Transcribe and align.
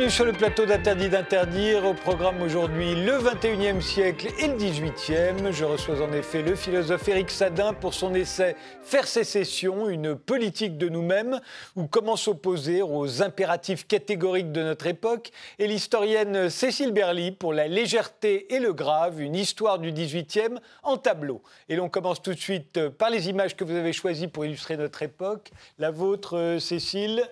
Bienvenue 0.00 0.16
sur 0.16 0.24
le 0.24 0.32
plateau 0.32 0.64
d'Interdit 0.64 1.10
d'interdire. 1.10 1.84
Au 1.84 1.92
programme 1.92 2.40
aujourd'hui, 2.40 2.94
le 2.94 3.18
21e 3.18 3.82
siècle 3.82 4.28
et 4.38 4.46
le 4.46 4.54
18e. 4.54 5.52
Je 5.52 5.66
reçois 5.66 6.00
en 6.00 6.10
effet 6.14 6.40
le 6.40 6.54
philosophe 6.56 7.06
Éric 7.06 7.30
Sadin 7.30 7.74
pour 7.74 7.92
son 7.92 8.14
essai 8.14 8.56
Faire 8.82 9.06
sécession, 9.06 9.90
une 9.90 10.16
politique 10.16 10.78
de 10.78 10.88
nous-mêmes, 10.88 11.38
ou 11.76 11.86
comment 11.86 12.16
s'opposer 12.16 12.80
aux 12.80 13.20
impératifs 13.20 13.86
catégoriques 13.86 14.52
de 14.52 14.62
notre 14.62 14.86
époque, 14.86 15.32
et 15.58 15.66
l'historienne 15.66 16.48
Cécile 16.48 16.92
Berly 16.92 17.30
pour 17.32 17.52
La 17.52 17.68
légèreté 17.68 18.54
et 18.54 18.58
le 18.58 18.72
grave, 18.72 19.20
une 19.20 19.36
histoire 19.36 19.78
du 19.78 19.92
18e 19.92 20.60
en 20.82 20.96
tableau. 20.96 21.42
Et 21.68 21.76
l'on 21.76 21.90
commence 21.90 22.22
tout 22.22 22.32
de 22.32 22.40
suite 22.40 22.88
par 22.88 23.10
les 23.10 23.28
images 23.28 23.54
que 23.54 23.64
vous 23.64 23.76
avez 23.76 23.92
choisies 23.92 24.28
pour 24.28 24.46
illustrer 24.46 24.78
notre 24.78 25.02
époque. 25.02 25.50
La 25.78 25.90
vôtre, 25.90 26.56
Cécile? 26.58 27.22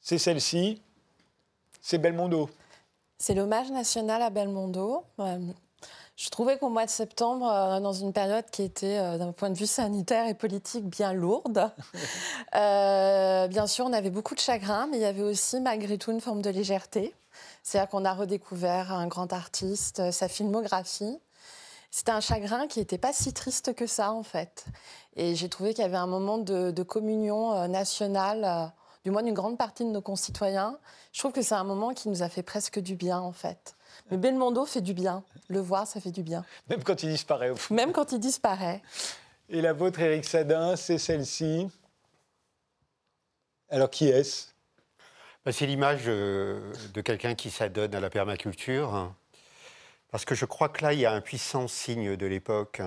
C'est 0.00 0.18
celle-ci, 0.18 0.82
c'est 1.84 1.98
Belmondo. 1.98 2.48
C'est 3.18 3.34
l'hommage 3.34 3.70
national 3.70 4.22
à 4.22 4.30
Belmondo. 4.30 5.04
Euh, 5.20 5.38
je 6.16 6.30
trouvais 6.30 6.56
qu'au 6.56 6.70
mois 6.70 6.86
de 6.86 6.90
septembre, 6.90 7.46
euh, 7.46 7.78
dans 7.78 7.92
une 7.92 8.14
période 8.14 8.46
qui 8.50 8.62
était, 8.62 8.96
euh, 8.96 9.18
d'un 9.18 9.32
point 9.32 9.50
de 9.50 9.58
vue 9.58 9.66
sanitaire 9.66 10.26
et 10.26 10.32
politique, 10.32 10.86
bien 10.86 11.12
lourde, 11.12 11.70
bien 12.54 13.66
sûr, 13.66 13.84
on 13.84 13.92
avait 13.92 14.08
beaucoup 14.08 14.34
de 14.34 14.40
chagrin, 14.40 14.86
mais 14.86 14.96
il 14.96 15.02
y 15.02 15.04
avait 15.04 15.22
aussi, 15.22 15.60
malgré 15.60 15.98
tout, 15.98 16.10
une 16.10 16.22
forme 16.22 16.40
de 16.40 16.48
légèreté. 16.48 17.14
C'est-à-dire 17.62 17.90
qu'on 17.90 18.06
a 18.06 18.14
redécouvert 18.14 18.90
un 18.90 19.06
grand 19.06 19.34
artiste, 19.34 20.10
sa 20.10 20.26
filmographie. 20.28 21.18
C'était 21.90 22.12
un 22.12 22.20
chagrin 22.20 22.66
qui 22.66 22.78
n'était 22.78 22.96
pas 22.96 23.12
si 23.12 23.34
triste 23.34 23.74
que 23.74 23.86
ça, 23.86 24.10
en 24.10 24.22
fait. 24.22 24.64
Et 25.16 25.34
j'ai 25.34 25.50
trouvé 25.50 25.74
qu'il 25.74 25.82
y 25.82 25.86
avait 25.86 25.98
un 25.98 26.06
moment 26.06 26.38
de, 26.38 26.70
de 26.70 26.82
communion 26.82 27.68
nationale 27.68 28.72
du 29.04 29.10
moins 29.10 29.22
d'une 29.22 29.34
grande 29.34 29.58
partie 29.58 29.84
de 29.84 29.90
nos 29.90 30.00
concitoyens. 30.00 30.78
Je 31.12 31.18
trouve 31.18 31.32
que 31.32 31.42
c'est 31.42 31.54
un 31.54 31.64
moment 31.64 31.92
qui 31.92 32.08
nous 32.08 32.22
a 32.22 32.28
fait 32.28 32.42
presque 32.42 32.80
du 32.80 32.96
bien, 32.96 33.18
en 33.18 33.32
fait. 33.32 33.76
Mais 34.10 34.16
Belmondo 34.16 34.64
fait 34.64 34.80
du 34.80 34.94
bien. 34.94 35.22
Le 35.48 35.60
voir, 35.60 35.86
ça 35.86 36.00
fait 36.00 36.10
du 36.10 36.22
bien. 36.22 36.44
Même 36.68 36.82
quand 36.82 37.02
il 37.02 37.10
disparaît, 37.10 37.50
au 37.50 37.56
fond. 37.56 37.74
Même 37.74 37.92
quand 37.92 38.12
il 38.12 38.18
disparaît. 38.18 38.82
Et 39.50 39.60
la 39.60 39.74
vôtre, 39.74 40.00
Éric 40.00 40.24
Sadin, 40.24 40.74
c'est 40.76 40.98
celle-ci. 40.98 41.68
Alors, 43.68 43.90
qui 43.90 44.08
est-ce? 44.08 44.48
Bah, 45.44 45.52
C'est 45.52 45.66
l'image 45.66 46.04
euh, 46.06 46.72
de 46.94 47.00
quelqu'un 47.02 47.34
qui 47.34 47.50
s'adonne 47.50 47.94
à 47.94 48.00
la 48.00 48.08
permaculture. 48.08 49.12
Parce 50.10 50.24
que 50.24 50.34
je 50.34 50.46
crois 50.46 50.70
que 50.70 50.82
là, 50.82 50.94
il 50.94 51.00
y 51.00 51.06
a 51.06 51.12
un 51.12 51.20
puissant 51.20 51.68
signe 51.68 52.16
de 52.16 52.26
l'époque. 52.26 52.80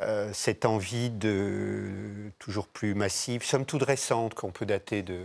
Euh, 0.00 0.30
cette 0.32 0.64
envie 0.64 1.10
de 1.10 2.30
toujours 2.38 2.66
plus 2.66 2.94
massive, 2.94 3.44
somme 3.44 3.64
toute 3.64 3.82
récente, 3.82 4.34
qu'on 4.34 4.50
peut 4.50 4.66
dater 4.66 5.02
de, 5.02 5.24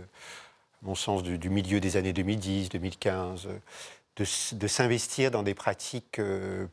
mon 0.82 0.94
sens, 0.94 1.22
du, 1.22 1.50
milieu 1.50 1.80
des 1.80 1.96
années 1.96 2.12
2010, 2.12 2.68
2015, 2.68 3.48
de, 4.16 4.66
s'investir 4.68 5.30
dans 5.30 5.42
des 5.42 5.54
pratiques 5.54 6.18
euh, 6.18 6.66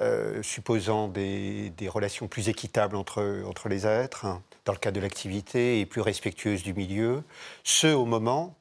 euh, 0.00 0.42
supposant 0.42 1.08
des, 1.08 1.72
relations 1.88 2.28
plus 2.28 2.48
équitables 2.48 2.94
entre, 2.94 3.42
entre 3.44 3.68
les 3.68 3.86
êtres, 3.86 4.24
hein, 4.24 4.42
dans 4.64 4.72
le 4.72 4.78
cadre 4.78 4.96
de 4.96 5.00
l'activité, 5.00 5.80
et 5.80 5.86
plus 5.86 6.00
respectueuses 6.02 6.62
du 6.62 6.74
milieu, 6.74 7.24
ce 7.64 7.88
au 7.88 8.04
moment 8.04 8.54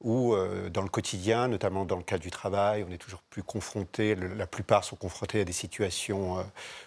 où, 0.00 0.34
dans 0.70 0.82
le 0.82 0.88
quotidien, 0.88 1.48
notamment 1.48 1.84
dans 1.84 1.96
le 1.96 2.02
cadre 2.02 2.22
du 2.22 2.30
travail, 2.30 2.84
on 2.88 2.92
est 2.92 2.98
toujours 2.98 3.22
plus 3.30 3.42
confronté, 3.42 4.14
la 4.14 4.46
plupart 4.46 4.84
sont 4.84 4.96
confrontés 4.96 5.40
à 5.40 5.44
des 5.44 5.52
situations 5.52 6.44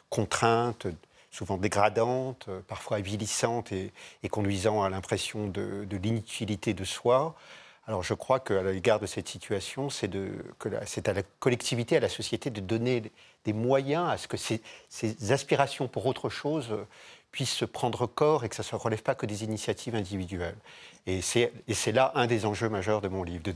contraintes, 0.09 0.88
souvent 1.31 1.58
dégradantes, 1.58 2.47
parfois 2.68 2.97
avilissantes 2.97 3.72
et, 3.72 3.91
conduisant 4.30 4.84
à 4.84 4.90
l'impression 4.90 5.47
de, 5.47 5.88
l'inutilité 5.91 6.74
de 6.74 6.84
soi. 6.84 7.36
Alors 7.88 8.03
je 8.03 8.13
crois 8.13 8.40
qu'à 8.40 8.62
l'égard 8.62 9.00
de 9.00 9.08
cette 9.08 9.28
situation, 9.28 9.90
c'est 9.90 11.07
à 11.07 11.13
la 11.13 11.24
collectivité, 11.40 11.97
à 11.97 12.00
la 12.00 12.09
société 12.09 12.50
de 12.50 12.62
donner 12.62 13.12
des 13.46 13.53
moyens 13.53 14.09
à 14.09 14.18
ce 14.18 14.28
que 14.28 14.38
ces, 14.38 14.62
aspirations 15.31 15.88
pour 15.88 16.06
autre 16.06 16.30
chose 16.30 16.69
puissent 17.31 17.64
prendre 17.72 18.08
corps 18.08 18.44
et 18.44 18.50
que 18.50 18.56
ça 18.56 18.64
ne 18.72 18.78
relève 18.78 19.03
pas 19.03 19.16
que 19.16 19.25
des 19.25 19.44
initiatives 19.44 19.96
individuelles. 19.96 20.58
Et 21.08 21.22
c'est 21.22 21.92
là 21.92 22.12
un 22.16 22.28
des 22.28 22.46
enjeux 22.46 22.69
majeurs 22.69 23.02
de 23.02 23.08
mon 23.08 23.24
livre, 23.24 23.44
de, 23.44 23.52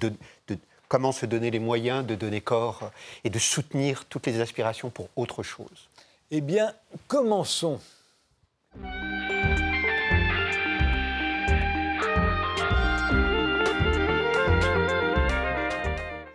de 0.47 0.58
comment 0.88 1.12
se 1.12 1.25
donner 1.25 1.52
les 1.52 1.59
moyens 1.59 2.06
de 2.06 2.16
donner 2.16 2.41
corps 2.41 2.91
et 3.24 3.30
de 3.30 3.40
soutenir 3.40 4.06
toutes 4.06 4.28
les 4.28 4.40
aspirations 4.40 4.90
pour 4.90 5.09
autre 5.16 5.44
chose. 5.44 5.90
Eh 6.31 6.41
bien, 6.41 6.74
commençons. 7.08 7.80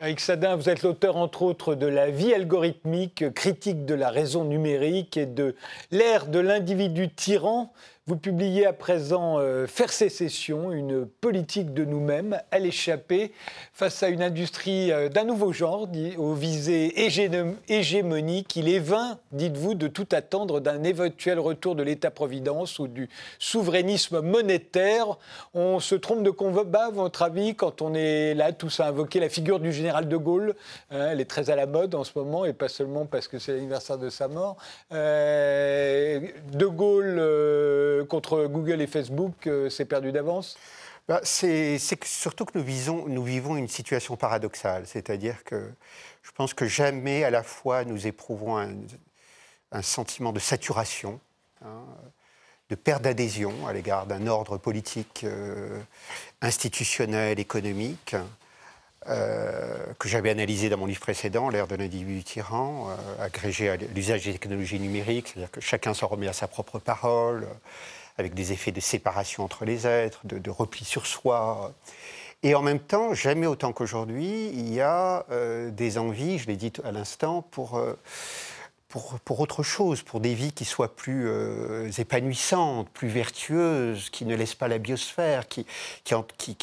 Avec 0.03 0.21
Sadin, 0.21 0.57
vous 0.57 0.71
êtes 0.71 0.83
l'auteur 0.83 1.19
entre 1.19 1.43
autres 1.43 1.75
de 1.75 1.87
La 1.87 2.09
vie 2.09 2.33
algorithmique, 2.33 3.35
critique 3.35 3.85
de 3.85 3.93
la 3.93 4.09
raison 4.09 4.45
numérique 4.45 5.19
et 5.19 5.27
de 5.27 5.55
l'ère 5.91 6.27
de 6.27 6.39
l'individu 6.39 7.11
tyran, 7.11 7.71
vous 8.07 8.17
publiez 8.17 8.67
à 8.67 8.73
présent 8.73 9.39
euh, 9.39 9.67
Faire 9.67 9.93
sécession, 9.93 10.73
une 10.73 11.07
politique 11.07 11.75
de 11.75 11.85
nous-mêmes 11.85 12.41
à 12.51 12.59
l'échapper 12.59 13.31
face 13.73 14.03
à 14.03 14.09
une 14.09 14.23
industrie 14.23 14.91
euh, 14.91 15.09
d'un 15.09 15.25
nouveau 15.25 15.53
genre, 15.53 15.87
aux 16.19 16.35
visées 16.35 16.93
hégémoniques. 17.69 18.57
Il 18.57 18.69
est 18.69 18.81
vain, 18.81 19.19
dites-vous, 19.33 19.75
de 19.75 19.87
tout 19.87 20.09
attendre 20.13 20.61
d'un 20.61 20.83
éventuel 20.83 21.39
retour 21.39 21.77
de 21.77 21.83
l'État-providence 21.83 22.79
ou 22.79 22.89
du 22.89 23.09
souverainisme 23.39 24.21
monétaire. 24.23 25.19
On 25.55 25.79
se 25.79 25.95
trompe 25.95 26.23
de 26.23 26.31
combat, 26.31 26.87
à 26.87 26.91
votre 26.91 27.23
avis, 27.23 27.55
quand 27.55 27.83
on 27.83 27.95
est 27.95 28.35
là 28.35 28.53
tous 28.53 28.81
à 28.81 28.87
invoquer 28.87 29.21
la 29.21 29.29
figure 29.29 29.61
du 29.61 29.73
général 29.73 30.09
de 30.09 30.17
Gaulle. 30.17 30.57
Hein, 30.91 31.11
elle 31.13 31.21
est 31.21 31.31
très 31.31 31.51
à 31.51 31.55
la 31.55 31.67
mode 31.67 31.95
en 31.95 32.05
ce 32.05 32.13
moment, 32.17 32.45
et 32.45 32.55
pas 32.55 32.69
seulement 32.69 33.07
parce 33.07 33.29
que 33.29 33.39
c'est 33.39 33.53
l'anniversaire 33.53 33.99
de 33.99 34.11
sa 34.11 34.27
mort. 34.27 34.57
Euh, 34.93 36.21
de 36.53 36.67
Gaulle 36.67 37.19
contre 38.09 38.47
Google 38.47 38.81
et 38.81 38.87
Facebook, 38.87 39.47
euh, 39.47 39.69
c'est 39.71 39.85
perdu 39.85 40.13
d'avance? 40.13 40.59
Bah, 41.09 41.21
C'est 41.25 41.79
surtout 42.05 42.45
que 42.45 42.59
nous 42.59 43.25
vivons 43.25 43.57
une 43.57 43.69
situation 43.69 44.17
paradoxale, 44.17 44.87
c'est-à-dire 44.87 45.43
que 45.45 45.71
je 46.23 46.31
pense 46.33 46.55
que 46.55 46.67
jamais 46.67 47.25
à 47.25 47.31
la 47.31 47.43
fois 47.43 47.85
nous 47.85 48.07
éprouvons 48.07 48.59
un, 48.59 49.83
sentiment 49.83 50.33
de 50.33 50.39
saturation, 50.39 51.21
hein, 51.65 51.85
de 52.69 52.75
perte 52.75 53.03
d'adhésion 53.03 53.67
à 53.67 53.73
l'égard 53.73 54.07
d'un 54.07 54.27
ordre 54.27 54.59
politique, 54.59 55.23
euh, 55.25 55.81
institutionnel, 56.43 57.41
économique, 57.41 58.15
euh, 59.09 59.77
que 59.99 60.09
j'avais 60.09 60.31
analysé 60.31 60.69
dans 60.69 60.77
mon 60.77 60.87
livre 60.87 61.01
précédent, 61.01 61.49
L'ère 61.49 61.67
de 61.67 61.75
l'individu 61.75 62.23
tyran, 62.23 62.89
agrégé 63.21 63.71
à 63.71 63.77
l'usage 63.77 64.25
des 64.25 64.33
technologies 64.33 64.79
numériques, 64.79 65.29
c'est-à-dire 65.29 65.51
que 65.51 65.61
chacun 65.61 65.95
s'en 65.95 66.07
remet 66.07 66.29
à 66.29 66.33
sa 66.33 66.49
propre 66.49 66.79
parole, 66.79 67.47
avec 68.21 68.35
des 68.35 68.53
effets 68.53 68.73
de 68.73 68.81
séparation 68.81 69.45
entre 69.45 69.65
les 69.65 69.87
êtres, 69.87 70.21
de, 70.25 70.51
repli 70.51 70.85
sur 70.85 71.07
soi. 71.07 71.73
Et 72.43 72.55
en 72.55 72.63
même 72.63 72.79
temps, 72.79 73.13
jamais 73.15 73.47
autant 73.47 73.73
qu'aujourd'hui, 73.73 74.51
il 74.53 74.73
y 74.73 74.81
a 74.81 75.27
euh, 75.31 75.71
des 75.71 75.99
envies, 75.99 76.39
je 76.39 76.47
l'ai 76.47 76.57
dit 76.57 76.73
à 76.85 76.93
l'instant, 76.93 77.43
pour, 77.43 77.77
euh, 77.77 77.99
pour, 78.91 79.19
pour, 79.21 79.41
autre 79.41 79.63
chose, 79.63 80.03
pour 80.03 80.21
des 80.21 80.35
vies 80.35 80.53
qui 80.53 80.67
soient 80.67 80.95
plus 80.95 81.27
euh, 81.27 81.91
épanouissantes, 81.97 82.91
plus 82.91 83.09
vertueuses, 83.09 84.11
qui 84.11 84.27
ne 84.27 84.35
laissent 84.35 84.55
pas 84.55 84.69
la 84.69 84.79
biosphère, 84.79 85.49
qui, 85.49 85.65
qui, 86.05 86.57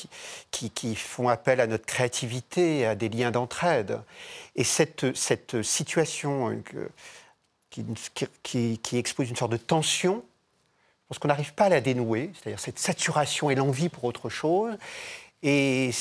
qui, 0.51 0.69
qui, 0.69 0.95
font 0.95 1.29
appel 1.29 1.59
à 1.59 1.68
notre 1.68 1.85
créativité, 1.85 2.85
à 2.85 2.95
des 2.95 3.09
liens 3.09 3.31
d'entraide. 3.31 4.01
Et 4.56 4.63
cette, 4.63 5.15
cette 5.15 5.63
situation 5.63 6.62
qui, 7.71 8.79
qui 8.83 8.97
expose 8.97 9.29
une 9.29 9.35
sorte 9.35 9.51
de 9.53 9.57
tension 9.57 10.24
parce 11.07 11.19
qu'on 11.19 11.29
n'arrive 11.29 11.53
pas 11.53 11.65
à 11.65 11.69
la 11.69 11.81
dénouer, 11.81 12.31
c'est-à-dire 12.33 12.59
cette 12.59 12.79
saturation 12.79 13.50
et 13.50 13.56
l'envie 13.56 13.89
pour 13.89 14.03
autre 14.03 14.29
chose. 14.29 14.75
Et, 15.44 15.92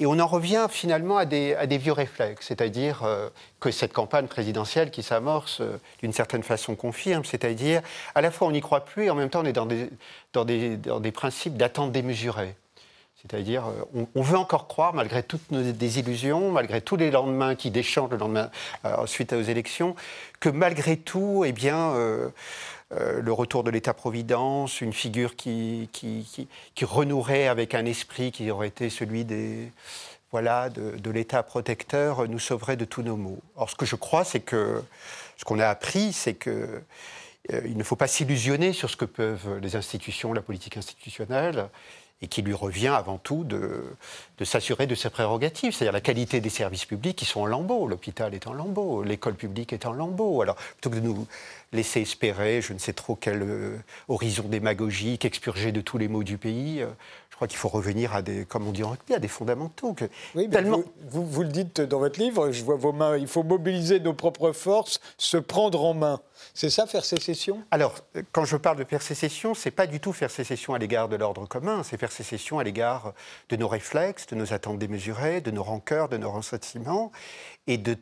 on 0.00 0.18
en 0.18 0.26
revient 0.26 0.66
finalement 0.70 1.18
à 1.18 1.26
des, 1.26 1.54
à 1.54 1.66
des 1.66 1.76
vieux 1.76 1.92
réflexes, 1.92 2.46
c'est-à-dire 2.46 3.02
euh, 3.04 3.28
que 3.60 3.70
cette 3.70 3.92
campagne 3.92 4.26
présidentielle 4.28 4.90
qui 4.90 5.02
s'amorce 5.02 5.60
euh, 5.60 5.78
d'une 6.00 6.12
certaine 6.12 6.42
façon 6.42 6.74
confirme, 6.74 7.24
c'est-à-dire 7.24 7.82
à 8.14 8.22
la 8.22 8.30
fois 8.30 8.48
on 8.48 8.52
n'y 8.52 8.62
croit 8.62 8.84
plus 8.84 9.04
et 9.04 9.10
en 9.10 9.14
même 9.14 9.28
temps 9.28 9.42
on 9.42 9.44
est 9.44 9.52
dans 9.52 9.66
des, 9.66 9.90
dans 10.32 10.46
des, 10.46 10.76
dans 10.78 11.00
des 11.00 11.12
principes 11.12 11.56
d'attente 11.56 11.92
démesurée. 11.92 12.54
C'est-à-dire, 13.22 13.66
euh, 13.66 14.04
on, 14.14 14.22
veut 14.22 14.38
encore 14.38 14.66
croire, 14.66 14.94
malgré 14.94 15.22
toutes 15.22 15.50
nos 15.50 15.62
désillusions, 15.72 16.50
malgré 16.50 16.80
tous 16.80 16.96
les 16.96 17.10
lendemains 17.10 17.54
qui 17.54 17.70
déchangent 17.70 18.10
le 18.10 18.16
lendemain 18.16 18.50
suite 19.06 19.32
aux 19.32 19.42
élections, 19.42 19.94
que 20.40 20.48
malgré 20.48 20.96
tout, 20.96 21.44
eh 21.44 21.52
bien, 21.52 21.94
euh, 22.92 23.20
le 23.20 23.32
retour 23.32 23.62
de 23.62 23.70
l'État-providence, 23.70 24.80
une 24.80 24.92
figure 24.92 25.36
qui, 25.36 25.88
renouerait 26.82 27.46
avec 27.46 27.74
un 27.74 27.84
esprit 27.84 28.32
qui 28.32 28.50
aurait 28.50 28.66
été 28.66 28.90
celui 28.90 29.24
des, 29.24 29.70
voilà, 30.32 30.70
de, 30.70 31.10
l'État 31.10 31.44
protecteur, 31.44 32.28
nous 32.28 32.40
sauverait 32.40 32.76
de 32.76 32.84
tous 32.84 33.02
nos 33.02 33.16
maux. 33.16 33.38
Or, 33.54 33.70
ce 33.70 33.76
que 33.76 33.86
je 33.86 33.94
crois, 33.94 34.24
c'est 34.24 34.40
que 34.40 34.82
ce 35.36 35.44
qu'on 35.44 35.60
a 35.60 35.68
appris, 35.68 36.12
c'est 36.12 36.34
que 36.34 36.82
euh, 37.52 37.60
il 37.64 37.76
ne 37.76 37.84
faut 37.84 37.96
pas 37.96 38.08
s'illusionner 38.08 38.72
sur 38.72 38.90
ce 38.90 38.96
que 38.96 39.04
peuvent 39.04 39.58
les 39.58 39.76
institutions, 39.76 40.32
la 40.32 40.42
politique 40.42 40.76
institutionnelle, 40.76 41.68
et 42.22 42.28
qui 42.28 42.42
lui 42.42 42.52
revient 42.52 42.88
avant 42.88 43.18
tout 43.18 43.44
de, 43.44 43.82
s'assurer 44.44 44.86
de 44.86 44.94
ses 44.94 45.08
prérogatives, 45.08 45.72
c'est-à-dire 45.72 45.92
la 45.92 46.00
qualité 46.00 46.40
des 46.40 46.50
services 46.50 46.84
publics 46.84 47.16
qui 47.16 47.24
sont 47.24 47.40
en 47.40 47.46
lambeaux. 47.46 47.86
L'hôpital 47.86 48.34
est 48.34 48.46
en 48.46 48.52
lambeaux, 48.52 49.02
l'école 49.02 49.34
publique 49.34 49.72
est 49.72 49.86
en 49.86 49.92
lambeaux. 49.92 50.42
Alors, 50.42 50.56
plutôt 50.56 50.90
que 50.90 50.96
de 50.96 51.00
nous 51.00 51.26
laisser 51.72 52.02
espérer, 52.02 52.60
je 52.60 52.72
ne 52.72 52.78
sais 52.78 52.92
trop 52.92 53.16
quel 53.16 53.42
euh, 53.42 53.78
horizon 54.08 54.44
démagogique, 54.48 55.24
expurgé 55.24 55.72
de 55.72 55.80
tous 55.80 55.96
les 55.96 56.08
maux 56.08 56.24
du 56.24 56.36
pays, 56.36 56.82
euh, 56.82 56.88
crois 57.40 57.48
qu'il 57.48 57.56
faut 57.56 57.68
revenir 57.68 58.14
à 58.14 58.20
des, 58.20 58.44
comme 58.44 58.68
on 58.68 58.70
dit 58.70 58.84
en 58.84 58.90
rugby, 58.90 59.14
à 59.14 59.18
des 59.18 59.26
fondamentaux. 59.26 59.94
Que 59.94 60.04
oui, 60.34 60.50
tellement... 60.50 60.82
vous, 61.08 61.24
vous, 61.24 61.42
le 61.42 61.48
dites 61.48 61.80
dans 61.80 61.98
votre 61.98 62.20
livre, 62.20 62.50
je 62.50 62.62
vois 62.62 62.76
vos 62.76 62.92
mains, 62.92 63.16
il 63.16 63.26
faut 63.26 63.42
mobiliser 63.42 63.98
nos 63.98 64.12
propres 64.12 64.52
forces, 64.52 65.00
se 65.16 65.38
prendre 65.38 65.82
en 65.82 65.94
main. 65.94 66.20
C'est 66.52 66.68
ça, 66.68 66.86
faire 66.86 67.02
sécession? 67.02 67.62
Alors, 67.70 67.94
quand 68.32 68.44
je 68.44 68.58
parle 68.58 68.76
de 68.76 68.84
faire 68.84 69.00
sécession, 69.00 69.54
c'est 69.54 69.70
pas 69.70 69.86
du 69.86 70.00
tout 70.00 70.12
faire 70.12 70.30
sécession 70.30 70.74
à 70.74 70.78
l'égard 70.78 71.08
de 71.08 71.16
l'ordre 71.16 71.46
commun, 71.46 71.82
c'est 71.82 71.98
faire 71.98 72.12
sécession 72.12 72.58
à 72.58 72.64
l'égard 72.64 73.14
de 73.48 73.56
nos 73.56 73.68
réflexes, 73.68 74.26
de 74.26 74.34
nos 74.34 74.52
attentes 74.52 74.78
démesurées, 74.78 75.40
de 75.40 75.50
nos 75.50 75.62
rancœurs, 75.62 76.10
de 76.10 76.18
nos 76.18 76.30
ressentiments, 76.30 77.10
et 77.66 77.78
de, 77.78 77.96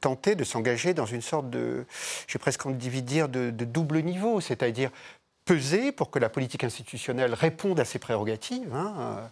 tenter 0.00 0.34
de 0.34 0.42
s'engager 0.42 0.94
dans 0.94 1.06
une 1.06 1.22
sorte 1.22 1.48
de, 1.48 1.86
j'ai 2.26 2.40
presque 2.40 2.66
envie 2.66 3.02
de 3.02 3.06
dire, 3.06 3.28
de 3.28 3.50
double 3.50 4.00
niveau, 4.00 4.40
c'est-à-dire 4.40 4.90
peser 5.44 5.92
pour 5.92 6.10
que 6.10 6.18
la 6.18 6.28
politique 6.28 6.64
institutionnelle 6.64 7.34
réponde 7.34 7.80
à 7.80 7.84
ses 7.84 7.98
prérogatives. 7.98 8.74
Hein, 8.74 9.30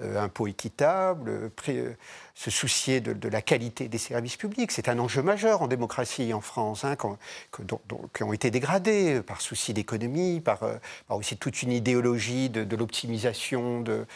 euh, 0.00 0.18
impôts 0.18 0.46
équitables, 0.46 1.52
euh, 1.68 1.94
se 2.34 2.50
soucier 2.50 3.00
de, 3.00 3.28
la 3.28 3.42
qualité 3.42 3.88
des 3.88 3.98
services 3.98 4.36
publics. 4.36 4.72
C'est 4.72 4.88
un 4.88 4.98
enjeu 4.98 5.22
majeur 5.22 5.62
en 5.62 5.68
démocratie 5.68 6.32
en 6.32 6.40
France, 6.40 6.84
hein, 6.84 6.96
qui 6.96 8.22
ont 8.22 8.32
été 8.32 8.50
dégradés 8.50 9.20
par 9.22 9.40
souci 9.40 9.74
d'économie, 9.74 10.40
par, 10.40 10.62
euh, 10.62 10.76
aussi 11.10 11.36
toute 11.36 11.62
une 11.62 11.72
idéologie 11.72 12.48
de, 12.48 12.76
l'optimisation 12.76 13.80
de, 13.80 14.06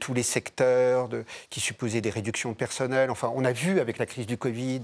tous 0.00 0.14
les 0.14 0.22
secteurs, 0.22 1.08
qui 1.50 1.60
supposait 1.60 2.00
des 2.00 2.10
réductions 2.10 2.50
de 2.50 2.56
personnel. 2.56 3.10
Enfin, 3.10 3.30
on 3.34 3.44
a 3.44 3.52
vu 3.52 3.78
avec 3.80 3.98
la 3.98 4.06
crise 4.06 4.26
du 4.26 4.38
Covid 4.38 4.82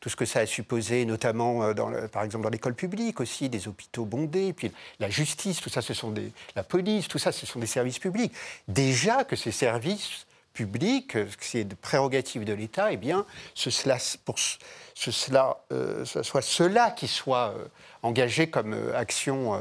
tout 0.00 0.08
ce 0.08 0.16
que 0.16 0.24
ça 0.24 0.40
a 0.40 0.46
supposé, 0.46 1.04
notamment 1.04 1.72
dans 1.72 1.92
par 2.08 2.24
exemple 2.24 2.44
dans 2.44 2.50
l'école 2.50 2.74
publique 2.74 3.20
aussi, 3.20 3.48
des 3.48 3.68
hôpitaux 3.68 4.04
bondés, 4.04 4.52
puis 4.52 4.72
la 4.98 5.10
justice, 5.10 5.60
tout 5.60 5.70
ça, 5.70 5.82
ce 5.82 5.94
sont 5.94 6.10
des, 6.10 6.32
la 6.56 6.64
police, 6.64 7.08
tout 7.08 7.18
ça, 7.18 7.32
ce 7.32 7.46
sont 7.46 7.58
des 7.58 7.66
services 7.66 7.98
publics. 7.98 8.32
Déjà 8.68 9.24
que 9.24 9.36
ces 9.36 9.52
services 9.52 10.26
public, 10.54 11.18
c'est 11.40 11.64
de 11.64 11.74
prérogative 11.74 12.44
de 12.44 12.54
l'État, 12.54 12.92
eh 12.92 12.96
bien, 12.96 13.26
ce 13.54 13.70
cela, 13.70 13.98
pour 14.24 14.38
ce, 14.38 15.10
cela, 15.10 15.58
euh, 15.72 16.04
ce 16.06 16.22
soit 16.22 16.42
cela 16.42 16.92
qui 16.92 17.08
soit 17.08 17.50
euh, 17.50 17.66
engagé 18.02 18.48
comme 18.48 18.72
euh, 18.72 18.96
action 18.96 19.60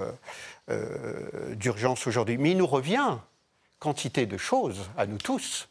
d'urgence 1.57 2.07
aujourd'hui. 2.07 2.38
Mais 2.38 2.51
il 2.51 2.57
nous 2.57 2.68
revient 2.68 3.18
quantité 3.80 4.25
de 4.25 4.38
choses 4.38 4.90
à 4.98 5.06
nous 5.06 5.18
tous. 5.18 5.68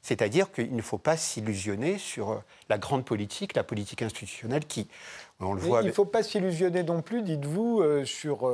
C'est-à-dire 0.00 0.50
qu'il 0.50 0.74
ne 0.74 0.80
faut 0.80 0.96
pas 0.96 1.18
s'illusionner 1.18 1.98
sur 1.98 2.42
la 2.70 2.78
grande 2.78 3.04
politique, 3.04 3.54
la 3.54 3.62
politique 3.62 4.00
institutionnelle 4.00 4.64
qui, 4.64 4.88
on 5.38 5.52
le 5.52 5.60
voit. 5.60 5.82
Il 5.82 5.88
ne 5.88 5.92
faut 5.92 6.06
pas 6.06 6.22
s'illusionner 6.22 6.82
non 6.82 7.02
plus, 7.02 7.20
dites-vous, 7.20 7.84
sur 8.06 8.50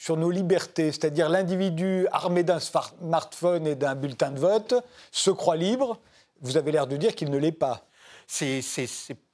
sur 0.00 0.16
nos 0.16 0.30
libertés, 0.30 0.92
c'est-à-dire 0.92 1.28
l'individu 1.28 2.06
armé 2.10 2.42
d'un 2.42 2.58
smartphone 2.58 3.66
et 3.66 3.74
d'un 3.74 3.94
bulletin 3.94 4.30
de 4.30 4.38
vote 4.38 4.82
se 5.12 5.30
croit 5.30 5.56
libre. 5.56 5.98
Vous 6.40 6.56
avez 6.56 6.72
l'air 6.72 6.86
de 6.86 6.96
dire 6.96 7.14
qu'il 7.14 7.28
ne 7.30 7.36
l'est 7.36 7.52
pas. 7.52 7.84
C'est 8.26 8.62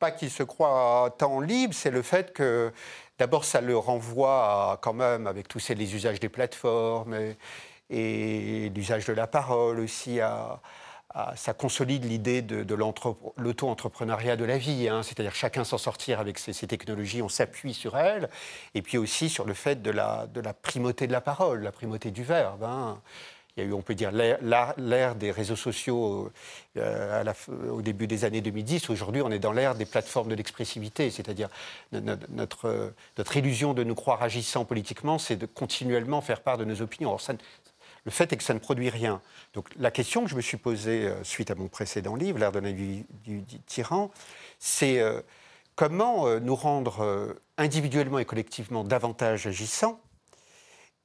pas 0.00 0.10
qu'il 0.10 0.28
se 0.28 0.42
croit 0.42 1.14
tant 1.18 1.38
libre, 1.38 1.72
c'est 1.72 1.92
le 1.92 2.02
fait 2.02 2.32
que 2.32 2.72
d'abord 3.16 3.44
ça 3.44 3.60
le 3.60 3.78
renvoie 3.78 4.80
quand 4.82 4.92
même 4.92 5.28
avec 5.28 5.46
tous 5.46 5.68
les 5.68 5.94
usages 5.94 6.18
des 6.18 6.28
plateformes 6.28 7.14
et, 7.14 7.36
et 7.88 8.68
l'usage 8.70 9.06
de 9.06 9.12
la 9.12 9.28
parole 9.28 9.78
aussi 9.78 10.20
à, 10.20 10.60
ça 11.34 11.54
consolide 11.54 12.04
l'idée 12.04 12.42
de, 12.42 12.74
l'auto-entrepreneuriat 12.74 14.36
de 14.36 14.44
la 14.44 14.58
vie, 14.58 14.88
hein. 14.88 15.02
c'est-à-dire 15.02 15.34
chacun 15.34 15.64
s'en 15.64 15.78
sortir 15.78 16.20
avec 16.20 16.38
ces, 16.38 16.66
technologies, 16.66 17.22
on 17.22 17.28
s'appuie 17.28 17.74
sur 17.74 17.96
elles, 17.96 18.28
et 18.74 18.82
puis 18.82 18.98
aussi 18.98 19.28
sur 19.28 19.44
le 19.44 19.54
fait 19.54 19.82
de 19.82 19.90
la, 19.90 20.28
primauté 20.62 21.06
de 21.06 21.12
la 21.12 21.20
parole, 21.20 21.62
la 21.62 21.72
primauté 21.72 22.10
du 22.10 22.22
verbe. 22.22 22.64
Hein. 22.64 23.00
Il 23.56 23.62
y 23.62 23.66
a 23.66 23.70
eu, 23.70 23.72
on 23.72 23.80
peut 23.80 23.94
dire, 23.94 24.12
l'ère 24.12 25.14
des 25.14 25.30
réseaux 25.30 25.56
sociaux 25.56 26.30
euh, 26.76 27.24
au 27.70 27.80
début 27.80 28.06
des 28.06 28.26
années 28.26 28.42
2010. 28.42 28.90
Aujourd'hui, 28.90 29.22
on 29.22 29.30
est 29.30 29.38
dans 29.38 29.52
l'ère 29.52 29.74
des 29.74 29.86
plateformes 29.86 30.28
de 30.28 30.34
l'expressivité, 30.34 31.10
c'est-à-dire 31.10 31.48
notre, 31.92 32.92
illusion 33.34 33.72
de 33.72 33.82
nous 33.82 33.94
croire 33.94 34.22
agissant 34.22 34.66
politiquement, 34.66 35.18
c'est 35.18 35.36
de 35.36 35.46
continuellement 35.46 36.20
faire 36.20 36.42
part 36.42 36.58
de 36.58 36.66
nos 36.66 36.82
opinions. 36.82 37.16
Le 38.06 38.12
fait 38.12 38.32
est 38.32 38.36
que 38.36 38.44
ça 38.44 38.54
ne 38.54 38.60
produit 38.60 38.88
rien. 38.88 39.20
Donc 39.52 39.68
la 39.76 39.90
question 39.90 40.24
que 40.24 40.30
je 40.30 40.36
me 40.36 40.40
suis 40.40 40.56
posée 40.56 41.06
euh, 41.06 41.22
suite 41.24 41.50
à 41.50 41.56
mon 41.56 41.66
précédent 41.66 42.14
livre, 42.14 42.38
L'ère 42.38 42.52
de 42.52 42.60
la 42.60 42.70
du, 42.70 43.04
tyran, 43.66 44.12
c'est 44.60 45.00
euh, 45.00 45.20
comment 45.74 46.28
euh, 46.28 46.38
nous 46.38 46.54
rendre 46.54 47.34
individuellement 47.58 48.20
et 48.20 48.24
collectivement 48.24 48.84
davantage 48.84 49.48
agissants 49.48 50.00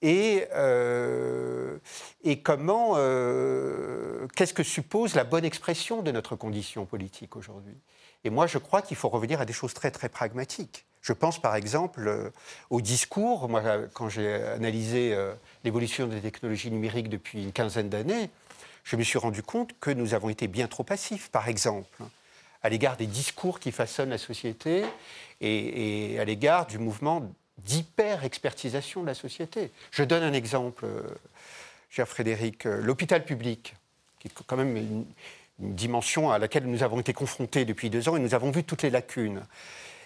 et, 0.03 0.45
et 2.23 2.41
comment, 2.41 2.95
qu'est-ce 4.35 4.53
que 4.53 4.63
suppose 4.63 5.13
la 5.13 5.23
bonne 5.23 5.45
expression 5.45 6.01
de 6.01 6.11
notre 6.11 6.35
condition 6.35 6.87
politique 6.87 7.35
aujourd'hui? 7.35 7.77
Et 8.23 8.31
moi, 8.31 8.47
je 8.47 8.57
crois 8.57 8.81
qu'il 8.81 8.97
faut 8.97 9.09
revenir 9.09 9.41
à 9.41 9.45
des 9.45 9.53
choses 9.53 9.75
très, 9.75 9.91
très 9.91 10.09
pragmatiques. 10.09 10.87
Je 11.01 11.13
pense 11.13 11.41
par 11.41 11.55
exemple 11.55 12.31
au 12.69 12.81
discours. 12.81 13.49
Moi, 13.49 13.63
quand 13.93 14.09
j'ai 14.09 14.33
analysé 14.33 15.17
l'évolution 15.63 16.07
des 16.07 16.21
technologies 16.21 16.69
numériques 16.69 17.09
depuis 17.09 17.43
une 17.43 17.51
quinzaine 17.51 17.89
d'années, 17.89 18.29
je 18.83 18.95
me 18.95 19.03
suis 19.03 19.17
rendu 19.17 19.43
compte 19.43 19.71
que 19.79 19.91
nous 19.91 20.13
avons 20.13 20.29
été 20.29 20.47
bien 20.47 20.67
trop 20.67 20.83
passifs, 20.83 21.29
par 21.29 21.47
exemple, 21.47 22.03
à 22.63 22.69
l'égard 22.69 22.97
des 22.97 23.07
discours 23.07 23.59
qui 23.59 23.71
façonnent 23.71 24.09
la 24.09 24.17
société 24.17 24.83
et, 25.39 26.17
à 26.19 26.25
l'égard 26.25 26.67
du 26.67 26.77
mouvement 26.77 27.31
d'hyper-expertisation 27.59 29.01
de 29.01 29.07
la 29.07 29.13
société. 29.13 29.71
Je 29.91 30.03
donne 30.03 30.23
un 30.23 30.33
exemple, 30.33 30.85
euh, 30.85 31.01
cher 31.89 32.07
Frédéric, 32.07 32.65
euh, 32.65 32.81
l'hôpital 32.81 33.23
public, 33.23 33.75
qui 34.19 34.29
est 34.29 34.31
quand 34.45 34.57
même 34.57 34.77
une, 34.77 35.05
dimension 35.59 36.31
à 36.31 36.39
laquelle 36.39 36.65
nous 36.65 36.81
avons 36.81 36.99
été 36.99 37.13
confrontés 37.13 37.65
depuis 37.65 37.91
deux 37.91 38.09
ans 38.09 38.17
et 38.17 38.19
nous 38.19 38.33
avons 38.33 38.49
vu 38.49 38.63
toutes 38.63 38.81
les 38.81 38.89
lacunes. 38.89 39.43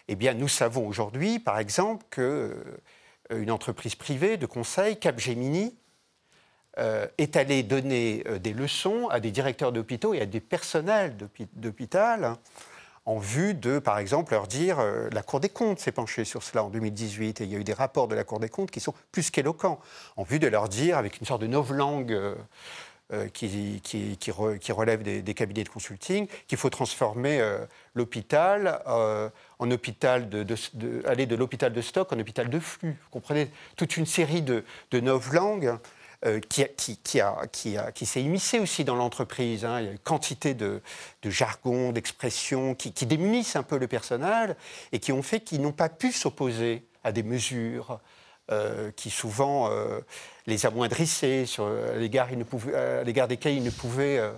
Eh 0.08 0.16
bien, 0.16 0.36
nous 0.36 0.48
savons 0.48 0.88
aujourd'hui, 0.88 1.40
par 1.40 1.58
exemple, 1.58 2.06
que 2.12 2.22
euh, 3.32 3.42
une 3.42 3.50
entreprise 3.50 3.96
privée 3.96 4.38
de 4.38 4.46
conseil, 4.46 5.00
Capgemini, 5.00 5.76
euh, 6.78 7.08
est 7.18 7.38
allée 7.38 7.64
donner 7.64 8.24
euh, 8.28 8.38
des 8.38 8.54
leçons 8.54 9.08
à 9.10 9.20
des 9.20 9.32
directeurs 9.32 9.72
d'hôpitaux 9.72 10.14
et 10.14 10.22
à 10.22 10.26
des 10.28 10.42
personnels 10.42 11.16
d'hôpital 11.54 12.36
en 13.06 13.18
vue 13.18 13.56
de, 13.56 13.80
par 13.80 13.98
exemple, 13.98 14.34
leur 14.34 14.48
dire, 14.48 14.80
la 15.12 15.22
Cour 15.22 15.40
des 15.40 15.50
comptes 15.50 15.80
s'est 15.80 15.92
penchée 15.92 16.26
sur 16.26 16.42
cela 16.42 16.64
en 16.64 16.70
2018, 16.72 17.40
et 17.40 17.44
il 17.44 17.52
y 17.52 17.56
a 17.56 17.60
eu 17.60 17.64
des 17.64 17.74
rapports 17.74 18.08
de 18.08 18.16
la 18.16 18.24
Cour 18.24 18.40
des 18.40 18.50
comptes 18.50 18.72
qui 18.72 18.80
sont 18.80 18.96
plus 19.12 19.30
qu'éloquents, 19.30 19.80
en 20.18 20.24
vue 20.24 20.40
de 20.40 20.48
leur 20.48 20.70
dire, 20.70 20.98
avec 20.98 21.20
une 21.20 21.28
sorte 21.28 21.42
de 21.42 21.46
novlangue 21.46 22.20
euh, 23.14 23.28
qui, 23.28 23.82
qui, 23.84 24.18
qui, 24.18 24.32
relève 24.72 25.04
des, 25.04 25.34
cabinets 25.36 25.64
de 25.64 25.70
consulting, 25.70 26.28
qu'il 26.48 26.58
faut 26.58 26.72
transformer 26.72 27.40
euh, 27.40 27.64
l'hôpital 27.94 28.82
euh, 28.88 29.30
en 29.60 29.70
hôpital 29.70 30.28
de, 30.28 30.44
aller 31.06 31.28
de 31.28 31.36
l'hôpital 31.36 31.72
de 31.72 31.82
stock 31.82 32.12
en 32.12 32.20
hôpital 32.20 32.50
de 32.50 32.60
flux. 32.60 32.98
Vous 33.04 33.10
comprenez? 33.12 33.52
Toute 33.76 33.98
une 33.98 34.08
série 34.08 34.42
de, 34.42 34.64
de 34.90 34.98
langues 35.32 35.78
qui, 36.50 38.06
s'est 38.06 38.24
immiscée 38.24 38.58
aussi 38.58 38.84
dans 38.84 38.96
l'entreprise. 38.96 39.66
Hein. 39.66 39.82
Il 39.82 39.86
y 39.86 39.90
a 39.90 39.92
une 39.92 40.00
quantité 40.00 40.56
de, 40.56 40.82
de 41.22 41.30
jargon, 41.30 41.92
d'expressions 41.92 42.74
qui, 42.74 42.92
qui, 42.92 43.06
démunissent 43.06 43.56
un 43.56 43.62
peu 43.62 43.78
le 43.78 43.88
personnel 43.88 44.56
et 44.92 44.98
qui 44.98 45.12
ont 45.12 45.22
fait 45.22 45.42
qu'ils 45.42 45.62
n'ont 45.62 45.74
pas 45.74 45.90
pu 45.90 46.12
s'opposer 46.12 46.84
à 47.04 47.12
des 47.12 47.22
mesures 47.22 48.00
qui 48.96 49.10
souvent 49.10 49.70
les 50.48 50.66
amoindrissaient, 50.66 51.46
sur, 51.46 51.66
à 51.66 51.96
l'égard 51.98 52.28
desquels 53.28 53.56
ils 53.56 53.64
ne 53.64 53.70
pouvaient 53.70 54.20
euh, 54.20 54.32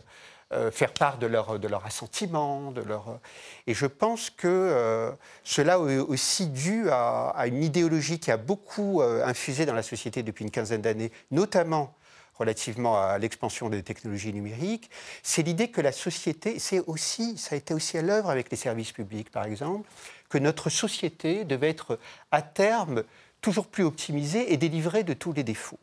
euh, 0.53 0.71
faire 0.71 0.93
part 0.93 1.17
de 1.17 1.27
leur, 1.27 1.59
de 1.59 1.67
leur 1.67 1.85
assentiment. 1.85 2.71
De 2.71 2.81
leur... 2.81 3.19
Et 3.65 3.73
je 3.73 3.85
pense 3.85 4.29
que 4.29 4.47
euh, 4.47 5.11
cela 5.43 5.77
est 5.89 5.97
aussi 5.97 6.47
dû 6.47 6.89
à, 6.89 7.45
une 7.47 7.63
idéologie 7.63 8.19
qui 8.19 8.31
a 8.31 8.37
beaucoup 8.37 9.01
infusé 9.01 9.65
dans 9.65 9.73
la 9.73 9.83
société 9.83 10.23
depuis 10.23 10.45
une 10.45 10.51
quinzaine 10.51 10.81
d'années, 10.81 11.11
notamment 11.31 11.93
relativement 12.35 13.01
à 13.01 13.17
l'expansion 13.17 13.67
des 13.67 13.81
technologies 13.81 14.31
numériques, 14.31 14.91
c'est 15.23 15.41
l'idée 15.41 15.69
que 15.69 15.81
la 15.81 15.91
société, 15.91 16.59
c'est 16.59 16.81
aussi, 16.85 17.35
ça 17.35 17.55
a 17.55 17.57
été 17.57 17.73
aussi 17.73 17.97
à 17.97 18.03
l'œuvre 18.03 18.29
avec 18.29 18.51
les 18.51 18.57
services 18.57 18.91
publics, 18.91 19.31
par 19.31 19.45
exemple, 19.45 19.89
que 20.29 20.37
notre 20.37 20.69
société 20.69 21.45
devait 21.45 21.69
être 21.69 21.97
à 22.29 22.43
terme 22.43 23.03
toujours 23.41 23.67
plus 23.67 23.83
optimisée 23.83 24.53
et 24.53 24.57
délivrée 24.57 25.03
de 25.03 25.13
tous 25.13 25.33
les 25.33 25.43
défauts. 25.43 25.79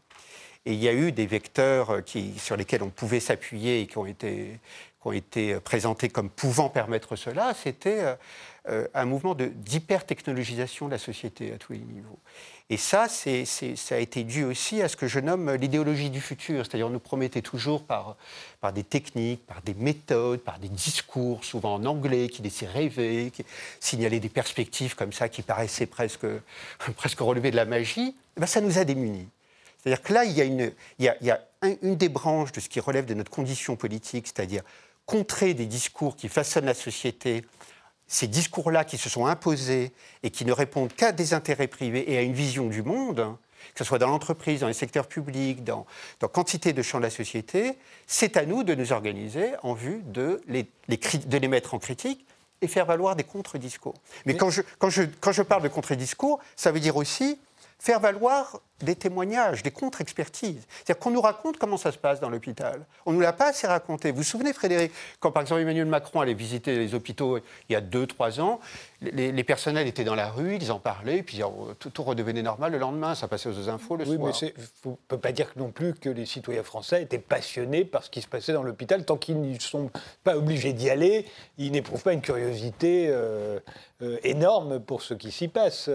Et 0.66 0.72
il 0.72 0.82
y 0.82 0.88
a 0.88 0.92
eu 0.92 1.12
des 1.12 1.26
vecteurs 1.26 2.02
qui, 2.04 2.38
sur 2.38 2.56
lesquels 2.56 2.82
on 2.82 2.90
pouvait 2.90 3.20
s'appuyer 3.20 3.82
et 3.82 3.86
qui 3.86 3.98
ont 3.98 4.06
été, 4.06 4.58
été 5.12 5.60
présentés 5.60 6.08
comme 6.08 6.30
pouvant 6.30 6.70
permettre 6.70 7.16
cela. 7.16 7.52
C'était 7.54 8.16
euh, 8.70 8.86
un 8.94 9.04
mouvement 9.04 9.34
d'hyper-technologisation 9.34 10.86
de 10.86 10.92
la 10.92 10.98
société 10.98 11.52
à 11.52 11.58
tous 11.58 11.74
les 11.74 11.80
niveaux. 11.80 12.18
Et 12.70 12.78
ça, 12.78 13.08
ça 13.08 13.94
a 13.94 13.98
été 13.98 14.24
dû 14.24 14.42
aussi 14.42 14.80
à 14.80 14.88
ce 14.88 14.96
que 14.96 15.06
je 15.06 15.20
nomme 15.20 15.52
l'idéologie 15.52 16.08
du 16.08 16.22
futur. 16.22 16.64
C'est-à-dire, 16.64 16.86
on 16.86 16.90
nous 16.90 16.98
promettait 16.98 17.42
toujours 17.42 17.84
par, 17.84 18.16
des 18.72 18.84
techniques, 18.84 19.44
par 19.44 19.60
des 19.60 19.74
méthodes, 19.74 20.40
par 20.40 20.58
des 20.58 20.70
discours, 20.70 21.44
souvent 21.44 21.74
en 21.74 21.84
anglais, 21.84 22.28
qui 22.28 22.40
laissaient 22.40 22.66
rêver, 22.66 23.30
qui 23.34 23.44
signalaient 23.80 24.20
des 24.20 24.30
perspectives 24.30 24.94
comme 24.94 25.12
ça 25.12 25.28
qui 25.28 25.42
paraissaient 25.42 25.84
presque, 25.84 26.24
relever 27.18 27.50
de 27.50 27.56
la 27.56 27.66
magie. 27.66 28.16
Eh 28.38 28.40
ben, 28.40 28.46
ça 28.46 28.62
nous 28.62 28.78
a 28.78 28.84
démunis. 28.84 29.28
C'est-à-dire 29.84 30.02
que 30.02 30.12
là, 30.12 30.24
il 30.24 30.32
y 30.32 30.40
a, 30.40 30.44
une, 30.44 30.72
il 30.98 31.04
y 31.04 31.08
a, 31.08 31.16
il 31.20 31.26
y 31.26 31.30
a 31.30 31.40
une 31.82 31.96
des 31.96 32.08
branches 32.08 32.52
de 32.52 32.60
ce 32.60 32.68
qui 32.68 32.80
relève 32.80 33.04
de 33.04 33.14
notre 33.14 33.30
condition 33.30 33.76
politique, 33.76 34.26
c'est-à-dire 34.26 34.62
contrer 35.06 35.52
des 35.52 35.66
discours 35.66 36.16
qui 36.16 36.28
façonnent 36.28 36.64
la 36.64 36.74
société 36.74 37.44
ces 38.06 38.26
discours-là 38.26 38.84
qui 38.84 38.98
se 38.98 39.08
sont 39.08 39.26
imposés 39.26 39.92
et 40.22 40.30
qui 40.30 40.44
ne 40.44 40.52
répondent 40.52 40.92
qu'à 40.92 41.12
des 41.12 41.34
intérêts 41.34 41.68
privés 41.68 42.12
et 42.12 42.18
à 42.18 42.22
une 42.22 42.32
vision 42.34 42.66
du 42.68 42.82
monde, 42.82 43.36
que 43.74 43.78
ce 43.78 43.84
soit 43.84 43.98
dans 43.98 44.08
l'entreprise, 44.08 44.60
dans 44.60 44.68
les 44.68 44.74
secteurs 44.74 45.06
publics, 45.06 45.64
dans, 45.64 45.86
quantité 46.32 46.72
de 46.72 46.82
champs 46.82 46.98
de 46.98 47.04
la 47.04 47.10
société, 47.10 47.78
c'est 48.06 48.36
à 48.36 48.44
nous 48.44 48.62
de 48.62 48.74
nous 48.74 48.92
organiser 48.92 49.52
en 49.62 49.74
vue 49.74 50.02
de 50.04 50.40
les, 50.48 50.68
de 50.88 51.38
les 51.38 51.48
mettre 51.48 51.74
en 51.74 51.78
critique 51.78 52.26
et 52.60 52.68
faire 52.68 52.86
valoir 52.86 53.16
des 53.16 53.24
contre-discours. 53.24 53.94
Mais, 54.26 54.36
Quand, 54.36 54.50
je, 54.50 54.62
quand, 54.78 54.90
je, 54.90 55.02
quand 55.20 55.32
je 55.32 55.42
parle 55.42 55.62
de 55.62 55.68
contre-discours, 55.68 56.40
ça 56.56 56.72
veut 56.72 56.80
dire 56.80 56.96
aussi 56.96 57.38
faire 57.78 58.00
valoir 58.00 58.60
des 58.82 58.96
témoignages, 58.96 59.62
des 59.62 59.70
contre-expertises. 59.70 60.66
C'est-à-dire 60.68 60.98
qu'on 60.98 61.10
nous 61.10 61.20
raconte 61.20 61.58
comment 61.58 61.76
ça 61.76 61.92
se 61.92 61.98
passe 61.98 62.20
dans 62.20 62.28
l'hôpital. 62.28 62.84
On 63.06 63.12
ne 63.12 63.16
nous 63.16 63.22
l'a 63.22 63.32
pas 63.32 63.50
assez 63.50 63.66
raconté. 63.66 64.10
Vous 64.10 64.18
vous 64.18 64.22
souvenez, 64.22 64.52
Frédéric, 64.52 64.92
quand 65.20 65.30
par 65.30 65.42
exemple 65.42 65.60
Emmanuel 65.60 65.86
Macron 65.86 66.20
allait 66.20 66.34
visiter 66.34 66.76
les 66.76 66.94
hôpitaux 66.94 67.38
il 67.38 67.72
y 67.72 67.76
a 67.76 67.80
deux, 67.80 68.06
trois 68.06 68.40
ans, 68.40 68.60
les, 69.00 69.44
personnels 69.44 69.86
étaient 69.86 70.04
dans 70.04 70.14
la 70.14 70.30
rue, 70.30 70.56
ils 70.56 70.72
en 70.72 70.78
parlaient, 70.78 71.22
puis 71.22 71.42
oh, 71.42 71.74
tout, 71.78 72.02
redevenait 72.02 72.42
normal 72.42 72.72
le 72.72 72.78
lendemain, 72.78 73.14
ça 73.14 73.28
passait 73.28 73.48
aux 73.48 73.68
infos 73.68 73.96
le 73.96 74.04
oui, 74.04 74.16
soir. 74.16 74.34
Oui, 74.42 74.52
mais 74.54 74.62
on 74.86 74.90
ne 74.90 74.96
peut 75.08 75.18
pas 75.18 75.32
dire 75.32 75.50
non 75.56 75.70
plus 75.70 75.94
que 75.94 76.08
les 76.08 76.26
citoyens 76.26 76.62
français 76.62 77.02
étaient 77.02 77.18
passionnés 77.18 77.84
par 77.84 78.02
ce 78.02 78.10
qui 78.10 78.22
se 78.22 78.28
passait 78.28 78.52
dans 78.52 78.62
l'hôpital. 78.62 79.04
Tant 79.04 79.16
qu'ils 79.16 79.40
ne 79.40 79.58
sont 79.58 79.90
pas 80.24 80.36
obligés 80.36 80.72
d'y 80.72 80.90
aller, 80.90 81.26
ils 81.58 81.70
n'éprouvent 81.70 82.02
pas 82.02 82.12
une 82.12 82.22
curiosité 82.22 83.08
euh, 83.08 83.60
euh, 84.02 84.16
énorme 84.24 84.80
pour 84.80 85.02
ce 85.02 85.14
qui 85.14 85.30
s'y 85.30 85.48
passe. 85.48 85.88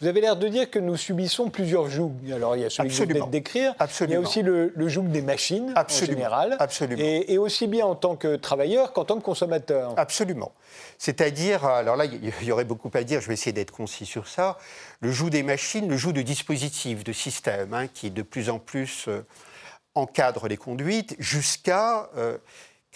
Vous 0.00 0.06
avez 0.06 0.20
l'air 0.20 0.36
de 0.36 0.48
dire 0.48 0.70
que 0.70 0.78
nous 0.78 0.96
subissons 0.96 1.50
plusieurs 1.50 1.88
jougs. 1.88 2.23
Alors, 2.32 2.56
il 2.56 2.62
y 2.62 2.64
a 2.64 2.70
celui 2.70 2.90
Absolument. 2.90 3.26
décrire. 3.26 3.74
Il 4.00 4.10
y 4.10 4.14
a 4.14 4.20
aussi 4.20 4.42
le, 4.42 4.72
le 4.74 4.88
joug 4.88 5.04
des 5.04 5.22
machines 5.22 5.74
en 5.76 5.88
général. 5.88 6.56
Absolument. 6.58 7.02
Et, 7.02 7.38
aussi 7.38 7.66
bien 7.66 7.84
en 7.84 7.94
tant 7.94 8.16
que 8.16 8.36
travailleur 8.36 8.92
qu'en 8.92 9.04
tant 9.04 9.18
que 9.18 9.22
consommateur. 9.22 9.94
Absolument. 9.96 10.52
C'est-à-dire, 10.98 11.64
alors 11.64 11.96
là, 11.96 12.04
il 12.06 12.44
y 12.44 12.52
aurait 12.52 12.64
beaucoup 12.64 12.90
à 12.94 13.02
dire, 13.02 13.20
je 13.20 13.28
vais 13.28 13.34
essayer 13.34 13.52
d'être 13.52 13.72
concis 13.72 14.06
sur 14.06 14.26
ça, 14.28 14.58
le 15.00 15.10
joug 15.10 15.30
des 15.30 15.42
machines, 15.42 15.88
le 15.88 15.96
joug 15.96 16.12
de 16.12 16.22
dispositifs, 16.22 17.04
de 17.04 17.12
systèmes, 17.12 17.74
hein, 17.74 17.86
qui 17.88 18.10
de 18.10 18.22
plus 18.22 18.48
en 18.48 18.58
plus 18.58 19.06
euh, 19.08 19.24
encadrent 19.94 20.48
les 20.48 20.56
conduites, 20.56 21.16
jusqu'à... 21.18 22.08
Euh, 22.16 22.38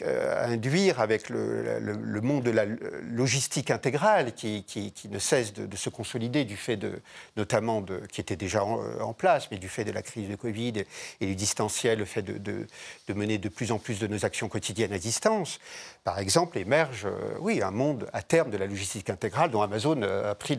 euh, 0.03 0.53
induire 0.53 1.01
avec 1.01 1.29
le, 1.29 2.21
monde 2.23 2.45
de 2.45 2.51
la 2.51 2.65
logistique 3.03 3.71
intégrale 3.71 4.33
qui, 4.33 4.65
ne 5.11 5.19
cesse 5.19 5.53
de, 5.53 5.77
se 5.77 5.89
consolider 5.91 6.45
du 6.45 6.57
fait 6.57 6.77
de, 6.77 7.01
notamment 7.37 7.81
de, 7.81 8.01
qui 8.11 8.21
était 8.21 8.37
déjà 8.37 8.65
en, 8.65 9.13
place, 9.13 9.49
mais 9.51 9.59
du 9.59 9.69
fait 9.69 9.85
de 9.85 9.93
la 9.93 10.03
crise 10.03 10.29
de 10.29 10.37
Covid 10.37 10.85
et, 11.21 11.27
du 11.27 11.35
distanciel, 11.35 11.99
le 11.99 12.05
fait 12.05 12.23
de, 12.23 12.67
mener 13.13 13.39
de 13.39 13.49
plus 13.49 13.73
en 13.73 13.79
plus 13.79 13.99
de 13.99 14.07
nos 14.07 14.25
actions 14.25 14.49
quotidiennes 14.49 14.93
à 14.93 14.99
distance. 14.99 15.59
Par 16.05 16.19
exemple, 16.19 16.59
émerge, 16.59 17.07
euh, 17.07 17.35
oui, 17.41 17.61
un 17.63 17.71
monde 17.71 18.09
à 18.13 18.23
terme 18.23 18.51
de 18.51 18.57
la 18.57 18.67
logistique 18.67 19.11
intégrale 19.11 19.51
dont 19.51 19.63
Amazon 19.63 20.03
a 20.03 20.35
pris 20.35 20.59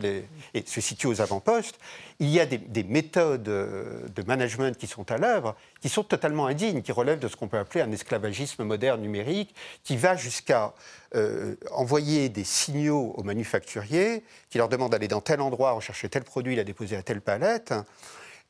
et 0.54 0.64
se 0.66 0.80
situe 0.80 1.06
aux 1.06 1.20
avant-postes. 1.20 1.78
Il 2.22 2.28
y 2.28 2.38
a 2.38 2.44
des, 2.44 2.58
des 2.58 2.84
méthodes 2.84 3.48
euh, 3.48 4.06
de 4.14 4.22
management 4.22 4.76
qui 4.76 4.86
sont 4.86 5.10
à 5.10 5.16
l'œuvre, 5.16 5.56
qui 5.80 5.88
sont 5.88 6.04
totalement 6.04 6.46
indignes, 6.46 6.82
qui 6.82 6.92
relèvent 6.92 7.18
de 7.18 7.28
ce 7.28 7.34
qu'on 7.34 7.48
peut 7.48 7.56
appeler 7.56 7.80
un 7.80 7.90
esclavagisme 7.90 8.62
moderne 8.62 9.00
numérique 9.00 9.54
qui 9.84 9.96
va 9.96 10.16
jusqu'à 10.16 10.74
euh, 11.14 11.56
envoyer 11.72 12.28
des 12.28 12.44
signaux 12.44 13.14
aux 13.16 13.22
manufacturiers 13.22 14.22
qui 14.50 14.58
leur 14.58 14.68
demandent 14.68 14.92
d'aller 14.92 15.08
dans 15.08 15.22
tel 15.22 15.40
endroit 15.40 15.72
rechercher 15.72 16.10
tel 16.10 16.22
produit, 16.22 16.56
la 16.56 16.64
déposer 16.64 16.94
à 16.94 17.02
telle 17.02 17.22
palette 17.22 17.72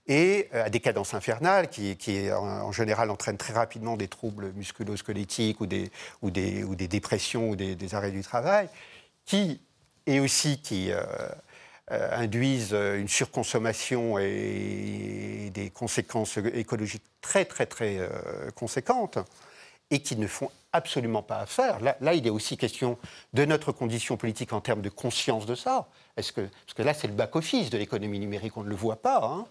et 0.09 0.49
euh, 0.53 0.65
à 0.65 0.69
des 0.69 0.81
cadences 0.81 1.15
infernales 1.15 1.69
qui, 1.69 1.97
en, 2.33 2.73
général 2.73 3.09
entraînent 3.09 3.39
très 3.39 3.53
rapidement 3.53 3.97
des 3.97 4.09
troubles 4.09 4.50
musculo-squelettiques 4.57 5.61
ou 5.61 5.67
des, 5.67 6.89
dépressions 6.89 7.50
ou 7.50 7.55
des, 7.55 7.95
arrêts 7.95 8.11
du 8.11 8.23
travail, 8.23 8.69
qui, 9.27 9.61
et 10.07 10.19
aussi 10.19 10.61
qui 10.61 10.91
induisent 11.91 12.73
une 12.73 13.09
surconsommation 13.09 14.19
et 14.19 15.51
des 15.53 15.71
conséquences 15.71 16.37
écologiques 16.37 17.03
très 17.21 17.45
très 17.45 17.67
très 17.67 17.99
conséquentes 18.55 19.19
et 19.91 20.01
qui 20.01 20.17
ne 20.17 20.27
font 20.27 20.51
absolument 20.73 21.23
pas 21.23 21.39
affaire. 21.39 21.81
Là, 21.81 22.15
il 22.15 22.27
est 22.27 22.31
aussi 22.31 22.57
question 22.57 22.97
de 23.33 23.45
notre 23.45 23.73
condition 23.73 24.17
politique 24.17 24.53
en 24.53 24.61
termes 24.61 24.83
de 24.83 24.89
conscience 24.89 25.47
de 25.47 25.57
ça. 25.57 25.89
Est-ce 26.17 26.33
que, 26.33 26.43
parce 26.43 26.75
que 26.77 26.83
là, 26.83 26.95
c'est 26.95 27.09
le 27.09 27.15
back-office 27.15 27.71
de 27.71 27.79
l'économie 27.79 28.21
numérique, 28.21 28.57
on 28.57 28.63
ne 28.63 28.69
le 28.69 28.77
voit 28.77 29.03
pas. 29.03 29.21
Hein. 29.25 29.47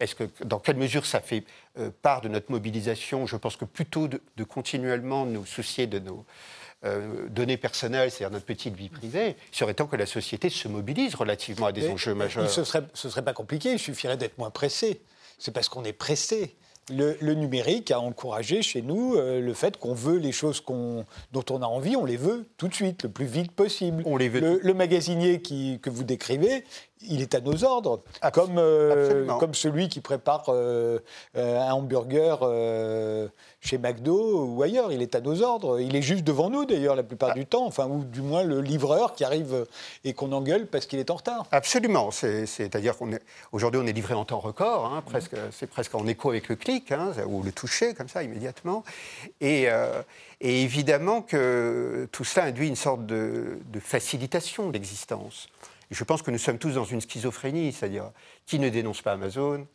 Est-ce 0.00 0.14
que, 0.14 0.24
dans 0.44 0.58
quelle 0.58 0.76
mesure 0.76 1.04
ça 1.04 1.20
fait 1.20 1.44
euh, 1.78 1.90
part 2.02 2.22
de 2.22 2.28
notre 2.28 2.50
mobilisation? 2.50 3.26
Je 3.26 3.36
pense 3.36 3.56
que 3.56 3.66
plutôt 3.66 4.08
de, 4.08 4.20
continuellement 4.44 5.26
nous 5.26 5.44
soucier 5.44 5.86
de 5.86 5.98
nos 5.98 6.24
euh, 6.84 7.28
données 7.28 7.56
personnelles, 7.56 8.10
c'est-à-dire 8.10 8.32
notre 8.32 8.44
petite 8.44 8.74
vie 8.74 8.88
privée, 8.88 9.36
il 9.52 9.56
serait 9.56 9.74
temps 9.74 9.86
que 9.86 9.96
la 9.96 10.06
société 10.06 10.48
se 10.50 10.68
mobilise 10.68 11.14
relativement 11.14 11.66
à 11.66 11.72
des 11.72 11.88
enjeux 11.88 12.14
majeurs. 12.14 12.50
Ce 12.50 12.60
ne 12.60 12.64
serait, 12.64 12.82
ce 12.94 13.08
serait 13.08 13.22
pas 13.22 13.34
compliqué, 13.34 13.72
il 13.72 13.78
suffirait 13.78 14.16
d'être 14.16 14.38
moins 14.38 14.50
pressé. 14.50 15.00
C'est 15.38 15.52
parce 15.52 15.68
qu'on 15.68 15.84
est 15.84 15.92
pressé 15.92 16.56
le, 16.90 17.34
numérique 17.34 17.90
a 17.90 18.00
encouragé 18.00 18.62
chez 18.62 18.82
nous 18.82 19.14
euh, 19.14 19.40
le 19.40 19.54
fait 19.54 19.76
qu'on 19.76 19.94
veut 19.94 20.18
les 20.18 20.32
choses 20.32 20.62
dont 20.66 21.44
on 21.50 21.62
a 21.62 21.66
envie, 21.66 21.96
on 21.96 22.04
les 22.04 22.16
veut 22.16 22.44
tout 22.56 22.68
de 22.68 22.74
suite, 22.74 23.04
le 23.04 23.08
plus 23.08 23.26
vite 23.26 23.52
possible. 23.52 24.02
On 24.06 24.16
les 24.16 24.28
veut. 24.28 24.40
Le, 24.40 24.60
le 24.62 24.74
magasinier 24.74 25.40
qui, 25.40 25.78
que 25.80 25.90
vous 25.90 26.04
décrivez, 26.04 26.64
il 27.08 27.20
est 27.20 27.34
à 27.34 27.40
nos 27.40 27.64
ordres, 27.64 28.00
comme, 28.32 28.58
euh, 28.58 29.26
comme 29.38 29.54
celui 29.54 29.88
qui 29.88 30.00
prépare 30.00 30.44
euh, 30.48 30.98
un 31.34 31.72
hamburger 31.72 32.40
chez 33.60 33.78
McDo 33.78 34.46
ou 34.46 34.62
ailleurs. 34.62 34.92
Il 34.92 35.02
est 35.02 35.14
à 35.14 35.20
nos 35.20 35.42
ordres. 35.42 35.80
Il 35.80 35.96
est 35.96 36.02
juste 36.02 36.24
devant 36.24 36.50
nous, 36.50 36.64
d'ailleurs, 36.64 36.96
la 36.96 37.02
plupart 37.02 37.30
ah. 37.32 37.38
du 37.38 37.46
temps. 37.46 37.66
Enfin, 37.66 37.86
ou 37.88 38.04
du 38.04 38.20
moins 38.20 38.42
le 38.42 38.60
livreur 38.60 39.14
qui 39.14 39.24
arrive 39.24 39.66
et 40.04 40.12
qu'on 40.12 40.32
engueule 40.32 40.66
parce 40.66 40.86
qu'il 40.86 40.98
est 40.98 41.10
en 41.10 41.16
retard. 41.16 41.46
Absolument. 41.52 42.10
C'est-à-dire 42.10 42.94
qu'aujourd'hui, 42.96 43.80
on, 43.82 43.86
est 43.86 43.92
livré 43.92 44.14
en 44.14 44.24
temps 44.24 44.40
record. 44.40 44.92
Hein, 44.92 45.02
presque, 45.04 45.36
c'est 45.52 45.68
presque 45.68 45.94
en 45.94 46.06
écho 46.06 46.30
avec 46.30 46.48
le 46.48 46.56
clic 46.56 46.92
hein, 46.92 47.12
ou 47.26 47.42
le 47.42 47.52
toucher, 47.52 47.94
comme 47.94 48.08
ça, 48.08 48.22
immédiatement. 48.22 48.84
Et, 49.40 49.68
euh, 49.68 50.02
et, 50.40 50.62
évidemment 50.62 51.22
que 51.22 52.08
tout 52.12 52.24
cela 52.24 52.46
induit 52.46 52.68
une 52.68 52.76
sorte 52.76 53.06
de, 53.06 53.58
de 53.66 53.80
facilitation 53.80 54.68
de 54.68 54.72
l'existence. 54.72 55.48
Je 55.92 56.04
pense 56.04 56.22
que 56.22 56.30
nous 56.30 56.38
sommes 56.38 56.58
tous 56.58 56.72
dans 56.74 56.86
une 56.86 57.02
schizophrénie, 57.02 57.70
c'est-à-dire 57.70 58.12
qui 58.46 58.58
ne 58.58 58.70
dénonce 58.70 59.02
pas 59.02 59.12
Amazon, 59.12 59.66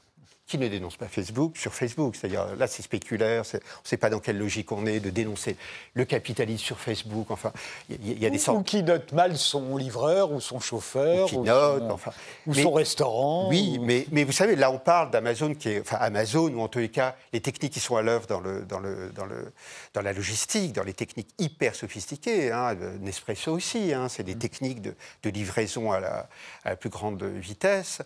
qui 0.48 0.58
ne 0.58 0.68
dénonce 0.70 0.96
pas 0.96 1.08
Facebook 1.08 1.58
sur 1.58 1.74
Facebook. 1.74 2.16
C'est-à-dire, 2.16 2.56
là, 2.58 2.68
c'est 2.68 2.82
spéculaire, 2.82 3.44
on 3.54 3.58
ne 3.58 3.62
sait 3.84 3.98
pas 3.98 4.10
dans 4.10 4.20
quelle 4.20 4.38
logique 4.38 4.72
on 4.72 4.86
est 4.86 5.02
de 5.02 5.10
dénoncer 5.10 5.58
le 5.94 6.06
capitalisme 6.06 6.64
sur 6.64 6.80
Facebook. 6.80 7.30
Enfin, 7.32 7.52
il 7.90 8.18
y, 8.18 8.26
a 8.26 8.30
des 8.30 8.38
sortes... 8.38 8.58
Ou 8.58 8.64
qui 8.64 8.82
note 8.82 9.12
mal 9.12 9.38
son 9.38 9.76
livreur 9.76 10.32
ou 10.32 10.40
son 10.40 10.62
chauffeur. 10.62 11.26
Ou 11.26 11.28
qui 11.28 11.40
note, 11.40 11.82
son, 11.82 11.92
enfin. 11.92 12.12
Ou 12.46 12.54
son 12.54 12.72
restaurant. 12.72 13.50
Oui, 13.50 13.78
mais, 13.82 14.08
mais 14.12 14.24
vous 14.24 14.32
savez, 14.32 14.56
là, 14.56 14.72
on 14.72 14.80
parle 14.80 15.12
d'Amazon, 15.12 15.54
qui 15.54 15.70
est, 15.70 15.82
enfin, 15.82 15.98
Amazon, 16.00 16.48
ou 16.54 16.62
en 16.62 16.70
tous 16.70 16.80
les 16.80 16.90
cas, 16.90 17.16
les 17.34 17.42
techniques 17.42 17.74
qui 17.74 17.82
sont 17.82 17.98
à 17.98 18.02
l'œuvre 18.02 18.26
dans, 18.28 18.40
le, 18.40 18.62
dans, 18.62 18.80
le, 18.80 19.12
dans, 19.14 19.26
le, 19.26 19.52
dans 19.94 20.02
la 20.02 20.14
logistique, 20.14 20.72
dans 20.72 20.84
les 20.84 20.94
techniques 20.94 21.30
hyper 21.40 21.76
sophistiquées. 21.76 22.54
Hein, 22.54 22.76
Nespresso 23.02 23.52
aussi, 23.52 23.94
hein, 23.94 24.08
c'est 24.08 24.24
des 24.24 24.36
mm. 24.36 24.40
techniques 24.40 24.82
de, 24.82 24.96
de 25.24 25.30
livraison 25.30 25.92
à 25.92 26.00
la, 26.00 26.30
à 26.64 26.70
la, 26.70 26.76
plus 26.78 26.90
grande 26.90 27.22
vitesse. 27.24 28.02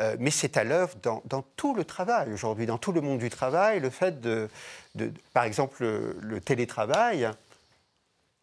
Euh, 0.00 0.16
mais 0.18 0.30
c'est 0.30 0.56
à 0.56 0.64
l'œuvre 0.64 0.96
dans, 1.02 1.44
tout 1.56 1.74
le 1.74 1.84
travail 1.84 2.32
aujourd'hui, 2.32 2.66
dans 2.66 2.78
tout 2.78 2.92
le 2.92 3.00
monde 3.00 3.18
du 3.18 3.28
travail, 3.28 3.80
le 3.80 3.90
fait 3.90 4.20
de, 4.20 4.48
par 5.34 5.44
exemple, 5.44 5.84
le, 5.84 6.40
télétravail 6.40 7.28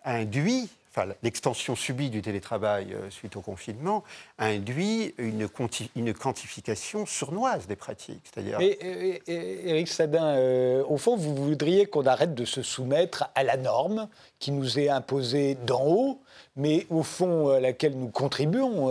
induit, 0.06 0.70
enfin 0.92 1.08
l'extension 1.24 1.76
subie 1.76 2.12
du 2.12 2.22
télétravail 2.22 2.94
euh, 2.94 3.10
suite 3.10 3.36
au 3.36 3.42
confinement, 3.42 4.04
induit 4.38 5.16
une, 5.18 5.50
quantification 5.50 7.08
sournoise 7.08 7.66
des 7.66 7.76
pratiques. 7.76 8.22
C'est-à-dire. 8.32 8.60
Éric 8.62 9.88
Sadin, 9.88 10.36
euh, 10.36 10.84
au 10.88 10.98
fond, 10.98 11.16
vous 11.16 11.36
voudriez 11.36 11.88
qu'on 11.88 12.06
arrête 12.06 12.36
de 12.36 12.46
se 12.46 12.62
soumettre 12.62 13.32
à 13.34 13.44
la 13.44 13.58
norme 13.58 14.08
qui 14.38 14.52
nous 14.52 14.78
est 14.78 14.90
imposée 14.90 15.56
d'en 15.66 15.84
haut 15.84 16.22
mais 16.56 16.86
au 16.90 17.04
fond 17.04 17.50
à 17.50 17.60
laquelle 17.60 17.98
nous 17.98 18.10
contribuons 18.10 18.88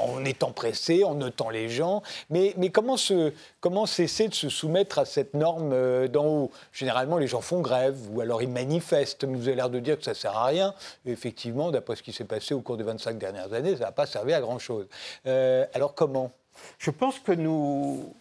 en 0.00 0.24
étant 0.24 0.52
pressés, 0.52 1.04
en 1.04 1.14
notant 1.14 1.50
les 1.50 1.68
gens. 1.68 2.02
Mais, 2.30 2.54
comment, 2.72 2.96
se, 2.96 3.32
comment 3.60 3.86
cesser 3.86 4.28
de 4.28 4.34
se 4.34 4.48
soumettre 4.48 4.98
à 4.98 5.04
cette 5.04 5.34
norme 5.34 6.08
d'en 6.08 6.26
haut? 6.26 6.50
Généralement, 6.72 7.18
les 7.18 7.26
gens 7.26 7.40
font 7.40 7.60
grève 7.60 7.96
ou 8.12 8.20
alors 8.20 8.42
ils 8.42 8.48
manifestent, 8.48 9.24
mais 9.24 9.36
vous 9.36 9.48
avez 9.48 9.56
l'air 9.56 9.70
de 9.70 9.80
dire 9.80 9.98
que 9.98 10.04
ça 10.04 10.12
ne 10.12 10.16
sert 10.16 10.36
à 10.36 10.46
rien. 10.46 10.74
effectivement, 11.06 11.70
d'après 11.70 11.96
ce 11.96 12.02
qui 12.02 12.12
s'est 12.12 12.24
passé 12.24 12.54
au 12.54 12.60
cours 12.60 12.76
des 12.76 12.84
25 12.84 13.18
dernières 13.18 13.52
années, 13.52 13.76
ça 13.76 13.84
n'a 13.84 13.92
pas 13.92 14.06
servi 14.06 14.32
à 14.32 14.40
grand-chose. 14.40 14.86
alors 15.24 15.94
comment? 15.94 16.30
Je 16.78 16.90
pense 16.90 17.18
que 17.18 17.32
nous 17.32 18.14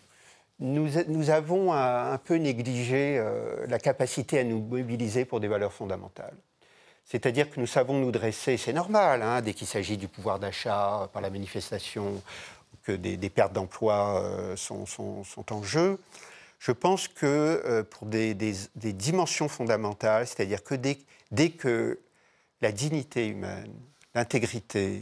nous, 0.59 1.29
avons 1.29 1.73
un, 1.73 2.17
peu 2.17 2.35
négligé 2.35 3.17
euh, 3.17 3.65
la 3.67 3.79
capacité 3.79 4.39
à 4.39 4.43
nous 4.43 4.59
mobiliser 4.59 5.25
pour 5.25 5.39
des 5.39 5.47
valeurs 5.47 5.73
fondamentales. 5.73 6.35
C'est-à-dire 7.05 7.49
que 7.49 7.59
nous 7.59 7.67
savons 7.67 7.99
nous 7.99 8.11
dresser, 8.11 8.57
c'est 8.57 8.73
normal, 8.73 9.21
hein, 9.21 9.41
dès 9.41 9.53
qu'il 9.53 9.67
s'agit 9.67 9.97
du 9.97 10.07
pouvoir 10.07 10.39
d'achat 10.39 11.07
par 11.13 11.21
la 11.21 11.29
manifestation, 11.29 12.21
que 12.83 12.91
des, 12.91 13.29
pertes 13.29 13.53
d'emplois 13.53 14.21
euh, 14.21 14.55
sont, 14.55 14.85
en 15.49 15.63
jeu. 15.63 15.99
Je 16.59 16.71
pense 16.71 17.07
que 17.07 17.25
euh, 17.25 17.83
pour 17.83 18.07
des, 18.07 18.33
dimensions 18.75 19.47
fondamentales, 19.47 20.27
c'est-à-dire 20.27 20.63
que 20.63 20.75
dès 20.75 21.49
que 21.49 21.99
la 22.61 22.71
dignité 22.71 23.27
humaine, 23.27 23.73
l'intégrité, 24.13 25.01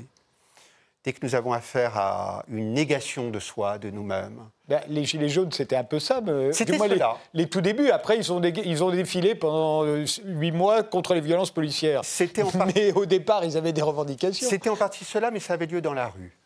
dès 1.03 1.13
que 1.13 1.25
nous 1.25 1.35
avons 1.35 1.51
affaire 1.51 1.97
à 1.97 2.45
une 2.47 2.73
négation 2.73 3.29
de 3.29 3.39
soi, 3.39 3.77
de 3.77 3.89
nous-mêmes. 3.89 4.49
Ben, 4.67 4.81
les 4.87 5.03
Gilets 5.03 5.29
jaunes, 5.29 5.51
c'était 5.51 5.75
un 5.75 5.83
peu 5.83 5.99
ça. 5.99 6.21
C'était 6.51 6.77
les, 6.87 6.99
les, 7.33 7.49
tout 7.49 7.61
débuts. 7.61 7.89
Après, 7.89 8.17
ils 8.17 8.31
ont, 8.31 8.41
ils 8.41 8.83
ont 8.83 8.91
défilé 8.91 9.35
pendant 9.35 9.83
euh, 9.85 10.05
huit 10.23 10.51
mois 10.51 10.83
contre 10.83 11.13
les 11.13 11.21
violences 11.21 11.51
policières. 11.51 12.01
En 12.01 12.65
Mais 12.75 12.93
au 12.93 13.05
départ, 13.05 13.43
ils 13.43 13.57
avaient 13.57 13.73
des 13.73 13.81
revendications. 13.81 14.47
C'était 14.47 14.69
en 14.69 14.77
partie 14.77 15.03
cela, 15.03 15.31
mais 15.31 15.39
ça 15.39 15.53
avait 15.53 15.65
lieu 15.65 15.81
dans 15.81 15.93
la 15.93 16.07
rue. 16.07 16.37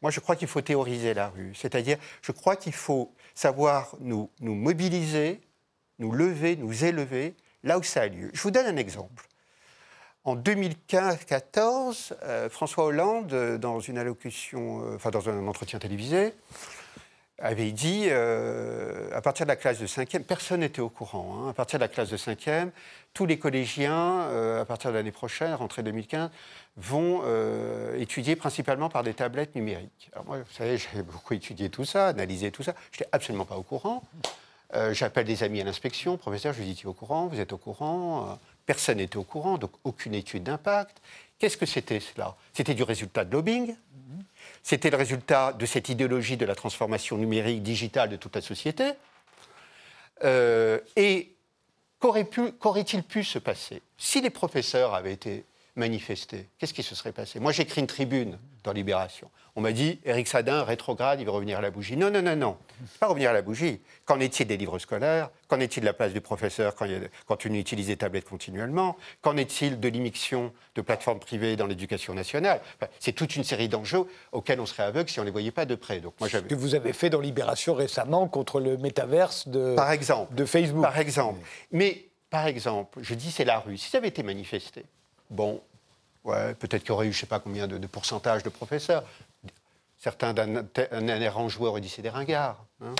Moi, 0.00 0.10
je 0.10 0.20
crois 0.20 0.36
qu'il 0.36 0.48
faut 0.48 0.60
théoriser 0.60 1.14
la 1.14 1.28
rue. 1.28 1.52
C'est-à-dire, 1.54 1.98
je 2.22 2.32
crois 2.32 2.56
qu'il 2.56 2.72
faut 2.72 3.12
savoir 3.34 3.94
nous, 4.00 4.30
nous 4.40 4.54
mobiliser, 4.54 5.40
nous 5.98 6.12
lever, 6.12 6.56
nous 6.56 6.84
élever 6.84 7.34
là 7.62 7.78
où 7.78 7.82
ça 7.82 8.02
a 8.02 8.06
lieu. 8.06 8.30
Je 8.32 8.40
vous 8.40 8.50
donne 8.50 8.66
un 8.66 8.76
exemple. 8.76 9.26
En 10.26 10.34
2015-14, 10.34 12.12
euh, 12.24 12.50
François 12.50 12.86
Hollande, 12.86 13.32
euh, 13.32 13.58
dans 13.58 13.78
une 13.78 13.96
allocution, 13.96 14.82
euh, 14.82 14.96
enfin 14.96 15.10
dans 15.10 15.28
un 15.28 15.46
entretien 15.46 15.78
télévisé, 15.78 16.34
avait 17.38 17.70
dit, 17.70 18.08
à 18.10 19.20
partir 19.20 19.44
de 19.44 19.50
la 19.50 19.56
classe 19.56 19.78
de 19.78 19.86
5e, 19.86 20.24
personne 20.24 20.60
n'était 20.60 20.80
au 20.80 20.88
courant, 20.88 21.36
hein, 21.36 21.50
à 21.50 21.52
partir 21.52 21.78
de 21.78 21.84
la 21.84 21.88
classe 21.88 22.08
de 22.08 22.16
5e, 22.16 22.70
tous 23.12 23.26
les 23.26 23.38
collégiens, 23.38 24.22
à 24.58 24.64
partir 24.64 24.90
de 24.90 24.96
l'année 24.96 25.12
prochaine, 25.12 25.52
rentrée 25.52 25.82
2015, 25.82 26.30
vont 26.78 27.20
étudier 27.98 28.36
principalement 28.36 28.88
par 28.88 29.02
des 29.02 29.12
tablettes 29.12 29.54
numériques. 29.54 30.08
Alors 30.14 30.24
moi, 30.24 30.38
vous 30.38 30.52
savez, 30.54 30.78
j'ai 30.94 31.02
beaucoup 31.02 31.34
étudié 31.34 31.68
tout 31.68 31.84
ça, 31.84 32.06
analysé 32.06 32.50
tout 32.50 32.62
ça, 32.62 32.74
je 32.90 33.00
n'étais 33.00 33.10
absolument 33.12 33.44
pas 33.44 33.56
au 33.56 33.62
courant. 33.62 34.02
J'appelle 34.92 35.26
des 35.26 35.42
amis 35.42 35.60
à 35.60 35.64
l'inspection, 35.64 36.16
professeur, 36.16 36.54
je 36.54 36.60
lui 36.60 36.68
dis, 36.68 36.74
tu 36.74 36.86
au 36.86 36.94
courant, 36.94 37.26
vous 37.26 37.38
êtes 37.38 37.52
au 37.52 37.58
courant? 37.58 38.38
Personne 38.66 38.98
n'était 38.98 39.16
au 39.16 39.22
courant, 39.22 39.58
donc 39.58 39.70
aucune 39.84 40.14
étude 40.14 40.42
d'impact. 40.42 41.00
Qu'est-ce 41.38 41.56
que 41.56 41.66
c'était 41.66 42.00
cela? 42.00 42.36
C'était 42.52 42.74
du 42.74 42.82
résultat 42.82 43.24
de 43.24 43.32
lobbying. 43.32 43.76
C'était 44.62 44.90
le 44.90 44.96
résultat 44.96 45.52
de 45.52 45.66
cette 45.66 45.88
idéologie 45.88 46.36
de 46.36 46.44
la 46.44 46.54
transformation 46.54 47.16
numérique, 47.16 47.62
digitale 47.62 48.10
de 48.10 48.16
toute 48.16 48.34
la 48.34 48.42
société. 48.42 48.92
Euh, 50.24 50.80
et 50.96 51.34
qu'aurait-il 52.00 53.02
pu 53.02 53.22
se 53.22 53.38
passer? 53.38 53.82
Si 53.98 54.20
les 54.20 54.30
professeurs 54.30 54.94
avaient 54.94 55.12
été 55.12 55.44
manifestés 55.76 56.48
Qu'est-ce 56.58 56.74
qui 56.74 56.82
se 56.82 56.94
serait 56.94 57.12
passé? 57.12 57.38
Moi, 57.38 57.52
j'écris 57.52 57.80
une 57.80 57.86
tribune 57.86 58.38
dans 58.64 58.72
Libération. 58.72 59.30
On 59.54 59.60
m'a 59.62 59.72
dit, 59.72 60.00
Éric 60.04 60.28
Sadin, 60.28 60.64
rétrograde, 60.64 61.20
il 61.20 61.24
va 61.24 61.32
revenir 61.32 61.58
à 61.58 61.60
la 61.62 61.70
bougie. 61.70 61.96
Non, 61.96 62.10
non, 62.10 62.20
non, 62.20 62.36
non. 62.36 62.56
Pas 63.00 63.06
revenir 63.06 63.30
à 63.30 63.32
la 63.32 63.40
bougie. 63.40 63.80
Qu'en 64.04 64.20
est-il 64.20 64.46
des 64.46 64.56
livres 64.58 64.78
scolaires? 64.78 65.30
Qu'en 65.48 65.60
est-il 65.60 65.80
de 65.80 65.86
la 65.86 65.94
place 65.94 66.12
du 66.12 66.20
professeur 66.20 66.74
quand, 66.74 66.84
il 66.84 67.08
quand 67.26 67.46
on 67.46 67.54
utilise 67.54 67.86
des 67.86 67.96
tablettes 67.96 68.28
continuellement? 68.28 68.96
Qu'en 69.22 69.36
est-il 69.36 69.80
de 69.80 69.88
l'immixion 69.88 70.52
de 70.74 70.82
plateformes 70.82 71.20
privées 71.20 71.56
dans 71.56 71.66
l'éducation 71.66 72.12
nationale? 72.12 72.60
C'est 73.00 73.12
toute 73.12 73.36
une 73.36 73.44
série 73.44 73.68
d'enjeux 73.68 74.04
auxquels 74.32 74.60
on 74.60 74.66
serait 74.66 74.82
aveugle 74.82 75.08
si 75.08 75.20
on 75.20 75.22
ne 75.22 75.26
les 75.26 75.32
voyait 75.32 75.52
pas 75.52 75.64
de 75.64 75.74
près. 75.74 76.00
Donc, 76.00 76.14
moi, 76.20 76.28
Ce 76.28 76.38
que 76.38 76.54
vous 76.54 76.74
avez 76.74 76.92
fait 76.92 77.08
dans 77.08 77.20
Libération 77.20 77.74
récemment 77.74 78.28
contre 78.28 78.60
le 78.60 78.76
métaverse 78.76 79.48
de, 79.48 79.74
par 79.74 79.90
exemple, 79.90 80.34
de 80.34 80.44
Facebook. 80.44 80.82
Par 80.82 80.98
exemple. 80.98 81.40
Mais, 81.72 82.08
par 82.28 82.46
exemple, 82.46 82.98
je 83.00 83.14
dis 83.14 83.30
c'est 83.30 83.44
la 83.44 83.60
rue. 83.60 83.78
Si 83.78 83.88
ça 83.88 83.98
avait 83.98 84.08
été 84.08 84.22
manifesté, 84.22 84.84
bon, 85.30 85.62
ouais, 86.26 86.54
peut-être 86.54 86.82
qu'il 86.82 86.90
y 86.90 86.92
aurait 86.92 87.06
eu 87.06 87.12
je 87.12 87.16
ne 87.16 87.20
sais 87.20 87.26
pas 87.26 87.40
combien 87.40 87.66
de, 87.66 87.78
de 87.78 87.86
pourcentage 87.86 88.42
de 88.42 88.50
professeurs. 88.50 89.04
Certains 89.98 90.34
d'un 90.34 91.20
errant 91.20 91.48
joueur 91.48 91.80
dit 91.80 91.88
c'est 91.88 92.02
des 92.02 92.10
ringards. 92.10 92.64
Hein. 92.82 92.94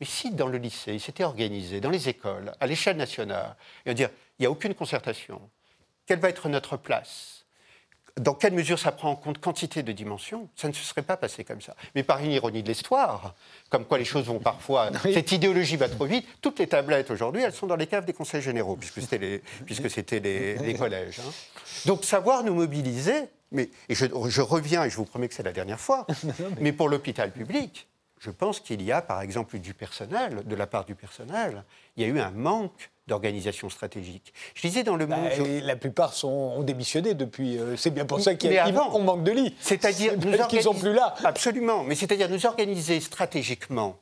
Mais 0.00 0.06
si 0.06 0.30
dans 0.30 0.46
le 0.46 0.58
lycée, 0.58 0.94
il 0.94 1.00
s'était 1.00 1.24
organisé, 1.24 1.80
dans 1.80 1.90
les 1.90 2.08
écoles, 2.08 2.52
à 2.60 2.66
l'échelle 2.66 2.96
nationale, 2.96 3.56
et 3.84 3.94
dire 3.94 4.10
il 4.38 4.42
n'y 4.42 4.46
a 4.46 4.50
aucune 4.50 4.74
concertation, 4.74 5.40
quelle 6.06 6.20
va 6.20 6.28
être 6.28 6.48
notre 6.48 6.76
place 6.76 7.37
dans 8.18 8.34
quelle 8.34 8.52
mesure 8.52 8.78
ça 8.78 8.92
prend 8.92 9.10
en 9.10 9.16
compte 9.16 9.38
quantité 9.38 9.82
de 9.82 9.92
dimensions, 9.92 10.48
ça 10.56 10.68
ne 10.68 10.72
se 10.72 10.84
serait 10.84 11.02
pas 11.02 11.16
passé 11.16 11.44
comme 11.44 11.60
ça. 11.60 11.74
Mais 11.94 12.02
par 12.02 12.20
une 12.20 12.30
ironie 12.30 12.62
de 12.62 12.68
l'histoire, 12.68 13.34
comme 13.70 13.84
quoi 13.84 13.98
les 13.98 14.04
choses 14.04 14.26
vont 14.26 14.38
parfois, 14.38 14.90
cette 15.02 15.32
idéologie 15.32 15.76
va 15.76 15.88
trop 15.88 16.04
vite, 16.04 16.26
toutes 16.40 16.58
les 16.58 16.66
tablettes 16.66 17.10
aujourd'hui, 17.10 17.42
elles 17.42 17.52
sont 17.52 17.66
dans 17.66 17.76
les 17.76 17.86
caves 17.86 18.04
des 18.04 18.12
conseils 18.12 18.42
généraux, 18.42 18.76
puisque 18.76 19.00
c'était 19.00 19.18
les, 19.18 19.42
puisque 19.66 19.90
c'était 19.90 20.20
les, 20.20 20.74
collèges. 20.74 21.20
Hein. 21.20 21.30
Donc 21.86 22.04
savoir 22.04 22.44
nous 22.44 22.54
mobiliser, 22.54 23.24
mais, 23.50 23.70
et 23.88 23.94
je, 23.94 24.40
reviens, 24.40 24.84
et 24.84 24.90
je 24.90 24.96
vous 24.96 25.04
promets 25.04 25.28
que 25.28 25.34
c'est 25.34 25.42
la 25.42 25.52
dernière 25.52 25.80
fois, 25.80 26.06
mais... 26.60 26.72
pour 26.72 26.88
l'hôpital 26.88 27.32
public, 27.32 27.87
je 28.20 28.30
pense 28.30 28.60
qu'il 28.60 28.82
y 28.82 28.92
a 28.92 29.02
par 29.02 29.20
exemple 29.22 29.58
du 29.58 29.74
personnel, 29.74 30.42
de 30.44 30.54
la 30.54 30.66
part 30.66 30.84
du 30.84 30.94
personnel, 30.94 31.64
il 31.96 32.02
y 32.02 32.06
a 32.06 32.08
eu 32.08 32.20
un 32.20 32.30
manque 32.30 32.90
d'organisation 33.06 33.70
stratégique. 33.70 34.34
Je 34.54 34.66
disais 34.66 34.82
dans 34.82 34.96
le 34.96 35.06
bah, 35.06 35.16
monde. 35.16 35.30
La 35.62 35.76
plupart 35.76 36.12
sont, 36.12 36.28
ont 36.28 36.62
démissionné 36.62 37.14
depuis. 37.14 37.58
Euh, 37.58 37.76
c'est 37.76 37.90
bien 37.90 38.04
pour 38.04 38.20
ça 38.20 38.34
qu'on 38.34 39.02
manque 39.02 39.24
de 39.24 39.32
lits. 39.32 39.54
C'est-à-dire. 39.60 40.14
Qu'ils 40.48 40.62
sont 40.62 40.74
plus 40.74 40.92
là. 40.92 41.14
Absolument. 41.24 41.84
Mais 41.84 41.94
c'est-à-dire 41.94 42.28
nous 42.28 42.44
organiser 42.46 43.00
stratégiquement 43.00 43.96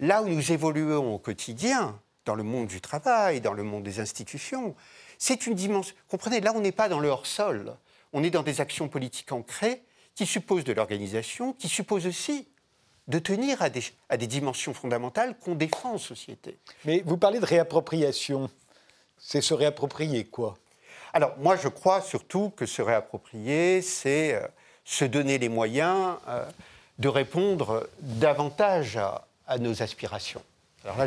là 0.00 0.22
où 0.22 0.28
nous 0.28 0.50
évoluons 0.50 1.14
au 1.14 1.18
quotidien, 1.18 2.00
dans 2.24 2.34
le 2.34 2.42
monde 2.42 2.66
du 2.66 2.80
travail, 2.80 3.40
dans 3.40 3.52
le 3.52 3.62
monde 3.62 3.84
des 3.84 4.00
institutions. 4.00 4.74
C'est 5.18 5.46
une 5.46 5.54
dimension. 5.54 5.94
Comprenez, 6.08 6.40
là, 6.40 6.52
on 6.56 6.60
n'est 6.60 6.72
pas 6.72 6.88
dans 6.88 6.98
le 6.98 7.08
hors-sol 7.08 7.76
on 8.12 8.22
est 8.22 8.30
dans 8.30 8.42
des 8.42 8.60
actions 8.60 8.88
politiques 8.88 9.32
ancrées 9.32 9.82
qui 10.14 10.26
supposent 10.26 10.64
de 10.64 10.72
l'organisation, 10.72 11.52
qui 11.54 11.68
supposent 11.68 12.06
aussi 12.06 12.48
de 13.08 13.18
tenir 13.18 13.62
à 13.62 13.68
des, 13.68 13.82
à 14.08 14.16
des 14.16 14.26
dimensions 14.26 14.74
fondamentales 14.74 15.36
qu'on 15.38 15.54
défend 15.54 15.94
en 15.94 15.98
société. 15.98 16.58
Mais 16.84 17.02
vous 17.04 17.16
parlez 17.16 17.40
de 17.40 17.46
réappropriation. 17.46 18.50
C'est 19.18 19.40
se 19.40 19.54
réapproprier 19.54 20.24
quoi? 20.24 20.56
Alors 21.12 21.36
moi 21.38 21.56
je 21.56 21.68
crois 21.68 22.00
surtout 22.00 22.50
que 22.50 22.66
se 22.66 22.80
réapproprier, 22.80 23.82
c'est 23.82 24.34
euh, 24.34 24.46
se 24.84 25.04
donner 25.04 25.38
les 25.38 25.48
moyens 25.48 26.16
euh, 26.28 26.44
de 26.98 27.08
répondre 27.08 27.88
davantage 28.00 28.96
à, 28.96 29.58
nos 29.58 29.82
aspirations. 29.82 30.42
Alors 30.84 30.96
là, 30.96 31.06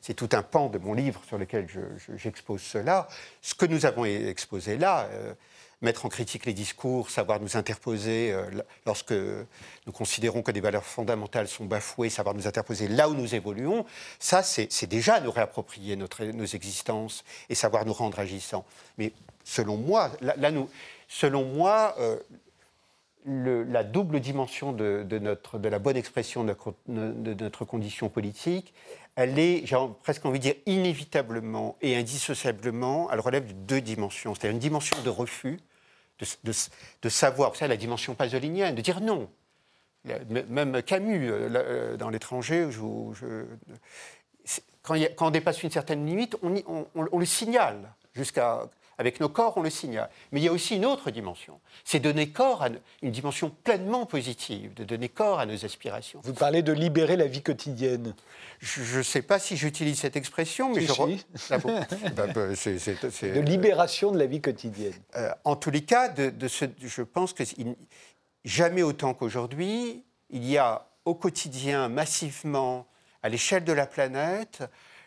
c'est 0.00 0.14
tout 0.14 0.28
un 0.32 0.42
pan 0.42 0.68
de 0.68 0.78
mon 0.78 0.92
livre 0.92 1.22
sur 1.26 1.38
lequel 1.38 1.68
j'expose 2.16 2.60
cela. 2.60 3.08
Ce 3.40 3.54
que 3.54 3.64
nous 3.64 3.86
avons 3.86 4.04
exposé 4.04 4.76
là, 4.76 5.08
euh, 5.12 5.32
mettre 5.80 6.06
en 6.06 6.08
critique 6.08 6.44
les 6.44 6.52
discours, 6.52 7.10
savoir 7.10 7.40
nous 7.40 7.56
interposer 7.56 8.32
euh, 8.32 8.50
lorsque 8.84 9.12
nous 9.12 9.92
considérons 9.92 10.42
que 10.42 10.50
des 10.50 10.60
valeurs 10.60 10.84
fondamentales 10.84 11.48
sont 11.48 11.64
bafouées, 11.64 12.10
savoir 12.10 12.34
nous 12.34 12.48
interposer 12.48 12.88
là 12.88 13.08
où 13.08 13.14
nous 13.14 13.34
évoluons, 13.34 13.84
ça, 14.18 14.42
c'est 14.42 14.86
déjà 14.86 15.20
nous 15.20 15.30
réapproprier 15.30 15.96
notre, 15.96 16.24
nos 16.24 16.44
existences 16.44 17.24
et 17.48 17.54
savoir 17.54 17.84
nous 17.86 17.92
rendre 17.92 18.18
agissants. 18.18 18.64
Mais 18.98 19.12
selon 19.44 19.76
moi, 19.76 20.10
là, 20.20 20.50
nous, 20.50 20.68
selon 21.06 21.44
moi, 21.44 21.94
euh, 21.98 22.18
la 23.24 23.84
double 23.84 24.20
dimension 24.20 24.72
de, 24.72 25.04
notre, 25.18 25.58
de 25.58 25.68
la 25.68 25.78
bonne 25.78 25.96
expression 25.96 26.44
de 26.44 26.56
de 26.86 27.34
notre 27.44 27.64
condition 27.64 28.08
politique, 28.08 28.72
elle 29.18 29.36
est, 29.40 29.66
j'ai 29.66 29.76
presque 30.04 30.24
envie 30.26 30.38
de 30.38 30.44
dire, 30.44 30.54
inévitablement 30.66 31.76
et 31.82 31.96
indissociablement, 31.96 33.10
elle 33.10 33.18
relève 33.18 33.48
de 33.48 33.52
deux 33.52 33.80
dimensions. 33.80 34.32
C'est-à-dire 34.32 34.52
une 34.52 34.60
dimension 34.60 34.96
de 35.02 35.10
refus, 35.10 35.58
de, 36.44 37.08
savoir, 37.08 37.50
vous 37.50 37.56
savez, 37.56 37.70
la 37.70 37.76
dimension 37.76 38.14
pasolinienne, 38.14 38.76
de 38.76 38.80
dire 38.80 39.00
non. 39.00 39.28
Même 40.04 40.82
Camus, 40.84 41.28
euh, 41.28 41.50
euh, 41.52 41.96
dans 41.96 42.10
l'étranger, 42.10 42.68
quand, 44.82 44.96
on 45.18 45.30
dépasse 45.30 45.64
une 45.64 45.70
certaine 45.72 46.06
limite, 46.06 46.36
on, 46.44 47.18
le 47.18 47.26
signale 47.26 47.92
jusqu'à 48.14 48.70
avec 48.98 49.20
nos 49.20 49.28
corps, 49.28 49.56
on 49.56 49.62
le 49.62 49.70
signale. 49.70 50.10
Mais 50.32 50.40
il 50.40 50.44
y 50.44 50.48
a 50.48 50.52
aussi 50.52 50.76
une 50.76 50.84
autre 50.84 51.10
dimension, 51.10 51.60
c'est 51.84 52.00
donner 52.00 52.28
corps 52.30 52.62
à 52.64 52.68
une 53.02 53.12
dimension 53.12 53.50
pleinement 53.64 54.06
positive, 54.06 54.74
de 54.74 54.84
donner 54.84 55.08
corps 55.08 55.38
à 55.38 55.46
nos 55.46 55.64
aspirations. 55.64 56.20
Vous 56.24 56.34
parlez 56.34 56.62
de 56.62 56.72
libérer 56.72 57.16
la 57.16 57.26
vie 57.26 57.42
quotidienne. 57.42 58.14
Je 58.58 58.98
ne 58.98 59.02
sais 59.02 59.22
pas 59.22 59.38
si 59.38 59.56
j'utilise 59.56 60.00
cette 60.00 60.16
expression, 60.16 60.74
mais 60.74 60.80
si, 60.80 60.88
je... 60.88 61.38
Si. 61.38 61.52
Ah 61.52 61.58
bon 61.58 61.80
bah, 62.16 62.26
bah. 62.26 62.48
De 62.48 63.40
libération 63.40 64.10
de 64.10 64.18
la 64.18 64.26
vie 64.26 64.40
quotidienne. 64.40 64.94
Euh, 65.16 65.30
en 65.44 65.54
tous 65.56 65.70
les 65.70 65.82
cas, 65.82 66.08
de, 66.08 66.30
de 66.30 66.48
ce, 66.48 66.64
je 66.78 67.02
pense 67.02 67.32
que 67.32 67.44
jamais 68.44 68.82
autant 68.82 69.14
qu'aujourd'hui, 69.14 70.02
il 70.30 70.44
y 70.44 70.58
a 70.58 70.88
au 71.04 71.14
quotidien 71.14 71.88
massivement, 71.88 72.86
à 73.22 73.28
l'échelle 73.28 73.64
de 73.64 73.72
la 73.72 73.86
planète, 73.86 74.62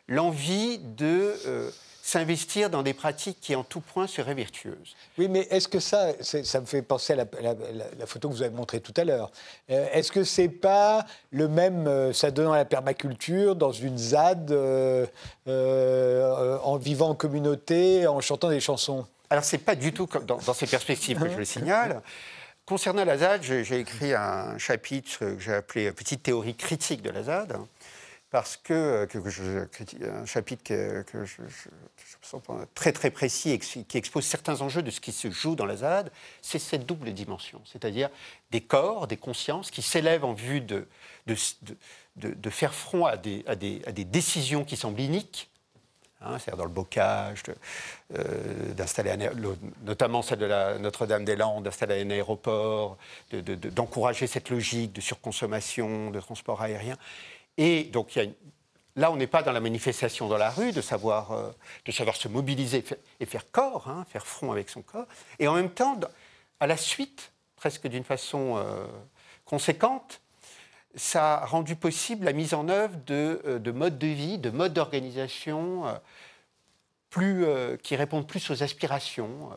l'envie 0.07 0.79
de 0.79 1.35
euh, 1.45 1.71
s'investir 2.01 2.69
dans 2.69 2.83
des 2.83 2.93
pratiques 2.93 3.37
qui 3.39 3.55
en 3.55 3.63
tout 3.63 3.79
point 3.79 4.07
seraient 4.07 4.33
vertueuses. 4.33 4.95
Oui, 5.17 5.27
mais 5.27 5.47
est-ce 5.51 5.67
que 5.67 5.79
ça, 5.79 6.13
ça 6.21 6.59
me 6.59 6.65
fait 6.65 6.81
penser 6.81 7.13
à 7.13 7.17
la, 7.17 7.25
la, 7.41 7.53
la, 7.97 8.05
photo 8.05 8.29
que 8.29 8.33
vous 8.33 8.41
avez 8.41 8.53
montrée 8.53 8.81
tout 8.81 8.93
à 8.97 9.03
l'heure. 9.03 9.31
Euh, 9.69 9.87
est-ce 9.93 10.11
que 10.11 10.23
c'est 10.23 10.49
pas 10.49 11.05
le 11.29 11.47
même, 11.47 11.87
euh, 11.87 12.11
ça 12.11 12.31
donne 12.31 12.51
à 12.51 12.57
la 12.57 12.65
permaculture 12.65 13.55
dans 13.55 13.71
une 13.71 13.97
ZAD, 13.97 14.51
euh, 14.51 15.05
euh, 15.47 16.57
en 16.63 16.77
vivant 16.77 17.09
en 17.09 17.15
communauté, 17.15 18.07
en 18.07 18.19
chantant 18.19 18.49
des 18.49 18.59
chansons? 18.59 19.05
Alors 19.29 19.43
c'est 19.43 19.59
pas 19.59 19.75
du 19.75 19.93
tout 19.93 20.09
dans, 20.25 20.37
dans 20.37 20.53
ces 20.53 20.67
perspectives 20.67 21.19
que 21.19 21.29
je 21.29 21.37
le 21.37 21.45
signale. 21.45 22.01
Concernant 22.65 23.05
la 23.05 23.17
ZAD, 23.17 23.43
j'ai 23.43 23.79
écrit 23.79 24.13
un 24.13 24.57
chapitre 24.57 25.19
que 25.19 25.39
j'ai 25.39 25.53
appelé 25.53 25.91
Petite 25.91 26.23
théorie 26.23 26.55
critique 26.55 27.01
de 27.01 27.09
la 27.09 27.23
ZAD 27.23 27.57
parce 28.31 28.55
que, 28.55 29.07
je, 29.25 29.67
un 30.07 30.25
chapitre 30.25 30.63
que, 30.63 31.03
je, 31.25 31.25
je, 31.25 31.69
je, 31.97 32.37
très 32.73 32.93
très 32.93 33.11
précis 33.11 33.51
et 33.51 33.59
qui 33.59 33.97
expose 33.97 34.25
certains 34.25 34.61
enjeux 34.61 34.81
de 34.81 34.89
ce 34.89 35.01
qui 35.01 35.11
se 35.11 35.29
joue 35.29 35.55
dans 35.55 35.65
la 35.65 35.75
ZAD, 35.75 36.11
c'est 36.41 36.57
cette 36.57 36.85
double 36.85 37.13
dimension, 37.13 37.61
c'est-à-dire 37.65 38.09
des 38.51 38.61
corps, 38.61 39.07
des 39.07 39.17
consciences 39.17 39.69
qui 39.69 39.81
s'élèvent 39.81 40.23
en 40.23 40.33
vue 40.33 40.61
de, 40.61 40.87
faire 42.49 42.73
front 42.73 43.05
à 43.05 43.17
des, 43.17 44.05
décisions 44.05 44.63
qui 44.63 44.77
semblent 44.77 45.01
iniques, 45.01 45.49
Hein, 46.23 46.37
c'est-à-dire 46.37 46.57
dans 46.57 46.65
le 46.65 46.69
bocage, 46.69 47.41
euh, 48.15 48.73
d'installer 48.73 49.15
notamment 49.81 50.21
celle 50.21 50.37
de 50.37 50.45
la 50.45 50.77
Notre-Dame-des-Landes, 50.77 51.63
d'installer 51.63 52.03
un 52.03 52.11
aéroport, 52.11 52.97
d'encourager 53.31 54.25
de, 54.25 54.27
de, 54.27 54.31
cette 54.31 54.51
logique 54.51 54.93
de 54.93 55.01
surconsommation, 55.01 56.11
de 56.11 56.19
transport 56.19 56.61
aérien. 56.61 56.95
Et 57.61 57.83
donc, 57.83 58.19
là, 58.95 59.11
on 59.11 59.17
n'est 59.17 59.27
pas 59.27 59.43
dans 59.43 59.51
la 59.51 59.59
manifestation 59.59 60.27
dans 60.27 60.39
la 60.39 60.49
rue, 60.49 60.71
de 60.71 60.81
savoir, 60.81 61.31
euh, 61.31 61.51
de 61.85 61.91
savoir 61.91 62.15
se 62.15 62.27
mobiliser 62.27 62.83
et 63.19 63.25
faire 63.27 63.51
corps, 63.51 63.87
hein, 63.87 64.03
faire 64.09 64.25
front 64.25 64.51
avec 64.51 64.67
son 64.67 64.81
corps. 64.81 65.05
Et 65.37 65.47
en 65.47 65.53
même 65.53 65.69
temps, 65.69 65.99
à 66.59 66.65
la 66.65 66.75
suite, 66.75 67.31
presque 67.57 67.85
d'une 67.85 68.03
façon 68.03 68.57
euh, 68.57 68.87
conséquente, 69.45 70.21
ça 70.95 71.35
a 71.35 71.45
rendu 71.45 71.75
possible 71.75 72.25
la 72.25 72.33
mise 72.33 72.55
en 72.55 72.67
œuvre 72.67 72.95
de, 73.05 73.43
euh, 73.45 73.59
de 73.59 73.69
modes 73.69 73.99
de 73.99 74.07
vie, 74.07 74.39
de 74.39 74.49
modes 74.49 74.73
d'organisation 74.73 75.83
qui 77.83 77.95
répondent 77.95 78.25
plus 78.25 78.49
aux 78.49 78.63
aspirations, 78.63 79.51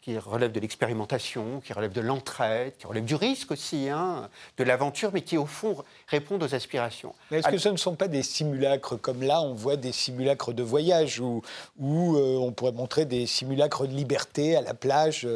qui 0.00 0.18
relèvent 0.18 0.52
de 0.52 0.60
l'expérimentation, 0.60 1.60
qui 1.64 1.72
relèvent 1.72 1.92
de 1.92 2.00
l'entraide, 2.00 2.76
qui 2.78 2.86
relèvent 2.86 3.04
du 3.04 3.14
risque 3.14 3.50
aussi, 3.50 3.88
hein, 3.88 4.28
de 4.56 4.64
l'aventure, 4.64 5.10
mais 5.12 5.22
qui 5.22 5.36
au 5.36 5.46
fond 5.46 5.76
répondent 6.06 6.42
aux 6.42 6.54
aspirations. 6.54 7.14
Mais 7.30 7.38
est-ce 7.38 7.48
que 7.48 7.58
ce 7.58 7.68
ne 7.68 7.76
sont 7.76 7.94
pas 7.94 8.08
des 8.08 8.22
simulacres 8.22 8.96
comme 8.96 9.22
là 9.22 9.42
On 9.42 9.54
voit 9.54 9.76
des 9.76 9.92
simulacres 9.92 10.52
de 10.52 10.62
voyage 10.62 11.20
où, 11.20 11.42
où 11.78 12.16
euh, 12.16 12.36
on 12.36 12.52
pourrait 12.52 12.72
montrer 12.72 13.04
des 13.04 13.26
simulacres 13.26 13.86
de 13.86 13.94
liberté 13.94 14.56
à 14.56 14.62
la 14.62 14.74
plage, 14.74 15.26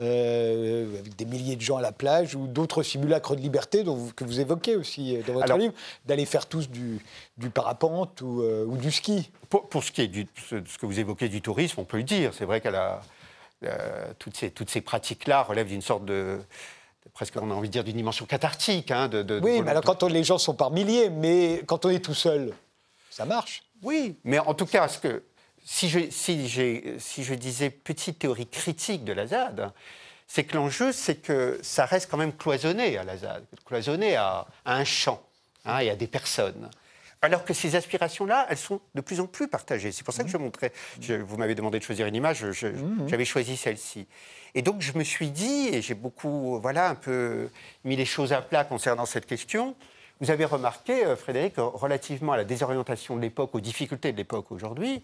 euh, 0.00 0.98
avec 0.98 1.16
des 1.16 1.24
milliers 1.24 1.56
de 1.56 1.62
gens 1.62 1.76
à 1.76 1.82
la 1.82 1.92
plage, 1.92 2.34
ou 2.34 2.46
d'autres 2.46 2.82
simulacres 2.82 3.36
de 3.36 3.40
liberté 3.40 3.82
dont 3.82 3.94
vous, 3.94 4.12
que 4.12 4.24
vous 4.24 4.40
évoquez 4.40 4.76
aussi 4.76 5.18
dans 5.26 5.34
votre 5.34 5.44
Alors, 5.44 5.58
livre, 5.58 5.74
d'aller 6.06 6.24
faire 6.24 6.46
tous 6.46 6.68
du, 6.68 7.00
du 7.36 7.50
parapente 7.50 8.20
ou, 8.22 8.42
euh, 8.42 8.64
ou, 8.64 8.76
du 8.76 8.90
ski? 8.90 9.30
Pour, 9.48 9.68
pour 9.68 9.84
ce 9.84 9.92
qui 9.92 10.02
est 10.02 10.08
de 10.08 10.26
ce 10.48 10.78
que 10.78 10.86
vous 10.86 10.98
évoquez 10.98 11.28
du 11.28 11.40
tourisme, 11.40 11.80
on 11.80 11.84
peut 11.84 11.96
le 11.96 12.02
dire. 12.02 12.32
C'est 12.34 12.44
vrai 12.44 12.60
qu'à 12.60 12.70
la 12.70 12.92
euh, 12.94 12.98
toutes 14.18 14.36
ces, 14.36 14.50
toutes 14.50 14.70
ces 14.70 14.80
pratiques-là 14.80 15.42
relèvent 15.42 15.68
d'une 15.68 15.82
sorte 15.82 16.04
de, 16.04 16.40
presque, 17.12 17.34
on 17.40 17.50
a 17.50 17.54
envie 17.54 17.68
de 17.68 17.72
dire, 17.72 17.84
d'une 17.84 17.96
dimension 17.96 18.26
cathartique. 18.26 18.90
Hein, 18.90 19.08
de, 19.08 19.22
de, 19.22 19.40
oui, 19.40 19.58
de... 19.58 19.62
mais 19.64 19.70
alors 19.70 19.84
quand 19.84 20.02
on, 20.02 20.08
les 20.08 20.24
gens 20.24 20.38
sont 20.38 20.54
par 20.54 20.70
milliers, 20.70 21.10
mais 21.10 21.62
quand 21.66 21.84
on 21.84 21.90
est 21.90 22.04
tout 22.04 22.14
seul, 22.14 22.52
ça 23.10 23.24
marche. 23.24 23.62
Oui, 23.82 24.16
mais 24.24 24.38
en 24.38 24.54
tout 24.54 24.66
cas, 24.66 24.88
ce 24.88 24.98
que, 24.98 25.22
si, 25.64 25.88
je, 25.88 26.10
si, 26.10 26.48
si 26.98 27.24
je 27.24 27.34
disais 27.34 27.70
petite 27.70 28.18
théorie 28.18 28.46
critique 28.46 29.04
de 29.04 29.12
la 29.12 29.26
ZAD, 29.26 29.72
c'est 30.26 30.44
que 30.44 30.56
l'enjeu, 30.56 30.90
c'est 30.92 31.16
que 31.16 31.58
ça 31.62 31.84
reste 31.84 32.10
quand 32.10 32.16
même 32.16 32.32
cloisonné 32.34 32.96
à 32.98 33.04
la 33.04 33.16
ZAD, 33.16 33.44
cloisonné 33.64 34.16
à, 34.16 34.46
à 34.64 34.74
un 34.76 34.84
champ 34.84 35.22
hein, 35.64 35.78
et 35.80 35.90
à 35.90 35.96
des 35.96 36.06
personnes. 36.06 36.70
Alors 37.24 37.44
que 37.44 37.54
ces 37.54 37.74
aspirations-là, 37.74 38.46
elles 38.50 38.58
sont 38.58 38.80
de 38.94 39.00
plus 39.00 39.20
en 39.20 39.26
plus 39.26 39.48
partagées. 39.48 39.92
C'est 39.92 40.04
pour 40.04 40.14
ça 40.14 40.24
que 40.24 40.30
je 40.30 40.36
montrais. 40.36 40.72
Je, 41.00 41.14
vous 41.14 41.36
m'avez 41.36 41.54
demandé 41.54 41.78
de 41.78 41.84
choisir 41.84 42.06
une 42.06 42.14
image, 42.14 42.44
j'avais 42.52 43.22
mmh. 43.22 43.24
choisi 43.24 43.56
celle-ci. 43.56 44.06
Et 44.54 44.62
donc 44.62 44.80
je 44.80 44.96
me 44.96 45.04
suis 45.04 45.30
dit, 45.30 45.68
et 45.72 45.82
j'ai 45.82 45.94
beaucoup, 45.94 46.60
voilà, 46.60 46.90
un 46.90 46.94
peu 46.94 47.48
mis 47.84 47.96
les 47.96 48.04
choses 48.04 48.32
à 48.32 48.42
plat 48.42 48.64
concernant 48.64 49.06
cette 49.06 49.26
question. 49.26 49.74
Vous 50.20 50.30
avez 50.30 50.44
remarqué, 50.44 51.04
euh, 51.04 51.16
Frédéric, 51.16 51.54
relativement 51.56 52.32
à 52.32 52.36
la 52.36 52.44
désorientation 52.44 53.16
de 53.16 53.20
l'époque, 53.20 53.54
aux 53.54 53.60
difficultés 53.60 54.12
de 54.12 54.16
l'époque 54.16 54.52
aujourd'hui, 54.52 55.02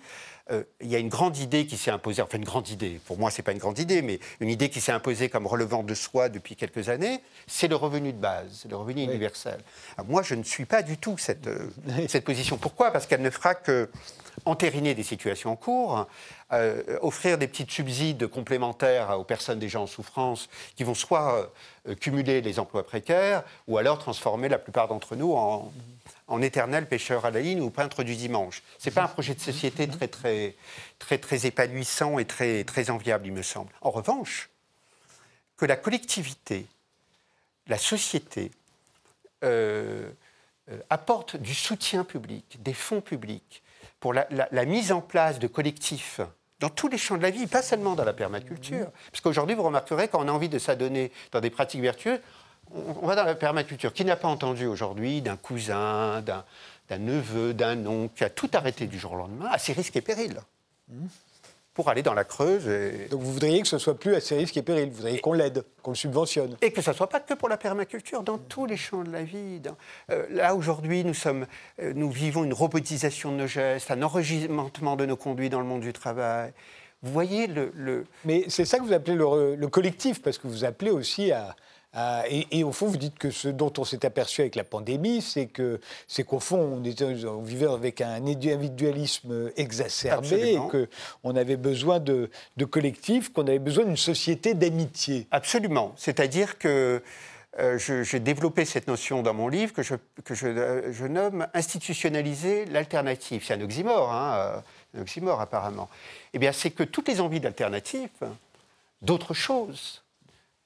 euh, 0.51 0.65
il 0.81 0.89
y 0.89 0.97
a 0.97 0.99
une 0.99 1.09
grande 1.09 1.37
idée 1.39 1.67
qui 1.67 1.77
s'est 1.77 1.91
imposée, 1.91 2.23
enfin 2.23 2.39
une 2.39 2.45
grande 2.45 2.69
idée, 2.69 3.01
pour 3.07 3.19
moi 3.19 3.31
c'est 3.31 3.43
pas 3.43 3.53
une 3.53 3.59
grande 3.59 3.79
idée, 3.79 4.03
mais 4.03 4.21
une 4.41 4.49
idée 4.49 4.69
qui 4.69 4.81
s'est 4.81 4.93
imposée 4.93 5.29
comme 5.29 5.47
relevant 5.47 5.83
de 5.83 5.95
soi 5.95 6.29
depuis 6.29 6.57
quelques 6.57 6.89
années, 6.89 7.21
c'est 7.47 7.69
le 7.69 7.77
revenu 7.77 8.13
de 8.13 8.19
base, 8.19 8.67
le 8.69 8.77
revenu 8.77 9.03
oui. 9.03 9.05
universel. 9.05 9.59
Alors, 9.97 10.11
moi 10.11 10.23
je 10.23 10.35
ne 10.35 10.43
suis 10.43 10.65
pas 10.65 10.83
du 10.83 10.97
tout 10.99 11.17
cette, 11.19 11.47
euh, 11.47 11.71
cette 12.09 12.25
position. 12.25 12.57
Pourquoi? 12.57 12.91
Parce 12.91 13.07
qu'elle 13.07 13.23
ne 13.23 13.31
fera 13.31 13.55
que 13.55 13.89
entériner 14.45 14.95
des 14.95 15.03
situations 15.03 15.53
en 15.53 15.57
cours, 15.57 16.07
euh, 16.53 16.83
offrir 17.03 17.39
des 17.39 17.47
petites 17.47 17.71
subsides 17.71 18.27
complémentaires 18.27 19.19
aux 19.19 19.25
personnes 19.25 19.59
déjà 19.59 19.81
en 19.81 19.87
souffrance 19.87 20.49
qui 20.77 20.85
vont 20.85 20.95
soit 20.95 21.51
euh, 21.89 21.95
cumuler 21.95 22.41
les 22.41 22.59
emplois 22.59 22.85
précaires 22.85 23.43
ou 23.69 23.79
alors 23.79 23.99
transformer 23.99 24.49
la 24.49 24.59
plupart 24.59 24.89
d'entre 24.89 25.17
nous 25.17 25.33
en, 25.33 25.73
en 26.27 26.43
éternels 26.43 26.87
pêcheurs 26.87 27.25
à 27.25 27.31
la 27.31 27.41
ligne 27.41 27.61
ou 27.61 27.71
peintres 27.71 28.03
du 28.03 28.17
dimanche. 28.17 28.63
Ce 28.79 28.89
n'est 28.89 28.95
pas 28.95 29.05
un 29.05 29.09
projet 29.09 29.35
de 29.35 29.41
société 29.41 29.89
très, 29.89 30.09
très, 30.09 30.57
très, 30.99 31.19
très 31.19 31.47
épanouissant 31.47 32.19
et 32.19 32.25
très, 32.25 32.65
très 32.65 32.91
enviable, 32.91 33.27
il 33.27 33.33
me 33.33 33.43
semble. 33.43 33.73
En 33.81 33.91
revanche, 33.91 34.51
que 35.57 35.67
la 35.67 35.77
collectivité, 35.77 36.67
la 37.67 37.79
société, 37.79 38.51
euh, 39.45 40.11
euh, 40.71 40.79
apporte 40.89 41.37
du 41.37 41.55
soutien 41.55 42.05
public, 42.05 42.63
des 42.63 42.75
fonds 42.75 43.01
publics, 43.01 43.63
pour 43.99 44.15
la, 44.15 44.27
la, 44.31 44.49
la, 44.53 44.65
mise 44.65 44.93
en 44.93 45.01
place 45.01 45.39
de 45.39 45.47
collectifs 45.47 46.21
dans 46.61 46.69
tous 46.69 46.89
les 46.89 46.99
champs 46.99 47.17
de 47.17 47.23
la 47.23 47.31
vie, 47.31 47.47
pas 47.47 47.63
seulement 47.63 47.95
dans 47.95 48.05
la 48.05 48.13
permaculture. 48.13 48.91
Parce 49.11 49.21
qu'aujourd'hui, 49.23 49.57
vous 49.57 49.63
remarquerez, 49.63 50.09
quand 50.09 50.23
on 50.23 50.29
a 50.29 50.33
envie 50.33 50.49
de 50.49 50.59
s'adonner 50.59 51.11
dans 51.33 51.41
des 51.41 51.51
pratiques 51.51 51.81
vertueuses, 51.81 52.21
on, 52.75 53.07
va 53.07 53.17
dans 53.17 53.25
la 53.25 53.35
permaculture. 53.35 53.93
Qui 53.93 54.05
n'a 54.05 54.17
pas 54.17 54.29
entendu 54.29 54.67
aujourd'hui 54.67 55.23
d'un 55.23 55.37
cousin, 55.37 56.23
d'un 56.23 56.99
neveu, 56.99 57.55
d'un 57.55 57.87
oncle 57.87 58.15
qui 58.17 58.25
a 58.25 58.31
tout 58.31 58.51
arrêté 58.53 58.87
du 58.87 58.99
jour 58.99 59.13
au 59.13 59.17
lendemain, 59.17 59.49
à 59.51 59.59
ses 59.59 59.73
risques 59.73 59.97
et 59.97 60.01
périls 60.01 60.41
mmh. 60.89 61.07
pour 61.75 61.89
aller 61.89 62.03
dans 62.03 62.15
la 62.15 62.25
Creuse. 62.25 62.69
Et... 62.69 63.09
Donc 63.11 63.21
vous 63.21 63.33
voudriez 63.33 63.63
que 63.63 63.69
ce 63.69 63.79
soit 63.79 63.99
plus 63.99 64.15
à 64.15 64.21
ses 64.21 64.37
risques 64.37 64.57
et 64.57 64.63
périls, 64.63 64.89
vous 64.89 64.97
voudriez 64.97 65.21
qu'on 65.21 65.33
l'aide, 65.33 65.65
qu'on 65.83 65.93
le 65.93 65.97
subventionne. 65.97 66.57
Et 66.63 66.73
que 66.73 66.83
ce 66.83 66.91
ne 66.91 66.97
soit 66.97 67.09
pas 67.09 67.21
que 67.21 67.35
pour 67.35 67.49
la 67.49 67.57
permaculture, 67.57 68.23
dans 68.23 68.39
tous 68.39 68.67
les 68.67 68.77
champs 68.77 69.03
de 69.03 69.13
la 69.13 69.23
vie. 69.23 69.61
Dans... 69.61 69.77
Euh, 70.11 70.27
là, 70.31 70.55
aujourd'hui, 70.55 71.05
nous, 71.05 71.15
sommes, 71.15 71.47
euh, 71.81 71.93
nous 71.95 72.11
vivons 72.11 72.45
une 72.45 72.55
robotisation 72.55 73.33
de 73.33 73.37
nos 73.37 73.47
gestes, 73.47 73.91
un 73.91 74.03
enregistrement 74.03 74.97
de 74.97 75.07
nos 75.07 75.17
conduits 75.17 75.51
dans 75.51 75.61
le 75.61 75.67
monde 75.67 75.83
du 75.83 75.93
travail. 75.93 76.53
Vous 77.03 77.13
voyez 77.13 77.47
le... 77.47 77.73
le... 77.75 78.05
Mais 78.25 78.45
c'est 78.49 78.65
ça 78.65 78.79
que 78.79 78.85
vous 78.85 78.93
appelez 78.93 79.17
le, 79.17 79.55
le, 79.55 79.69
collectif, 79.69 80.21
parce 80.23 80.39
que 80.39 80.47
vous 80.47 80.65
appelez 80.65 80.91
aussi 80.91 81.33
à... 81.33 81.57
Euh, 81.97 82.23
et, 82.29 82.47
et, 82.53 82.65
au 82.65 82.71
fond, 82.71 82.87
vous 82.87 82.97
dites 82.97 83.19
que 83.19 83.31
ce 83.31 83.49
dont 83.49 83.73
on 83.79 83.85
s'est 83.85 84.07
aperçu 84.07 84.43
avec 84.43 84.55
la 84.55 84.63
pandémie, 84.63 85.21
c'est 85.21 85.47
que 85.47 85.81
c'est 86.07 86.23
qu'au 86.23 86.39
fond, 86.39 86.59
on, 86.81 86.85
était, 86.85 87.05
on, 87.25 87.43
vivait 87.43 87.67
avec 87.67 88.01
un 88.01 88.25
individualisme 88.27 89.51
exacerbé 89.57 90.57
Absolument. 90.57 90.73
et 90.73 90.89
qu'on 91.23 91.35
avait 91.35 91.57
besoin 91.57 91.99
de, 91.99 92.31
de 92.57 92.65
collectifs, 92.65 93.33
qu'on 93.33 93.47
avait 93.49 93.59
besoin 93.59 93.85
d'une 93.85 93.97
société 93.97 94.55
d'amitié. 94.55 95.27
Absolument. 95.33 95.93
C'est-à-dire 95.97 96.59
que 96.59 97.03
euh, 97.59 97.79
j'ai 97.79 98.21
développé 98.21 98.65
cette 98.65 98.87
notion 98.87 99.23
dans 99.23 99.35
mon 99.35 99.49
livre 99.49 99.73
que 99.73 99.83
je, 99.83 99.97
que 100.25 100.37
je, 100.37 100.47
euh, 100.47 100.93
je 100.93 101.07
nomme 101.07 101.49
institutionnaliser 101.55 102.67
l'alternative. 102.67 103.43
C'est 103.45 103.55
un 103.55 103.61
oxymore, 103.63 104.13
hein, 104.13 104.63
un 104.97 105.01
oxymore 105.01 105.41
apparemment. 105.41 105.89
Eh 106.35 106.39
bien, 106.39 106.53
c'est 106.53 106.71
que 106.71 106.85
toutes 106.85 107.09
les 107.09 107.21
envies 107.21 107.41
d'alternative, 107.41 108.11
d'autres 109.03 109.35
choses, 109.35 110.05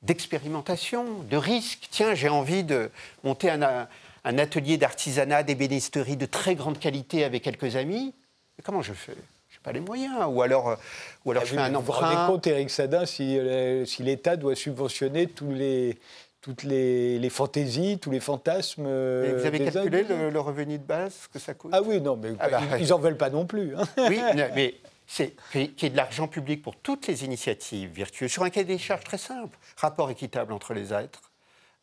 d'expérimentation, 0.04 1.04
de 1.30 1.36
risque. 1.36 1.88
Tiens, 1.90 2.14
j'ai 2.14 2.28
envie 2.28 2.62
de 2.64 2.90
monter 3.24 3.50
un, 3.50 3.88
un 4.24 4.38
atelier 4.38 4.76
d'artisanat, 4.76 5.42
d'ébénisterie 5.42 6.16
de 6.16 6.26
très 6.26 6.54
grande 6.54 6.78
qualité 6.78 7.24
avec 7.24 7.42
quelques 7.42 7.76
amis. 7.76 8.14
Mais 8.58 8.62
comment 8.64 8.82
je 8.82 8.92
fais? 8.92 9.14
Je 9.50 9.58
pas 9.60 9.72
les 9.72 9.80
moyens. 9.80 10.14
Ou 10.28 10.42
alors, 10.42 10.76
ou 11.24 11.30
alors 11.30 11.42
Ah 11.44 11.46
je 11.46 11.54
fais 11.54 11.60
un 11.60 11.68
mais 11.70 11.74
Vous 11.76 11.80
vous 11.82 11.92
rendez 11.92 12.06
emprunt. 12.14 12.26
compte, 12.26 12.46
Éric 12.46 12.70
Sadin, 12.70 13.06
si, 13.06 13.38
euh, 13.38 13.84
si 13.86 14.02
l'État 14.02 14.36
doit 14.36 14.54
subventionner 14.54 15.26
tous 15.26 15.50
les, 15.52 15.98
toutes 16.42 16.64
les, 16.64 17.18
les 17.18 17.30
fantaisies, 17.30 17.98
tous 17.98 18.10
les 18.10 18.20
fantasmes 18.20 18.84
euh, 18.86 19.30
Et 19.30 19.32
vous 19.40 19.46
avez 19.46 19.64
calculé 19.64 20.02
le, 20.04 20.28
le 20.30 20.40
revenu 20.40 20.76
de 20.78 20.84
base 20.84 21.28
que 21.32 21.38
ça 21.38 21.54
coûte? 21.54 21.70
Ah 21.74 21.80
oui, 21.82 22.00
non, 22.00 22.16
mais 22.20 22.30
Ah 22.40 22.48
bah, 22.48 22.60
ils- 22.78 22.88
n'en 22.88 22.98
veulent 22.98 23.16
pas 23.16 23.30
non 23.30 23.46
plus. 23.46 23.74
hein. 23.76 23.84
Oui, 24.08 24.20
mais 24.34 24.74
c'est 25.06 25.36
qu'il 25.52 25.62
y 25.82 25.86
ait 25.86 25.90
de 25.90 25.96
l'argent 25.96 26.28
public 26.28 26.62
pour 26.62 26.76
toutes 26.76 27.06
les 27.06 27.24
initiatives 27.24 27.90
vertueuses 27.90 28.32
sur 28.32 28.42
un 28.42 28.50
cahier 28.50 28.64
des 28.64 28.78
charges 28.78 29.04
très 29.04 29.18
simple. 29.18 29.58
Rapport 29.76 30.10
équitable 30.10 30.52
entre 30.52 30.74
les 30.74 30.92
êtres, 30.92 31.30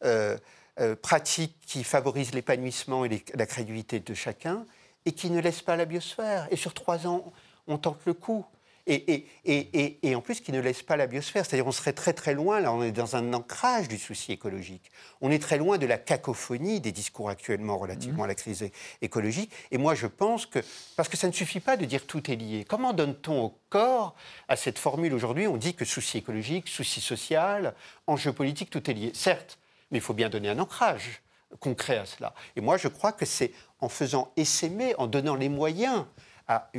euh, 0.03 0.37
euh, 0.79 0.95
pratique 0.95 1.55
qui 1.65 1.83
favorise 1.83 2.33
l'épanouissement 2.33 3.05
et 3.05 3.23
la 3.33 3.45
crédibilité 3.45 3.99
de 3.99 4.13
chacun 4.13 4.65
et 5.05 5.11
qui 5.11 5.29
ne 5.29 5.39
laisse 5.39 5.61
pas 5.61 5.75
la 5.75 5.85
biosphère. 5.85 6.47
Et 6.51 6.55
sur 6.55 6.73
trois 6.73 7.07
ans, 7.07 7.31
on 7.67 7.77
tente 7.77 7.99
le 8.05 8.13
coup. 8.13 8.45
Et, 8.93 10.15
en 10.15 10.21
plus, 10.21 10.41
qui 10.41 10.51
ne 10.51 10.59
laisse 10.59 10.81
pas 10.81 10.97
la 10.97 11.07
biosphère. 11.07 11.45
C'est-à-dire, 11.45 11.67
on 11.67 11.71
serait 11.71 11.93
très 11.93 12.13
très 12.13 12.33
loin, 12.33 12.59
là, 12.59 12.73
on 12.73 12.83
est 12.83 12.91
dans 12.91 13.15
un 13.15 13.33
ancrage 13.33 13.87
du 13.87 13.97
souci 13.97 14.33
écologique. 14.33 14.91
On 15.21 15.31
est 15.31 15.41
très 15.41 15.57
loin 15.57 15.77
de 15.77 15.85
la 15.85 15.97
cacophonie 15.97 16.81
des 16.81 16.91
discours 16.91 17.29
actuellement 17.29 17.77
relativement 17.77 18.23
à 18.23 18.27
la 18.27 18.35
crise 18.35 18.69
écologique. 19.01 19.51
Et 19.71 19.77
moi, 19.77 19.95
je 19.95 20.07
pense 20.07 20.45
que, 20.45 20.59
parce 20.97 21.07
que 21.07 21.15
ça 21.15 21.27
ne 21.27 21.31
suffit 21.31 21.61
pas 21.61 21.77
de 21.77 21.85
dire 21.85 22.05
tout 22.05 22.29
est 22.29 22.35
lié. 22.35 22.65
Comment 22.67 22.91
donne-t-on 22.91 23.41
au 23.45 23.57
corps 23.69 24.15
à 24.49 24.55
cette 24.55 24.77
formule 24.77 25.13
aujourd'hui? 25.13 25.47
On 25.47 25.57
dit 25.57 25.73
que 25.73 25.85
souci 25.85 26.17
écologique, 26.17 26.67
souci 26.67 26.99
social, 26.99 27.73
enjeu 28.07 28.33
politique, 28.33 28.69
tout 28.69 28.89
est 28.89 28.93
lié. 28.93 29.11
Certes, 29.13 29.57
mais 29.91 29.99
il 29.99 30.01
faut 30.01 30.13
bien 30.13 30.29
donner 30.29 30.49
un 30.49 30.59
ancrage 30.59 31.21
concret 31.59 31.97
à 31.97 32.05
cela. 32.05 32.33
Et 32.55 32.61
moi, 32.61 32.77
je 32.77 32.87
crois 32.87 33.11
que 33.11 33.25
c'est 33.25 33.51
en 33.79 33.89
faisant 33.89 34.31
essaimer, 34.37 34.95
en 34.97 35.07
donnant 35.07 35.35
les 35.35 35.49
moyens 35.49 36.05
à, 36.47 36.69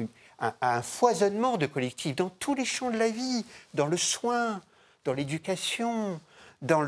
une- 0.43 0.53
à- 0.61 0.77
un 0.77 0.83
foisonnement 0.83 1.57
de 1.57 1.67
collectifs 1.67 2.17
dans 2.17 2.31
tous 2.31 2.55
les 2.55 2.65
champs 2.65 2.91
de 2.91 2.99
la 2.99 3.09
vie, 3.09 3.45
dans 3.75 3.87
le 3.87 3.97
soin, 3.97 4.61
dans 5.05 5.13
l'éducation, 5.13 6.21
dans 6.63 6.83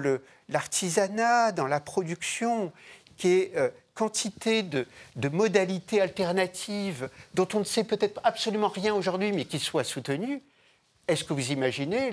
l'artisanat, 0.48 1.52
dans 1.52 1.66
la 1.66 1.80
production, 1.80 2.72
qui 3.16 3.28
est 3.28 3.56
euh, 3.56 3.70
quantité 3.94 4.62
de, 4.62 4.86
modalités 5.28 6.00
alternatives 6.00 7.08
dont 7.34 7.48
on 7.54 7.60
ne 7.60 7.64
sait 7.64 7.84
peut-être 7.84 8.20
absolument 8.24 8.68
rien 8.68 8.94
aujourd'hui, 8.94 9.32
mais 9.32 9.44
qui 9.44 9.58
soient 9.58 9.84
soutenues. 9.84 10.42
Est-ce 11.06 11.22
que 11.24 11.32
vous 11.32 11.52
imaginez 11.52 12.12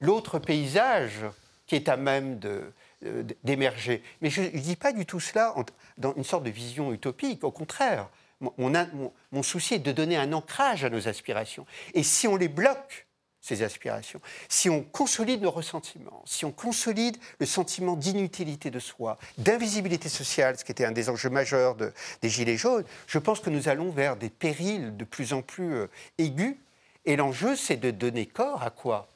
l'autre 0.00 0.38
paysage 0.38 1.24
qui 1.66 1.74
est 1.76 1.88
à 1.88 1.96
même 1.96 2.40
euh, 2.44 3.22
d'émerger? 3.44 4.02
Mais 4.20 4.30
je 4.30 4.42
ne 4.42 4.48
dis 4.48 4.76
pas 4.76 4.92
du 4.92 5.06
tout 5.06 5.20
cela 5.20 5.54
dans 5.98 6.14
une 6.14 6.24
sorte 6.24 6.44
de 6.44 6.50
vision 6.50 6.92
utopique, 6.92 7.42
au 7.44 7.50
contraire. 7.50 8.08
Mon, 8.40 9.42
souci 9.42 9.74
est 9.74 9.78
de 9.78 9.92
donner 9.92 10.16
un 10.16 10.32
ancrage 10.32 10.84
à 10.84 10.90
nos 10.90 11.08
aspirations. 11.08 11.66
Et 11.94 12.02
si 12.02 12.26
on 12.26 12.36
les 12.36 12.48
bloque, 12.48 13.06
ces 13.42 13.62
aspirations, 13.62 14.20
si 14.48 14.68
on 14.68 14.82
consolide 14.82 15.40
nos 15.42 15.50
ressentiments, 15.50 16.22
si 16.26 16.44
on 16.44 16.52
consolide 16.52 17.16
le 17.38 17.46
sentiment 17.46 17.96
d'inutilité 17.96 18.70
de 18.70 18.78
soi, 18.78 19.18
d'invisibilité 19.38 20.08
sociale, 20.10 20.58
ce 20.58 20.64
qui 20.64 20.72
était 20.72 20.84
un 20.84 20.92
des 20.92 21.08
enjeux 21.08 21.30
majeurs 21.30 21.74
de- 21.74 21.92
des 22.20 22.28
Gilets 22.28 22.58
jaunes, 22.58 22.84
je 23.06 23.18
pense 23.18 23.40
que 23.40 23.48
nous 23.50 23.68
allons 23.68 23.90
vers 23.90 24.16
des 24.16 24.28
périls 24.30 24.96
de 24.96 25.04
plus 25.04 25.32
en 25.32 25.40
plus 25.42 25.74
euh, 25.74 25.86
aigus. 26.18 26.56
Et 27.06 27.16
l'enjeu, 27.16 27.56
c'est 27.56 27.78
de 27.78 27.90
donner 27.90 28.26
corps 28.26 28.62
à 28.62 28.70
quoi? 28.70 29.08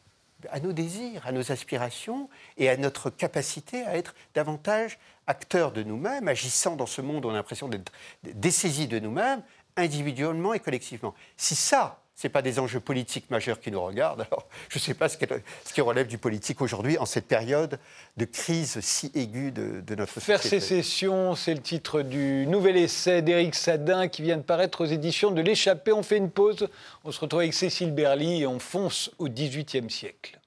À 0.51 0.61
nos 0.61 0.73
désirs, 0.73 1.27
à 1.27 1.33
nos 1.33 1.53
aspirations 1.53 2.29
et 2.57 2.69
à 2.69 2.77
notre 2.77 3.11
capacité 3.11 3.85
à 3.85 3.97
être 3.97 4.15
davantage 4.35 4.99
acteurs 5.27 5.73
de 5.73 5.83
nous-mêmes, 5.83 6.29
agissant 6.29 6.77
dans 6.77 6.87
ce 6.87 7.01
monde 7.01 7.25
où 7.25 7.29
on 7.29 7.33
a 7.33 7.37
l'impression 7.37 7.69
d'être 7.69 7.93
dessaisis 8.23 8.89
de 8.89 8.99
nous-mêmes, 8.99 9.43
individuellement 9.77 10.55
et 10.55 10.61
collectivement. 10.61 11.15
Si 11.37 11.55
ça, 11.55 12.04
ce 12.17 12.27
n'est 12.27 12.33
pas 12.33 12.43
des 12.43 12.59
enjeux 12.59 12.81
politiques 12.81 13.31
majeurs 13.31 13.61
qui 13.61 13.71
nous 13.71 13.83
regardent, 13.83 14.27
alors 14.31 14.47
je 14.69 14.79
ne 14.79 14.83
sais 14.83 14.95
pas 14.95 15.09
ce, 15.09 15.17
qui 15.17 15.81
relève 15.81 16.07
du 16.07 16.19
politique 16.19 16.61
aujourd'hui 16.61 16.97
en 16.99 17.07
cette 17.07 17.27
période 17.27 17.79
de 18.17 18.25
crise 18.25 18.79
si 18.81 19.11
aiguë 19.15 19.51
de, 19.51 19.81
de 19.81 19.95
notre 19.95 20.21
Faire 20.21 20.41
société. 20.41 20.61
sécession, 20.61 21.35
c'est 21.35 21.55
le 21.55 21.61
titre 21.61 22.03
du 22.03 22.47
nouvel 22.47 22.77
essai 22.77 23.23
d'Éric 23.23 23.55
Sadin 23.55 24.09
qui 24.09 24.23
vient 24.23 24.37
de 24.37 24.43
paraître 24.43 24.83
aux 24.83 24.87
éditions 24.87 25.33
de 25.33 25.43
l'Échappée. 25.43 25.93
On 25.93 26.03
fait 26.03 26.19
une 26.19 26.31
pause, 26.31 26.69
on 27.05 27.11
se 27.11 27.21
retrouve 27.21 27.41
avec 27.41 27.55
Cécile 27.55 27.93
Berly 27.93 28.43
et 28.43 28.47
on 28.47 28.61
fonce 28.61 29.11
au 29.19 29.29
XVIIIe 29.29 29.91
siècle. 29.91 30.41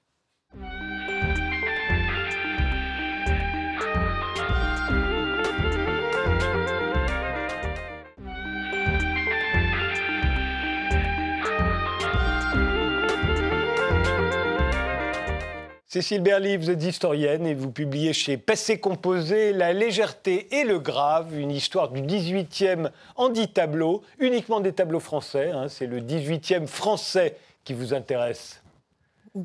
Cécile 15.90 16.20
Berly, 16.20 16.58
vous 16.58 16.68
êtes 16.68 16.84
historienne 16.84 17.46
et 17.46 17.54
vous 17.54 17.70
publiez 17.70 18.12
chez 18.12 18.36
Passé 18.36 18.78
Composé 18.78 19.54
La 19.54 19.72
légèreté 19.72 20.54
et 20.54 20.64
le 20.64 20.78
grave, 20.78 21.34
une 21.38 21.50
histoire 21.50 21.88
du 21.88 22.02
18e 22.02 22.90
en 23.16 23.30
10 23.30 23.54
tableaux, 23.54 24.02
uniquement 24.18 24.60
des 24.60 24.74
tableaux 24.74 25.00
français. 25.00 25.50
hein, 25.50 25.68
c'est 25.70 25.86
le 25.86 26.02
18e 26.02 26.66
français 26.66 27.38
qui 27.64 27.72
vous 27.72 27.94
intéresse. 27.94 28.62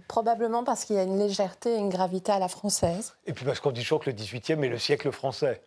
Probablement 0.09 0.65
parce 0.65 0.83
qu'il 0.83 0.97
y 0.97 0.99
a 0.99 1.03
une 1.03 1.17
légèreté 1.17 1.75
et 1.75 1.77
une 1.77 1.87
gravité 1.87 2.33
à 2.33 2.39
la 2.39 2.49
française 2.49 3.13
Et 3.25 3.31
puis 3.31 3.45
parce 3.45 3.61
qu'on 3.61 3.71
dit 3.71 3.79
toujours 3.79 4.01
que 4.01 4.09
le 4.09 4.15
18e 4.17 4.65
est 4.65 4.69
le 4.69 4.79
siècle 4.79 5.13
français. 5.13 5.61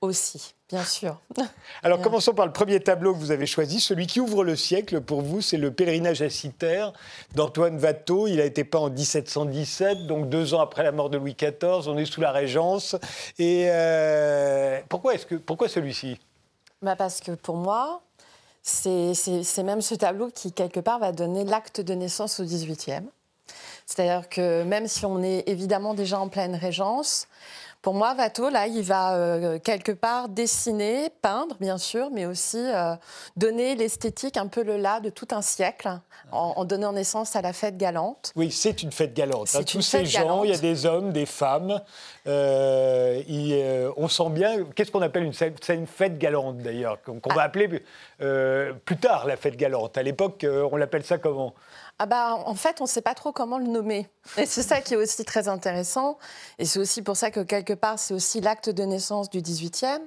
Aussi, 0.00 0.54
bien 0.68 0.84
sûr. 0.84 1.20
Alors 1.82 1.98
Bien. 1.98 2.04
commençons 2.04 2.32
par 2.32 2.46
le 2.46 2.52
premier 2.52 2.80
tableau 2.80 3.12
que 3.12 3.18
vous 3.18 3.30
avez 3.30 3.46
choisi, 3.46 3.80
celui 3.80 4.06
qui 4.06 4.20
ouvre 4.20 4.44
le 4.44 4.56
siècle 4.56 5.00
pour 5.00 5.20
vous, 5.20 5.40
c'est 5.40 5.56
le 5.56 5.70
pèlerinage 5.70 6.22
à 6.22 6.30
Citerre 6.30 6.92
d'Antoine 7.34 7.78
Watteau. 7.78 8.26
Il 8.26 8.40
a 8.40 8.44
été 8.44 8.64
peint 8.64 8.78
en 8.78 8.90
1717, 8.90 10.06
donc 10.06 10.28
deux 10.28 10.54
ans 10.54 10.60
après 10.60 10.82
la 10.82 10.92
mort 10.92 11.10
de 11.10 11.18
Louis 11.18 11.34
XIV. 11.34 11.86
On 11.88 11.98
est 11.98 12.06
sous 12.06 12.20
la 12.20 12.32
Régence. 12.32 12.96
Et 13.38 13.66
euh, 13.68 14.80
pourquoi, 14.88 15.14
est-ce 15.14 15.26
que, 15.26 15.34
pourquoi 15.34 15.68
celui-ci? 15.68 16.18
Bah 16.82 16.96
parce 16.96 17.20
que 17.20 17.32
pour 17.32 17.56
moi, 17.56 18.02
c'est 18.62 19.62
même 19.62 19.82
ce 19.82 19.94
tableau 19.94 20.30
qui, 20.30 20.52
quelque 20.52 20.80
part, 20.80 20.98
va 20.98 21.12
donner 21.12 21.44
l'acte 21.44 21.80
de 21.80 21.92
naissance 21.92 22.40
au 22.40 22.44
18e. 22.44 23.02
C'est-à-dire 23.84 24.28
que 24.28 24.62
même 24.62 24.86
si 24.86 25.04
on 25.04 25.22
est 25.22 25.48
évidemment 25.48 25.94
déjà 25.94 26.18
en 26.20 26.28
pleine 26.28 26.54
régence, 26.54 27.26
pour 27.82 27.94
moi, 27.94 28.14
Watteau, 28.16 28.50
là, 28.50 28.66
il 28.66 28.82
va 28.82 29.14
euh, 29.16 29.58
quelque 29.58 29.92
part 29.92 30.28
dessiner, 30.28 31.10
peindre, 31.22 31.56
bien 31.60 31.78
sûr, 31.78 32.10
mais 32.12 32.26
aussi 32.26 32.58
euh, 32.58 32.94
donner 33.36 33.74
l'esthétique, 33.74 34.36
un 34.36 34.46
peu 34.48 34.62
le 34.62 34.76
là 34.76 35.00
de 35.00 35.08
tout 35.10 35.28
un 35.30 35.42
siècle, 35.42 35.88
en, 36.32 36.52
en 36.56 36.64
donnant 36.64 36.92
naissance 36.92 37.36
à 37.36 37.42
la 37.42 37.52
fête 37.52 37.76
galante. 37.78 38.32
Oui, 38.36 38.50
c'est 38.50 38.82
une 38.82 38.92
fête 38.92 39.14
galante. 39.14 39.42
hein. 39.48 39.58
C'est 39.58 39.64
Tous 39.64 39.76
une 39.78 39.82
ces 39.82 39.98
fête 39.98 40.06
gens, 40.06 40.20
galante. 40.20 40.44
il 40.44 40.50
y 40.50 40.54
a 40.54 40.58
des 40.58 40.84
hommes, 40.86 41.12
des 41.12 41.26
femmes. 41.26 41.80
euh, 42.26 43.22
il, 43.28 43.90
on 43.96 44.08
sent 44.08 44.30
bien. 44.30 44.64
Qu'est-ce 44.74 44.90
qu'on 44.90 45.02
appelle 45.02 45.24
une, 45.24 45.32
une 45.70 45.86
fête 45.86 46.18
galante 46.18 46.58
d'ailleurs, 46.58 47.02
qu'on 47.02 47.18
qu'on 47.18 47.34
va 47.34 47.42
appeler 47.42 47.82
plus 48.84 48.96
tard 48.98 49.26
la 49.26 49.36
fête 49.36 49.56
galante. 49.56 49.96
À 49.96 50.02
l'époque, 50.02 50.46
on 50.70 50.76
l'appelle 50.76 51.04
ça 51.04 51.18
comment? 51.18 51.54
Ah 52.02 52.06
bah, 52.06 52.42
en 52.46 52.54
fait, 52.54 52.80
on 52.80 52.84
ne 52.84 52.88
sait 52.88 53.02
pas 53.02 53.12
trop 53.12 53.30
comment 53.30 53.58
le 53.58 53.66
nommer. 53.66 54.08
Et 54.38 54.46
c'est 54.46 54.62
ça 54.62 54.80
qui 54.80 54.94
est 54.94 54.96
aussi 54.96 55.22
très 55.26 55.48
intéressant. 55.48 56.16
Et 56.58 56.64
c'est 56.64 56.78
aussi 56.78 57.02
pour 57.02 57.14
ça 57.14 57.30
que, 57.30 57.40
quelque 57.40 57.74
part, 57.74 57.98
c'est 57.98 58.14
aussi 58.14 58.40
l'acte 58.40 58.70
de 58.70 58.84
naissance 58.84 59.28
du 59.28 59.42
18e. 59.42 60.00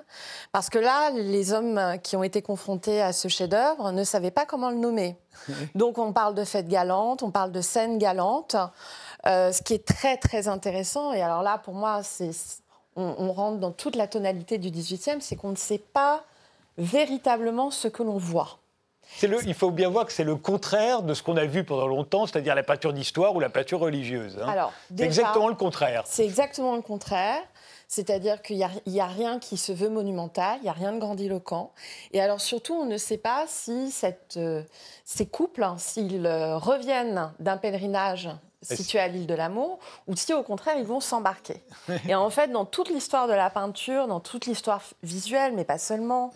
Parce 0.52 0.72
que 0.72 0.80
là, 0.80 1.12
les 1.12 1.54
hommes 1.54 2.00
qui 2.02 2.16
ont 2.16 2.24
été 2.24 2.42
confrontés 2.42 3.00
à 3.00 3.14
ce 3.14 3.28
chef-d'œuvre 3.28 3.92
ne 3.92 4.04
savaient 4.04 4.32
pas 4.32 4.48
comment 4.48 4.72
le 4.72 4.78
nommer. 4.78 5.20
Donc, 5.76 6.00
on 6.00 6.14
parle 6.14 6.34
de 6.34 6.44
fête 6.44 6.68
galante, 6.68 7.22
on 7.22 7.30
parle 7.30 7.52
de 7.52 7.62
scène 7.62 8.00
galante, 8.00 8.56
euh, 9.28 9.52
ce 9.52 9.62
qui 9.62 9.76
est 9.76 9.86
très, 9.86 10.18
très 10.18 10.48
intéressant. 10.48 11.14
Et 11.14 11.22
alors 11.22 11.44
là, 11.44 11.60
pour 11.60 11.76
moi, 11.76 12.02
c'est, 12.02 12.32
on, 12.96 13.14
on 13.20 13.32
rentre 13.34 13.60
dans 13.60 13.72
toute 13.72 13.96
la 13.96 14.08
tonalité 14.08 14.58
du 14.58 14.72
18e, 14.72 15.22
c'est 15.22 15.36
qu'on 15.36 15.52
ne 15.52 15.56
sait 15.56 15.78
pas 15.78 16.24
véritablement 16.80 17.70
ce 17.70 17.88
que 17.88 18.02
l'on 18.02 18.18
voit. 18.18 18.63
Le, 19.22 19.40
il 19.46 19.54
faut 19.54 19.72
bien 19.72 19.90
voir 19.90 20.06
que 20.06 20.12
c'est 20.12 20.24
le 20.24 20.36
contraire 20.36 21.02
de 21.04 21.14
ce 21.14 21.24
qu'on 21.24 21.38
a 21.38 21.46
vu 21.46 21.64
pendant 21.64 21.88
longtemps, 21.88 22.26
c'est-à-dire 22.26 22.56
la 22.56 22.64
peinture 22.64 22.94
d'histoire 22.94 23.36
ou 23.36 23.40
la 23.40 23.50
peinture 23.50 23.80
religieuse. 23.80 24.38
hein. 24.42 24.48
Alors, 24.48 24.74
déjà- 24.90 25.06
exactement 25.06 25.48
le 25.48 25.56
contraire. 25.56 26.04
C'est 26.06 26.26
exactement 26.26 26.76
le 26.76 26.82
contraire. 26.82 27.42
C'est-à-dire 27.88 28.42
qu'il 28.42 28.58
n'y 28.88 29.00
a, 29.00 29.06
rien 29.06 29.38
qui 29.38 29.56
se 29.56 29.72
veut 29.72 29.90
monumental, 29.90 30.58
il 30.62 30.64
n'y 30.64 30.70
a 30.70 30.74
rien 30.74 30.94
de 30.94 31.00
grandiloquent. 31.00 31.72
Et 32.12 32.20
alors 32.22 32.42
surtout, 32.42 32.74
on 32.74 32.86
ne 32.86 32.98
sait 32.98 33.20
pas 33.20 33.46
si 33.48 33.92
cette, 33.92 34.38
euh, 34.38 34.64
ces 35.06 35.28
couples, 35.28 35.62
hein, 35.64 35.76
s'ils 35.78 36.26
euh, 36.26 36.58
reviennent 36.58 37.32
d'un 37.40 37.58
pèlerinage 37.58 38.30
situé 38.64 38.98
à 38.98 39.08
l'île 39.10 39.28
de 39.28 39.36
l'Amour, 39.36 39.78
ou 40.08 40.16
si 40.16 40.34
au 40.34 40.42
contraire, 40.42 40.76
ils 40.80 40.86
vont 40.86 41.02
s'embarquer. 41.02 41.62
Et 42.08 42.16
en 42.16 42.30
fait, 42.32 42.48
dans 42.48 42.66
toute 42.66 42.90
l'histoire 42.90 43.28
de 43.28 43.34
la 43.34 43.52
peinture, 43.52 44.08
dans 44.08 44.22
toute 44.22 44.48
l'histoire 44.48 44.82
visuelle, 45.04 45.54
mais 45.54 45.66
pas 45.66 45.78
seulement, 45.78 46.34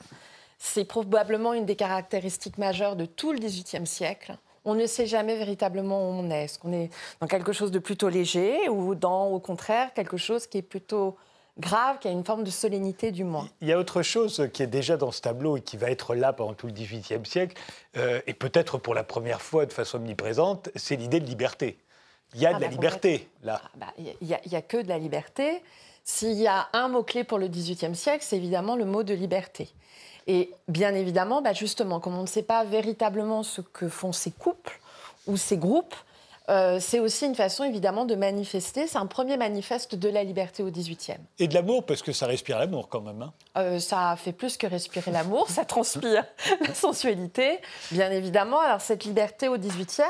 c'est 0.58 0.86
probablement 0.86 1.54
une 1.54 1.65
des 1.65 1.76
caractéristiques 1.76 2.58
majeures 2.58 2.96
de 2.96 3.06
tout 3.06 3.32
le 3.32 3.39
XVIIIe 3.39 3.88
siècle. 3.88 4.38
On 4.65 4.76
ne 4.76 4.86
sait 4.86 5.06
jamais 5.06 5.38
véritablement 5.38 6.10
où 6.10 6.13
on 6.13 6.30
est. 6.30 6.46
Est-ce 6.46 6.60
qu'on 6.60 6.74
est 6.74 6.89
dans 7.22 7.28
quelque 7.28 7.54
chose 7.54 7.72
de 7.72 7.80
plutôt 7.80 8.10
léger 8.10 8.67
ou 8.70 8.96
dans, 8.96 9.28
au 9.28 9.39
contraire, 9.39 9.93
quelque 9.93 10.17
chose 10.17 10.46
qui 10.48 10.58
est 10.58 10.63
plutôt 10.63 11.15
grave, 11.60 12.00
qui 12.00 12.08
a 12.08 12.12
une 12.12 12.24
forme 12.24 12.43
de 12.43 12.50
solennité 12.50 13.12
du 13.12 13.24
moi. 13.24 13.48
Il 13.62 13.67
y 13.67 13.74
a 13.74 13.80
autre 13.80 14.02
chose 14.02 14.50
qui 14.54 14.63
est 14.63 14.67
déjà 14.67 14.98
dans 14.98 15.12
ce 15.12 15.22
tableau 15.22 15.58
et 15.58 15.62
qui 15.62 15.78
va 15.78 15.89
être 15.89 16.15
là 16.15 16.34
pendant 16.34 16.54
tout 16.54 16.67
le 16.67 16.74
XVIIIe 16.74 17.26
siècle, 17.26 17.56
euh, 17.98 18.22
et 18.28 18.34
peut-être 18.34 18.78
pour 18.78 18.93
la 18.93 19.04
première 19.04 19.41
fois 19.41 19.65
de 19.65 19.74
façon 19.74 19.98
omniprésente, 19.98 20.70
c'est 20.76 20.96
l'idée 20.96 21.20
de 21.20 21.26
liberté. 21.26 21.78
Il 22.36 22.41
y 22.41 22.46
a 22.46 22.50
Ah 22.50 22.54
de 22.58 22.62
la 22.62 22.67
bah, 22.67 22.74
liberté, 22.74 23.30
là. 23.43 23.62
Ah 23.63 23.70
bah, 23.76 23.93
Il 23.98 24.28
n'y 24.28 24.34
a, 24.34 24.58
a 24.58 24.62
que 24.62 24.78
de 24.78 24.88
la 24.88 24.98
liberté. 24.98 25.63
S'il 26.04 26.34
y 26.34 26.48
a 26.48 26.67
un 26.74 26.88
mot-clé 26.88 27.24
pour 27.24 27.38
le 27.38 27.48
XVIIIe 27.48 27.96
siècle, 27.96 28.24
c'est 28.26 28.38
évidemment 28.38 28.76
le 28.76 28.86
mot 28.86 29.04
de 29.04 29.13
liberté. 29.13 29.70
Et 30.28 30.52
bien 30.68 30.94
évidemment, 30.94 31.42
bah, 31.42 31.54
justement, 31.54 32.00
comme 32.00 32.18
on 32.18 32.24
ne 32.24 32.28
sait 32.28 32.44
pas 32.44 32.63
véritablement 32.66 33.44
ce 33.44 33.62
que 33.62 33.88
font 33.88 34.12
ces 34.12 34.32
couples 34.32 34.80
ou 35.26 35.38
ces 35.38 35.58
groupes, 35.58 35.96
euh, 36.50 36.80
c'est 36.80 37.00
aussi 37.00 37.26
une 37.26 37.36
façon 37.36 37.66
évidemment 37.66 38.06
de 38.06 38.16
manifester. 38.16 38.88
C'est 38.88 38.98
un 38.98 39.06
premier 39.06 39.36
manifeste 39.36 39.96
de 39.96 40.08
la 40.08 40.24
liberté 40.24 40.63
au 40.63 40.72
XVIIIe. 40.72 41.18
Et 41.40 41.48
de 41.50 41.54
l'amour, 41.54 41.86
parce 41.86 42.02
que 42.02 42.13
ça 42.13 42.26
respire 42.26 42.58
l'amour 42.58 42.88
quand 42.88 43.02
même. 43.02 43.22
hein. 43.22 43.34
Euh, 43.58 43.80
ça 43.80 44.16
fait 44.18 44.32
plus 44.32 44.56
que 44.56 44.66
respirer 44.66 45.12
l'amour, 45.12 45.50
ça 45.50 45.66
transpire 45.66 46.26
la 46.66 46.74
sensualité, 46.74 47.60
bien 47.92 48.12
évidemment. 48.12 48.62
Alors 48.62 48.80
cette 48.80 49.04
liberté 49.04 49.50
au 49.50 49.58
XVIIIe, 49.58 50.06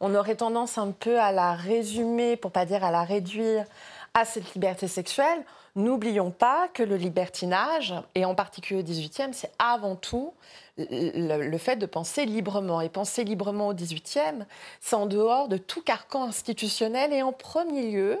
on 0.00 0.14
aurait 0.14 0.36
tendance 0.36 0.78
un 0.78 0.90
peu 0.90 1.20
à 1.20 1.32
la 1.32 1.52
résumer, 1.52 2.36
pour 2.36 2.50
pas 2.50 2.64
dire 2.64 2.82
à 2.82 2.90
la 2.90 3.04
réduire, 3.04 3.66
à 4.14 4.24
cette 4.24 4.54
liberté 4.54 4.88
sexuelle. 4.88 5.44
N'oublions 5.76 6.30
pas 6.30 6.68
que 6.68 6.84
le 6.84 6.96
libertinage, 6.96 7.94
et 8.14 8.24
en 8.24 8.36
particulier 8.36 8.80
au 8.80 8.84
XVIIIe, 8.84 9.32
c'est 9.32 9.50
avant 9.58 9.96
tout 9.96 10.32
le, 10.78 11.58
fait 11.58 11.76
de 11.76 11.86
penser 11.86 12.26
librement. 12.26 12.80
Et 12.80 12.88
penser 12.88 13.24
librement 13.24 13.68
au 13.68 13.74
XVIIIe, 13.74 14.46
c'est 14.80 14.94
en 14.94 15.06
dehors 15.06 15.48
de 15.48 15.56
tout 15.56 15.82
carcan 15.82 16.24
institutionnel 16.24 17.12
et 17.12 17.22
en 17.22 17.32
premier 17.32 17.90
lieu 17.90 18.20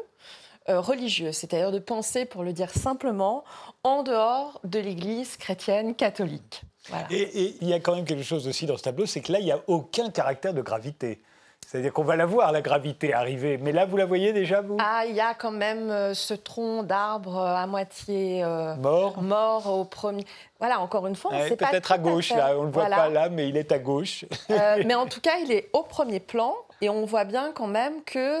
euh, 0.68 0.80
religieux, 0.80 1.30
c'est-à-dire 1.30 1.70
de 1.70 1.78
penser, 1.78 2.24
pour 2.24 2.42
le 2.42 2.52
dire 2.52 2.70
simplement, 2.70 3.44
en 3.84 4.02
dehors 4.02 4.60
de 4.64 4.80
l'Église 4.80 5.36
chrétienne 5.36 5.94
catholique. 5.94 6.62
Et 7.10 7.56
il 7.60 7.68
y 7.68 7.72
a 7.72 7.80
quand 7.80 7.94
même 7.94 8.04
quelque 8.04 8.24
chose 8.24 8.48
aussi 8.48 8.66
dans 8.66 8.76
ce 8.76 8.82
tableau, 8.82 9.06
c'est 9.06 9.20
que 9.20 9.30
là, 9.30 9.38
il 9.38 9.44
n'y 9.44 9.52
a 9.52 9.62
aucun 9.68 10.10
caractère 10.10 10.54
de 10.54 10.62
gravité. 10.62 11.20
C'est-à-dire 11.66 11.92
qu'on 11.92 12.04
va 12.04 12.16
la 12.16 12.26
voir, 12.26 12.52
la 12.52 12.60
gravité 12.60 13.12
arriver. 13.14 13.58
Mais 13.58 13.72
là, 13.72 13.84
vous 13.86 13.96
la 13.96 14.06
voyez 14.06 14.32
déjà, 14.32 14.60
vous? 14.60 14.76
Ah, 14.80 15.04
il 15.08 15.14
y 15.14 15.20
a 15.20 15.34
quand 15.34 15.50
même 15.50 15.90
euh, 15.90 16.14
ce 16.14 16.34
tronc 16.34 16.82
d'arbre 16.82 17.36
euh, 17.38 17.54
à 17.56 17.66
moitié 17.66 18.44
euh, 18.44 18.74
Mort 18.76 19.22
mort 19.22 19.66
au 19.78 19.84
premier. 19.84 20.24
Voilà, 20.60 20.80
encore 20.80 21.06
une 21.06 21.16
fois, 21.16 21.30
on 21.32 21.36
Ouais, 21.38 21.48
sait 21.48 21.56
Peut-être 21.56 21.92
à 21.92 21.98
gauche, 21.98 22.30
là. 22.30 22.52
On 22.56 22.62
ne 22.62 22.66
le 22.66 22.72
voit 22.72 22.82
Voilà. 22.82 22.96
pas 22.96 23.08
là, 23.08 23.28
mais 23.28 23.48
il 23.48 23.56
est 23.56 23.72
à 23.72 23.78
gauche. 23.78 24.24
Euh, 24.50 24.82
mais 24.86 24.94
en 24.94 25.06
tout 25.06 25.20
cas, 25.20 25.38
il 25.42 25.50
est 25.52 25.68
au 25.72 25.82
premier 25.82 26.20
plan 26.20 26.54
et 26.80 26.88
on 26.88 27.04
voit 27.06 27.24
bien 27.24 27.52
quand 27.54 27.66
même 27.66 28.02
que 28.04 28.40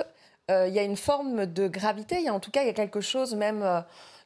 euh, 0.50 0.68
il 0.68 0.74
y 0.74 0.78
a 0.78 0.82
une 0.82 0.96
forme 0.96 1.46
de 1.46 1.66
gravité. 1.68 2.16
Il 2.18 2.24
y 2.24 2.28
a 2.28 2.34
en 2.34 2.40
tout 2.40 2.50
cas, 2.50 2.62
il 2.62 2.66
y 2.66 2.70
a 2.70 2.74
quelque 2.74 3.00
chose 3.00 3.34
même 3.34 3.64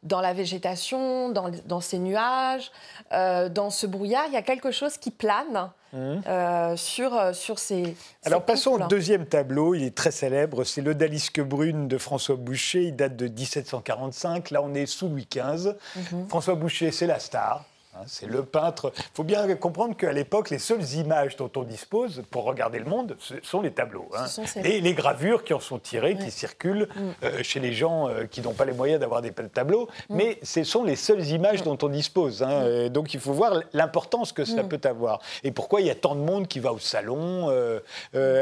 dans 0.03 0.21
la 0.21 0.33
végétation, 0.33 1.31
dans, 1.31 1.51
dans 1.67 1.81
ces 1.81 1.99
nuages, 1.99 2.71
euh, 3.13 3.49
dans 3.49 3.71
ce 3.71 3.87
brouillard. 3.87 4.25
Il 4.29 4.33
y 4.33 4.37
a 4.37 4.43
quelque 4.43 4.71
chose 4.71 4.97
qui 4.97 5.11
plane 5.11 5.71
euh, 5.95 6.77
sur, 6.77 7.15
euh, 7.15 7.33
sur 7.33 7.59
ces. 7.59 7.97
Alors 8.25 8.41
ces 8.41 8.47
passons 8.47 8.73
au 8.73 8.87
deuxième 8.87 9.27
tableau, 9.27 9.75
il 9.75 9.83
est 9.83 9.95
très 9.95 10.11
célèbre, 10.11 10.65
c'est 10.65 10.83
l'Odalisque 10.83 11.41
brune 11.41 11.89
de 11.89 11.99
François 11.99 12.37
Boucher, 12.37 12.85
il 12.85 12.97
date 12.97 13.17
de 13.17 13.27
1745, 13.27 14.51
là 14.51 14.63
on 14.63 14.75
est 14.75 14.87
sous 14.87 15.09
Louis 15.09 15.27
XV. 15.31 15.73
Mhm. 15.97 16.29
François 16.29 16.55
Boucher, 16.55 16.93
c'est 16.93 17.07
la 17.07 17.19
star. 17.19 17.65
Hein, 17.99 18.05
C'est 18.07 18.27
le 18.27 18.45
peintre. 18.45 18.93
Il 18.97 19.03
faut 19.15 19.25
bien 19.25 19.55
comprendre 19.57 19.97
qu'à 19.97 20.13
l'époque, 20.13 20.51
les 20.51 20.59
seules 20.59 20.85
images 20.95 21.37
dont 21.37 21.51
on 21.57 21.63
dispose 21.63 22.23
pour 22.31 22.45
regarder 22.45 22.79
le 22.79 22.85
monde, 22.85 23.17
ce 23.19 23.35
sont 23.43 23.61
les 23.61 23.71
tableaux. 23.73 24.09
hein. 24.17 24.27
Sont 24.27 24.47
ces- 24.47 24.63
Les, 24.63 24.81
les 24.81 24.95
gravures 24.95 25.45
qui 25.45 25.55
en 25.55 25.61
sont 25.61 25.79
tirées, 25.79 26.17
qui 26.17 26.31
circulent 26.31 26.89
Mm. 26.95 27.01
euh, 27.25 27.43
chez 27.43 27.61
les 27.61 27.73
gens 27.73 28.09
euh, 28.09 28.25
qui 28.25 28.41
n'ont 28.41 28.53
pas 28.55 28.65
les 28.65 28.73
moyens 28.73 29.01
d'avoir 29.01 29.23
des 29.23 29.33
tableaux. 29.33 29.89
Mais 30.11 30.39
ce 30.43 30.65
sont 30.65 30.85
les 30.85 30.97
seules 30.97 31.27
images 31.29 31.63
dont 31.63 31.79
on 31.83 31.89
dispose. 31.89 32.43
hein. 32.43 32.51
Euh, 32.51 32.89
Donc 32.89 33.15
il 33.15 33.21
faut 33.21 33.33
voir 33.33 33.61
l'importance 33.73 34.33
que 34.33 34.43
Mm. 34.43 34.69
peut 34.69 34.81
avoir. 34.89 35.21
Et 35.45 35.51
pourquoi 35.53 35.81
il 35.81 35.87
y 35.87 35.91
a 35.91 35.95
tant 35.95 36.15
de 36.15 36.21
monde 36.21 36.49
qui 36.49 36.61
va 36.61 36.73
au 36.73 36.79
salon 36.79 37.49
euh, 37.51 37.81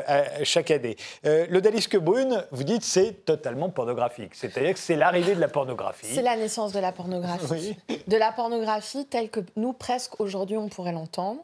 à- 0.07 0.45
chaque 0.45 0.71
année? 0.71 0.97
Euh, 1.27 1.47
L'Odalisque 1.51 1.97
brune, 1.99 2.45
vous 2.53 2.64
dites, 2.64 2.83
c'est 2.85 3.25
totalement 3.25 3.69
pornographique. 3.71 4.35
C'est-à-dire 4.35 4.73
que 4.75 4.79
c'est 4.79 4.97
l'arrivée 4.97 5.35
de 5.35 5.40
la 5.40 5.49
pornographie. 5.49 6.07
C'est 6.14 6.23
la 6.23 6.37
naissance 6.37 6.73
de 6.73 6.81
la 6.81 6.92
pornographie. 6.92 7.45
Oui. 7.51 7.77
De 8.07 8.16
la 8.16 8.33
pornographie 8.33 9.07
telle 9.07 9.31
que 9.31 9.40
nous, 9.56 9.72
presque 9.72 10.20
aujourd'hui, 10.20 10.56
on 10.56 10.68
pourrait 10.68 10.92
l'entendre. 10.92 11.40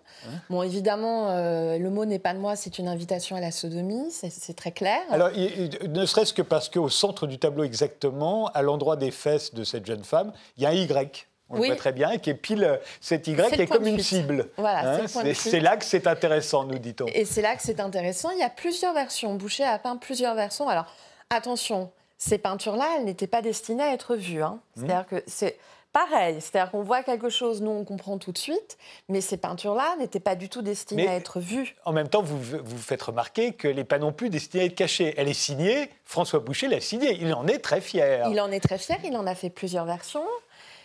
Bon, 0.50 0.62
évidemment, 0.62 1.28
euh, 1.30 1.78
le 1.78 1.90
mot 1.90 2.04
n'est 2.04 2.18
pas 2.18 2.34
de 2.34 2.38
moi, 2.38 2.56
c'est 2.56 2.78
une 2.78 2.88
invitation 2.88 3.36
à 3.36 3.40
la 3.40 3.50
sodomie, 3.50 4.10
c'est 4.10 4.56
très 4.56 4.72
clair. 4.72 5.00
Alors, 5.10 5.30
il- 5.34 5.70
il- 5.82 5.92
ne 5.92 6.04
serait-ce 6.06 6.32
que 6.32 6.42
parce 6.42 6.68
qu'au 6.68 6.88
centre 6.88 7.26
du 7.26 7.38
tableau 7.38 7.64
exactement, 7.64 8.46
à 8.54 8.62
l'endroit 8.62 8.96
des 8.96 9.10
fesses 9.10 9.54
de 9.54 9.64
cette 9.64 9.86
jeune 9.86 10.04
femme, 10.04 10.32
il 10.56 10.62
y 10.62 10.66
a 10.66 10.70
un 10.70 10.72
Y. 10.72 11.26
On 11.50 11.56
Oui. 11.56 11.60
le 11.62 11.66
voit 11.74 11.76
très 11.76 11.92
bien, 11.92 12.16
qui 12.16 12.30
est 12.30 12.34
pile. 12.34 12.80
Cet 13.02 13.26
Y 13.26 13.32
est 13.60 13.66
point 13.66 13.76
comme 13.76 13.86
une 13.86 13.98
cible. 14.00 14.48
Voilà, 14.56 15.02
de 15.02 15.32
c'est 15.34 15.60
là 15.60 15.76
que 15.76 15.84
c'est 15.84 16.06
intéressant, 16.06 16.64
nous 16.64 16.78
dit-on. 16.78 17.04
Et 17.08 17.26
c'est 17.26 17.42
là 17.42 17.54
que 17.56 17.62
c'est 17.62 17.78
intéressant. 17.78 18.30
Il 18.30 18.38
y 18.38 18.42
a 18.42 18.48
plusieurs 18.48 18.94
versions. 18.94 19.34
Boucher 19.34 19.64
a 19.64 19.78
peint 19.78 19.98
plusieurs 19.98 20.34
versions. 20.34 20.68
Alors, 20.70 20.86
attention, 21.28 21.90
ces 22.16 22.38
peintures-là, 22.38 22.86
elles 22.96 23.04
n'étaient 23.04 23.26
pas 23.26 23.42
destinées 23.42 23.82
à 23.82 23.92
être 23.92 24.16
vues. 24.16 24.42
hein. 24.42 24.60
C'est-à-dire 24.76 25.06
que 25.06 25.22
c'est 25.26 25.58
pareil. 25.92 26.40
C'est-à-dire 26.40 26.70
qu'on 26.70 26.82
voit 26.82 27.02
quelque 27.02 27.28
chose, 27.28 27.60
nous, 27.62 27.70
on 27.70 27.84
comprend 27.84 28.18
tout 28.18 28.32
de 28.32 28.38
suite, 28.38 28.78
mais 29.08 29.20
ces 29.20 29.36
peintures-là 29.36 29.96
n'étaient 29.98 30.20
pas 30.20 30.34
du 30.34 30.48
tout 30.48 30.62
destinées 30.62 31.04
Mais- 31.04 31.08
à 31.10 31.14
être 31.14 31.40
vues. 31.40 31.74
En 31.84 31.92
même 31.92 32.08
temps, 32.08 32.22
vous 32.22 32.38
vous 32.38 32.78
faites 32.78 33.02
remarquer 33.02 33.52
qu'elle 33.52 33.76
n'est 33.76 33.84
pas 33.84 33.98
non 33.98 34.12
plus 34.12 34.30
destinée 34.30 34.62
à 34.62 34.66
être 34.66 34.74
cachée. 34.74 35.14
Elle 35.16 35.28
est 35.28 35.32
signée, 35.34 35.90
François 36.04 36.40
Boucher 36.40 36.68
l'a 36.68 36.80
signée. 36.80 37.16
Il 37.20 37.32
en 37.34 37.46
est 37.46 37.58
très 37.58 37.80
fier. 37.80 38.28
Il 38.30 38.40
en 38.40 38.50
est 38.50 38.60
très 38.60 38.78
fier, 38.78 38.98
il 39.04 39.16
en 39.16 39.26
a 39.26 39.34
fait 39.34 39.50
plusieurs 39.50 39.84
versions. 39.84 40.24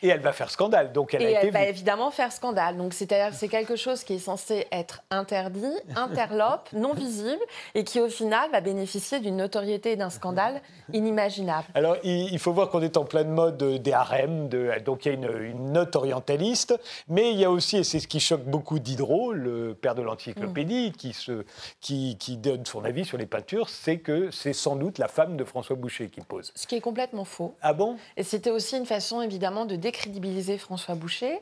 Et 0.04 0.10
elle 0.10 0.20
va 0.22 0.32
faire 0.34 0.50
scandale. 0.50 0.92
Donc 0.92 1.14
elle 1.14 1.22
et 1.24 1.26
a 1.28 1.30
été 1.40 1.48
elle 1.48 1.54
va 1.54 1.64
vue. 1.64 1.70
évidemment 1.70 2.12
faire 2.12 2.32
scandale. 2.32 2.78
Donc 2.78 2.94
c'est-à-dire 2.94 3.34
c'est 3.34 3.48
quelque 3.48 3.76
chose 3.76 4.04
qui 4.04 4.14
est 4.16 4.20
censé 4.20 4.68
être 4.72 5.02
interdit, 5.10 5.66
interlope, 5.96 6.70
non 6.74 6.94
visible, 6.94 7.42
et 7.76 7.84
qui 7.84 8.00
au 8.00 8.10
final 8.10 8.50
va 8.52 8.62
bénéficier 8.62 9.20
d'une 9.20 9.38
notoriété 9.38 9.92
et 9.92 9.96
d'un 9.96 10.10
scandale 10.10 10.62
inimaginable. 10.94 11.66
Alors, 11.76 11.98
il 12.04 12.38
faut 12.40 12.52
voir 12.54 12.70
qu'on 12.70 12.82
est 12.82 12.98
en 12.98 13.06
pleine 13.06 13.30
mode 13.30 13.58
des 13.82 13.94
harems, 13.94 14.50
de- 14.50 14.72
donc 14.84 15.06
il 15.06 15.10
y 15.10 15.12
a 15.12 15.14
une, 15.16 15.42
une 15.42 15.72
note 15.74 15.96
orientaliste, 15.96 16.80
mais 17.08 17.32
il 17.32 17.40
y 17.40 17.46
a 17.46 17.52
aussi, 17.52 17.78
et 17.78 17.84
c'est 17.84 18.00
ce 18.00 18.08
qui 18.08 18.20
choque 18.20 18.44
beaucoup 18.44 18.80
Diderot, 18.80 19.34
le 19.34 19.74
père 19.74 19.96
de 19.96 20.02
l'encyclopédie, 20.02 20.92
qui, 20.92 21.14
se, 21.14 21.46
qui, 21.82 22.18
qui 22.20 22.38
donne 22.38 22.66
son 22.66 22.84
avis 22.84 23.06
sur 23.06 23.18
les 23.18 23.26
peintures, 23.26 23.70
c'est 23.70 23.98
que 24.00 24.32
c'est 24.32 24.54
sans 24.54 24.76
doute 24.76 24.98
la 24.98 25.08
femme 25.08 25.38
de 25.38 25.44
François 25.44 25.76
Boucher 25.76 26.10
qui 26.10 26.22
pose. 26.22 26.52
Ce 26.56 26.68
qui 26.68 26.76
est 26.76 26.82
complètement 26.82 27.26
faux. 27.26 27.56
Ah 27.62 27.74
bon? 27.74 27.98
Et 28.16 28.24
c'était 28.24 28.52
aussi 28.52 28.78
une 28.78 28.86
façon 28.86 29.22
évidemment 29.22 29.66
de 29.66 29.76
décrédibiliser 29.91 30.58
François 30.58 30.95
Boucher, 30.95 31.39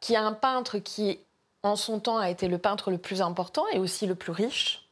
qui 0.00 0.14
est 0.14 0.16
un 0.30 0.32
peintre 0.32 0.78
qui, 0.78 1.20
en 1.62 1.76
son 1.76 2.00
temps, 2.00 2.18
a 2.18 2.28
été 2.28 2.48
le 2.48 2.58
peintre 2.58 2.90
le 2.90 2.98
plus 2.98 3.22
important 3.22 3.64
et 3.72 3.78
aussi 3.78 4.06
le 4.06 4.14
plus 4.16 4.32
riche. 4.32 4.84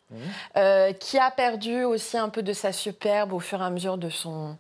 euh, 0.57 0.92
qui 0.92 1.18
a 1.18 1.33
perdu 1.33 1.83
aussi 1.83 2.16
un 2.16 2.29
peu 2.29 2.40
de 2.40 2.53
sa 2.53 2.70
superbe 2.72 3.33
au 3.33 3.40
fur 3.40 3.61
et 3.61 3.64
à 3.64 3.70
mesure 3.70 3.99
de 3.99 4.09
son, 4.09 4.57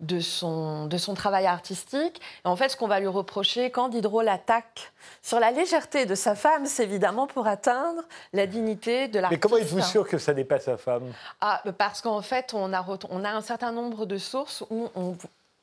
de 0.00 0.20
son, 0.20 0.84
de 0.88 0.98
son 0.98 1.14
travail 1.14 1.46
artistique. 1.46 2.20
Et 2.44 2.48
en 2.48 2.54
fait, 2.54 2.68
ce 2.68 2.76
qu'on 2.76 2.86
va 2.86 3.00
lui 3.00 3.06
reprocher 3.06 3.70
quand 3.70 3.88
Diderot 3.88 4.20
l'attaque 4.20 4.92
sur 5.22 5.40
la 5.40 5.52
légèreté 5.52 6.04
de 6.04 6.14
sa 6.14 6.34
femme, 6.34 6.66
c'est 6.66 6.82
évidemment 6.84 7.26
pour 7.26 7.46
atteindre 7.46 8.02
la 8.34 8.46
dignité 8.46 9.08
de 9.08 9.14
Mais 9.16 9.22
l'artiste. 9.22 9.42
comment 9.42 9.56
êtes-vous 9.56 9.80
sûr 9.80 10.06
que 10.06 10.18
ça 10.18 10.34
n'est 10.34 10.44
pas 10.44 10.60
sa 10.60 10.76
femme? 10.76 11.10
Ah, 11.40 11.62
parce 11.78 12.02
qu'en 12.02 12.20
fait, 12.20 12.52
on 12.52 12.74
a, 12.74 12.84
on 13.08 13.24
a 13.24 13.30
un 13.30 13.40
certain 13.40 13.72
nombre 13.72 14.04
de 14.04 14.18
sources 14.18 14.64
où, 14.68 14.90
on- 14.94 15.16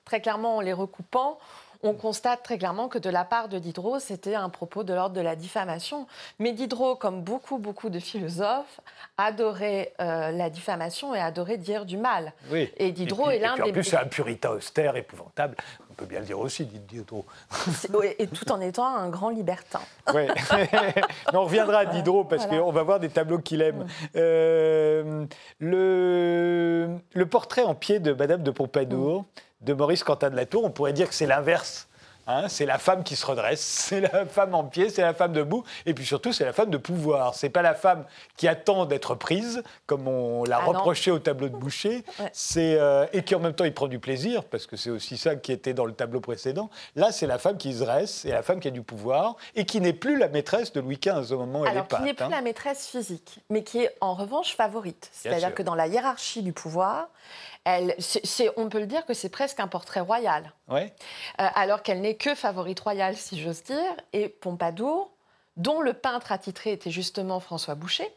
très 0.04 0.20
clairement, 0.20 0.56
en 0.58 0.62
les 0.62 0.74
recoupant, 0.74 1.38
on 1.84 1.94
constate 1.94 2.44
très 2.44 2.58
clairement 2.58 2.88
que 2.88 2.98
de 2.98 3.10
la 3.10 3.24
part 3.26 3.50
de 3.50 3.60
Diderot, 3.60 4.00
c'était 4.00 4.36
un 4.36 4.50
propos 4.50 4.84
de 4.84 4.94
l'ordre 4.94 5.16
de 5.16 5.22
la 5.22 5.36
diffamation. 5.36 6.08
Mais 6.40 6.52
Diderot, 6.54 6.96
comme 6.96 7.22
beaucoup, 7.22 7.58
beaucoup 7.58 7.90
de 7.90 8.00
philosophes, 8.00 8.80
adorait 9.18 9.94
euh, 10.02 10.32
la 10.32 10.50
diffamation 10.50 11.14
et 11.16 11.20
adorait 11.20 11.58
dire 11.58 11.86
du 11.86 11.98
mal. 11.98 12.34
Oui. 12.52 12.70
Et 12.78 12.92
Diderot 12.92 13.28
puis- 13.28 13.36
est 13.36 13.40
l'un 13.40 13.56
et 13.56 13.56
puis 13.56 13.64
des- 13.66 13.70
En 13.70 13.74
plus, 13.74 13.84
c'est 13.84 13.98
un 13.98 14.06
puritain 14.08 14.52
austère, 14.52 14.96
épouvantable. 14.96 15.56
On 16.00 16.04
peut 16.04 16.10
bien 16.10 16.20
le 16.20 16.26
dire 16.28 16.38
aussi, 16.40 16.64
dit 16.66 16.78
Diderot. 16.78 17.26
Et 18.20 18.28
tout 18.28 18.52
en 18.52 18.62
étant 18.62 18.86
un 18.86 19.10
grand 19.10 19.30
libertin. 19.32 19.80
Mais 20.14 20.28
on 21.34 21.42
reviendra 21.46 21.80
à 21.80 21.86
Diderot 21.86 22.24
parce 22.26 22.46
Voilà. 22.46 22.62
qu'on 22.62 22.72
va 22.72 22.84
voir 22.84 23.00
des 23.00 23.10
tableaux 23.10 23.40
qu'il 23.40 23.64
aime. 23.64 23.88
Euh, 24.16 25.26
le, 25.60 26.90
le 27.14 27.26
portrait 27.26 27.64
en 27.64 27.74
pied 27.74 28.00
de 28.00 28.14
Madame 28.14 28.44
de 28.44 28.52
Pompadour, 28.52 29.26
de 29.62 29.74
Maurice 29.74 30.04
Quentin 30.04 30.30
de 30.30 30.36
la 30.36 30.46
Tour, 30.46 30.64
on 30.66 30.70
pourrait 30.70 30.94
dire 30.94 31.08
que 31.10 31.16
c'est 31.16 31.26
l'inverse. 31.26 31.88
Hein, 32.28 32.50
c'est 32.50 32.66
la 32.66 32.78
femme 32.78 33.04
qui 33.04 33.16
se 33.16 33.26
redresse, 33.26 33.62
c'est 33.88 34.02
la 34.02 34.26
femme 34.26 34.54
en 34.54 34.66
pied, 34.66 34.90
c'est 34.90 35.02
la 35.02 35.14
femme 35.14 35.32
debout, 35.34 35.64
et 35.86 35.94
puis 35.94 36.06
surtout 36.06 36.34
c'est 36.34 36.44
la 36.46 36.54
femme 36.54 36.70
de 36.70 36.78
pouvoir. 36.78 37.36
C'est 37.36 37.50
pas 37.50 37.62
la 37.62 37.74
femme 37.74 38.04
qui 38.36 38.48
attend 38.48 38.86
d'être 38.86 39.16
prise, 39.16 39.64
comme 39.86 40.08
on 40.08 40.44
l'a 40.44 40.60
Ah 40.62 40.66
non. 40.66 40.74
reproché 40.74 41.10
au 41.12 41.20
tableau 41.20 41.50
de 41.50 41.56
Boucher, 41.56 42.04
Ouais. 42.20 42.30
c'est 42.34 42.78
euh, 42.80 43.06
et 43.14 43.24
qui 43.24 43.34
en 43.36 43.40
même 43.40 43.54
temps 43.54 43.64
il 43.66 43.74
prend 43.74 43.88
du 43.88 44.00
plaisir 44.00 44.44
parce 44.44 44.66
que 44.68 44.76
c'est 44.76 44.90
aussi 44.90 45.18
ça 45.18 45.36
qui 45.36 45.52
était 45.52 45.74
dans 45.74 45.86
le 45.86 45.94
tableau 45.94 46.20
précédent. 46.20 46.70
Là, 46.96 47.12
c'est 47.12 47.28
la 47.28 47.38
femme 47.38 47.58
qui 47.58 47.74
se 47.74 47.80
dresse 47.84 48.26
et 48.26 48.30
la 48.32 48.42
femme 48.44 48.60
qui 48.60 48.68
a 48.68 48.72
du 48.72 48.82
pouvoir 48.82 49.36
et 49.56 49.66
qui 49.66 49.80
n'est 49.80 49.94
plus 49.94 50.18
la 50.18 50.28
maîtresse 50.28 50.74
de 50.74 50.82
Louis 50.82 51.00
XV 51.02 51.32
au 51.34 51.40
moment 51.40 51.62
où 51.62 51.66
elle 51.66 51.78
est 51.78 51.88
qui 51.88 52.02
n'est 52.02 52.14
plus 52.14 52.26
hein. 52.26 52.30
la 52.30 52.42
maîtresse 52.42 52.88
physique, 52.88 53.40
mais 53.50 53.64
qui 53.64 53.84
est 53.84 53.96
en 54.02 54.14
revanche 54.14 54.56
favorite. 54.56 55.10
C'est-à-dire 55.14 55.54
que 55.54 55.64
dans 55.64 55.76
la 55.76 55.88
hiérarchie 55.88 56.42
du 56.44 56.52
pouvoir, 56.54 57.08
Elle, 57.70 57.98
on 58.56 58.70
peut 58.70 58.80
le 58.80 58.86
dire 58.86 59.06
que 59.06 59.14
c'est 59.14 59.28
presque 59.28 59.60
un 59.60 59.68
portrait 59.68 60.00
royal. 60.00 60.54
Ouais. 60.70 60.94
alors 61.38 61.82
qu'elle 61.84 62.00
n'est 62.00 62.16
que 62.16 62.34
favorite 62.34 62.80
royale, 62.80 63.18
si 63.18 63.42
j'ose 63.42 63.64
dire. 63.64 63.96
Et 64.14 64.30
Pompadour, 64.30 65.12
dont 65.58 65.82
le 65.82 65.94
peintre 65.94 66.32
attitré 66.32 66.72
était 66.72 66.92
justement 66.92 67.42
François 67.42 67.76
Boucher, 67.76 68.10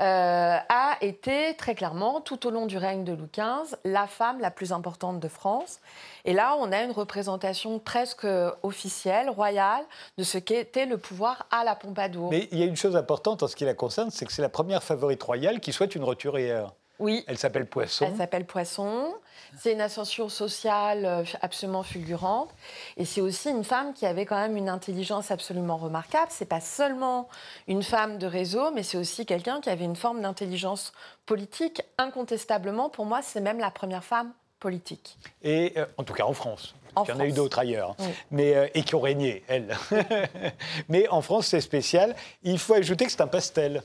euh, 0.00 0.56
a 0.68 0.96
été 1.02 1.54
très 1.56 1.74
clairement, 1.74 2.20
tout 2.20 2.46
au 2.46 2.50
long 2.50 2.64
du 2.66 2.78
règne 2.78 3.04
de 3.04 3.12
Louis 3.12 3.28
XV, 3.32 3.76
la 3.84 4.06
femme 4.06 4.40
la 4.40 4.50
plus 4.50 4.72
importante 4.72 5.20
de 5.20 5.28
France. 5.28 5.78
Et 6.24 6.32
là, 6.32 6.56
on 6.58 6.72
a 6.72 6.82
une 6.82 6.90
représentation 6.90 7.78
presque 7.78 8.26
officielle, 8.62 9.28
royale, 9.28 9.84
de 10.16 10.24
ce 10.24 10.38
qu'était 10.38 10.86
le 10.86 10.96
pouvoir 10.96 11.46
à 11.50 11.64
la 11.64 11.76
Pompadour. 11.76 12.30
Mais 12.30 12.48
il 12.50 12.58
y 12.58 12.62
a 12.62 12.66
une 12.66 12.76
chose 12.76 12.96
importante 12.96 13.42
en 13.42 13.46
ce 13.46 13.54
qui 13.54 13.64
la 13.64 13.74
concerne, 13.74 14.10
c'est 14.10 14.24
que 14.24 14.32
c'est 14.32 14.42
la 14.42 14.48
première 14.48 14.82
favorite 14.82 15.22
royale 15.22 15.60
qui 15.60 15.72
soit 15.72 15.94
une 15.94 16.02
roturière. 16.02 16.72
Oui. 17.00 17.24
Elle 17.26 17.38
s'appelle 17.38 17.66
Poisson. 17.66 18.06
Elle 18.06 18.16
s'appelle 18.16 18.44
Poisson. 18.44 19.14
C'est 19.58 19.72
une 19.72 19.80
ascension 19.80 20.28
sociale 20.28 21.04
euh, 21.04 21.24
absolument 21.42 21.82
fulgurante. 21.82 22.50
Et 22.96 23.04
c'est 23.04 23.20
aussi 23.20 23.50
une 23.50 23.64
femme 23.64 23.94
qui 23.94 24.06
avait 24.06 24.26
quand 24.26 24.36
même 24.36 24.56
une 24.56 24.68
intelligence 24.68 25.30
absolument 25.30 25.76
remarquable. 25.76 26.28
C'est 26.30 26.48
pas 26.48 26.60
seulement 26.60 27.28
une 27.66 27.82
femme 27.82 28.18
de 28.18 28.26
réseau, 28.26 28.70
mais 28.72 28.82
c'est 28.82 28.98
aussi 28.98 29.26
quelqu'un 29.26 29.60
qui 29.60 29.70
avait 29.70 29.84
une 29.84 29.96
forme 29.96 30.20
d'intelligence 30.20 30.92
politique. 31.26 31.82
Incontestablement, 31.98 32.90
pour 32.90 33.06
moi, 33.06 33.22
c'est 33.22 33.40
même 33.40 33.58
la 33.58 33.70
première 33.70 34.04
femme 34.04 34.32
politique. 34.60 35.18
Et 35.42 35.72
euh, 35.76 35.86
en 35.96 36.04
tout 36.04 36.12
cas 36.12 36.24
en 36.24 36.34
France. 36.34 36.74
Il 37.06 37.08
y 37.08 37.12
en 37.12 37.20
a 37.20 37.26
eu 37.26 37.32
d'autres 37.32 37.60
ailleurs, 37.60 37.94
mais, 38.32 38.54
euh, 38.56 38.66
et 38.74 38.82
qui 38.82 38.96
ont 38.96 39.00
régné, 39.00 39.44
elle. 39.46 39.76
mais 40.88 41.08
en 41.08 41.22
France, 41.22 41.46
c'est 41.46 41.60
spécial. 41.60 42.16
Il 42.42 42.58
faut 42.58 42.74
ajouter 42.74 43.04
que 43.04 43.12
c'est 43.12 43.20
un 43.20 43.28
pastel. 43.28 43.82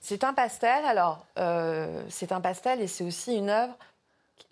C'est 0.00 0.24
un 0.24 0.32
pastel, 0.32 0.84
alors 0.84 1.26
euh, 1.38 2.02
c'est 2.08 2.32
un 2.32 2.40
pastel 2.40 2.80
et 2.80 2.86
c'est 2.86 3.04
aussi 3.04 3.34
une 3.34 3.50
œuvre, 3.50 3.74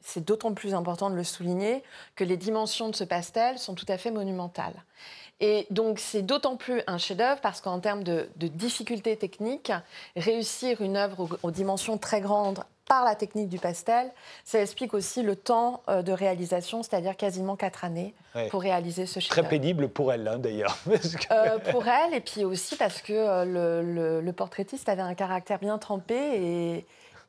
c'est 0.00 0.24
d'autant 0.24 0.54
plus 0.54 0.74
important 0.74 1.10
de 1.10 1.14
le 1.14 1.24
souligner, 1.24 1.82
que 2.14 2.24
les 2.24 2.36
dimensions 2.36 2.88
de 2.88 2.96
ce 2.96 3.04
pastel 3.04 3.58
sont 3.58 3.74
tout 3.74 3.86
à 3.88 3.98
fait 3.98 4.10
monumentales. 4.10 4.84
Et 5.40 5.66
donc 5.70 5.98
c'est 5.98 6.22
d'autant 6.22 6.56
plus 6.56 6.82
un 6.86 6.98
chef-d'œuvre 6.98 7.40
parce 7.40 7.60
qu'en 7.60 7.80
termes 7.80 8.02
de, 8.04 8.28
difficultés 8.36 9.16
techniques, 9.16 9.72
réussir 10.16 10.80
une 10.80 10.96
œuvre 10.96 11.38
aux 11.42 11.50
dimensions 11.50 11.98
très 11.98 12.20
grandes 12.20 12.64
par 12.86 13.04
la 13.04 13.14
technique 13.14 13.48
du 13.48 13.58
pastel, 13.58 14.10
ça 14.44 14.60
explique 14.60 14.94
aussi 14.94 15.22
le 15.22 15.36
temps 15.36 15.82
euh, 15.88 16.02
de 16.02 16.12
réalisation, 16.12 16.82
c'est-à-dire 16.82 17.16
quasiment 17.16 17.56
quatre 17.56 17.84
années 17.84 18.14
pour 18.50 18.62
réaliser 18.62 19.06
ce 19.06 19.20
chef 19.20 19.30
Très 19.30 19.48
pénible 19.48 19.88
pour 19.88 20.12
elle, 20.12 20.26
hein, 20.28 20.38
d'ailleurs. 20.38 20.76
Euh, 21.30 21.58
pour 21.70 21.86
elle, 21.88 22.14
et 22.14 22.20
puis 22.20 22.44
aussi 22.44 22.76
parce 22.76 23.00
que 23.00 23.12
euh, 23.12 24.20
le, 24.22 24.32
portraitiste 24.32 24.88
avait 24.88 25.02
un 25.02 25.14
caractère 25.14 25.58
bien 25.58 25.78
trempé 25.78 26.14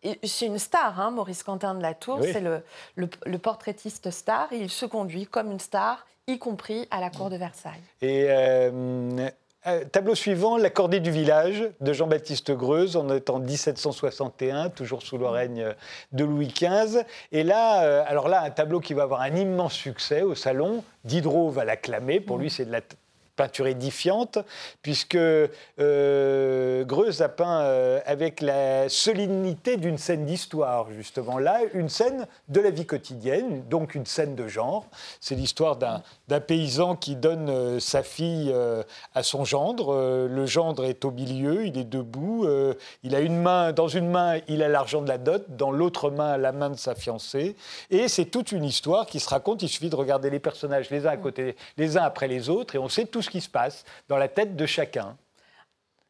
et, 0.04 0.18
c'est 0.24 0.46
une 0.46 0.60
star, 0.60 1.00
hein, 1.00 1.12
Maurice 1.12 1.44
Quentin 1.44 1.74
de 1.74 1.82
la 1.82 1.94
Tour, 1.94 2.20
c'est 2.22 2.42
le, 2.42 2.62
le, 2.96 3.38
portraitiste 3.38 4.12
star, 4.12 4.48
il 4.52 4.70
se 4.70 4.86
conduit 4.86 5.26
comme 5.26 5.52
une 5.52 5.60
star, 5.60 6.06
y 6.28 6.38
compris 6.38 6.88
à 6.92 7.02
la 7.02 7.10
cour 7.10 7.30
de 7.30 7.38
Versailles. 7.38 7.82
Et 8.02 8.28
euh, 8.30 9.30
tableau 9.92 10.16
suivant, 10.16 10.58
La 10.58 10.70
Cordée 10.70 11.00
du 11.00 11.12
village 11.12 11.70
de 11.82 11.94
Jean-Baptiste 11.94 12.52
Greuze. 12.52 12.96
On 12.96 13.10
est 13.14 13.30
en 13.30 13.40
1761, 13.40 14.70
toujours 14.70 15.02
sous 15.02 15.18
le 15.18 15.28
règne 15.28 15.74
de 16.12 16.24
Louis 16.24 16.48
XV. 16.48 17.04
Et 17.32 17.44
là, 17.44 17.84
euh, 17.84 18.04
alors 18.08 18.28
là, 18.30 18.42
un 18.42 18.50
tableau 18.50 18.80
qui 18.80 18.94
va 18.94 19.04
avoir 19.04 19.22
un 19.22 19.36
immense 19.36 19.74
succès 19.74 20.22
au 20.22 20.36
salon. 20.36 20.84
Diderot 21.04 21.50
va 21.50 21.66
l'acclamer. 21.66 22.20
Pour 22.20 22.38
lui, 22.38 22.50
c'est 22.50 22.66
de 22.66 22.72
la 22.72 22.82
peinture 23.38 23.68
édifiante, 23.68 24.40
puisque 24.82 25.16
euh, 25.16 26.84
Greuze 26.84 27.22
a 27.22 27.30
peint 27.30 27.62
euh, 27.62 28.02
avec 28.06 28.42
la 28.42 28.90
solennité 28.90 29.78
d'une 29.78 29.98
scène 29.98 30.26
d'histoire, 30.26 30.92
justement. 30.92 31.38
Là, 31.38 31.62
une 31.74 31.88
scène 31.88 32.28
de 32.50 32.60
la 32.60 32.72
vie 32.72 32.86
quotidienne, 32.86 33.64
donc 33.70 33.96
une 33.96 34.06
scène 34.06 34.36
de 34.36 34.48
genre. 34.48 34.88
C'est 35.22 35.36
l'histoire 35.36 35.78
d'un 35.78 36.40
paysan 36.40 36.96
qui 36.96 37.16
donne 37.16 37.50
euh, 37.50 37.80
sa 37.80 38.04
fille 38.04 38.54
à 39.14 39.24
son 39.24 39.46
gendre. 39.46 40.28
le 40.28 40.46
gendre 40.46 40.84
est 40.86 41.06
au 41.06 41.12
milieu, 41.12 41.66
il 41.66 41.78
est 41.78 41.84
debout. 41.84 42.48
il 43.04 43.14
a 43.14 43.20
une 43.20 43.40
main, 43.40 43.72
dans 43.72 43.88
une 43.88 44.10
main, 44.10 44.40
il 44.48 44.64
a 44.64 44.68
l'argent 44.68 45.02
de 45.02 45.08
la 45.08 45.20
dot, 45.20 45.46
dans 45.50 45.72
l'autre 45.72 46.10
main, 46.10 46.38
la 46.38 46.52
main 46.52 46.72
de 46.72 46.76
sa 46.76 46.96
fiancée. 46.96 47.56
Et 47.92 48.08
c'est 48.08 48.26
toute 48.26 48.52
une 48.52 48.64
histoire 48.64 49.06
qui 49.06 49.20
se 49.20 49.30
raconte. 49.30 49.62
Il 49.62 49.70
suffit 49.70 49.90
de 49.90 49.96
regarder 49.96 50.32
les 50.32 50.40
personnages 50.40 50.90
les 50.90 51.06
uns 51.06 51.12
à 51.12 51.18
côté, 51.18 51.56
les 51.78 51.98
uns 51.98 52.04
après 52.04 52.28
les 52.28 52.50
autres, 52.50 52.76
et 52.76 52.80
on 52.80 52.90
sait 52.90 53.06
tout 53.06 53.22
ce 53.28 53.32
qui 53.32 53.42
se 53.42 53.50
passe 53.50 53.84
dans 54.08 54.18
la 54.18 54.28
tête 54.28 54.56
de 54.56 54.66
chacun. 54.66 55.18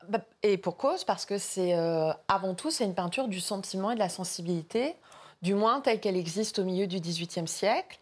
Bah, 0.08 0.20
et 0.44 0.58
pour 0.58 0.78
cause, 0.78 1.04
parce 1.04 1.26
que 1.26 1.38
c'est 1.38 1.74
euh, 1.74 2.14
avant 2.28 2.54
tout, 2.56 2.72
c'est 2.72 2.86
une 2.86 2.96
peinture 2.96 3.28
du 3.28 3.42
sentiment 3.42 3.92
et 3.92 3.96
de 3.96 4.00
la 4.00 4.10
sensibilité, 4.10 4.96
du 5.42 5.54
moins 5.54 5.82
telle 5.82 6.00
qu'elle 6.00 6.16
existe 6.16 6.60
au 6.60 6.64
milieu 6.64 6.88
du 6.88 7.00
XVIIIe 7.00 7.48
siècle. 7.48 8.00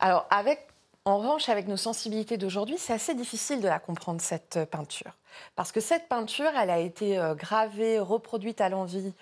Alors, 0.00 0.26
avec, 0.30 0.66
en 1.04 1.18
revanche, 1.18 1.48
avec 1.48 1.68
nos 1.68 1.76
sensibilités 1.76 2.38
d'aujourd'hui, 2.38 2.76
c'est 2.78 2.92
assez 2.92 3.14
difficile 3.14 3.60
de 3.60 3.68
la 3.68 3.78
comprendre, 3.78 4.20
cette 4.20 4.56
euh, 4.56 4.66
peinture. 4.66 5.12
Parce 5.54 5.70
que 5.70 5.80
cette 5.80 6.08
peinture, 6.08 6.50
elle 6.60 6.70
a 6.70 6.78
été 6.78 7.18
euh, 7.18 7.34
gravée, 7.34 8.00
reproduite 8.00 8.60
à 8.60 8.68
l'envie, 8.68 9.12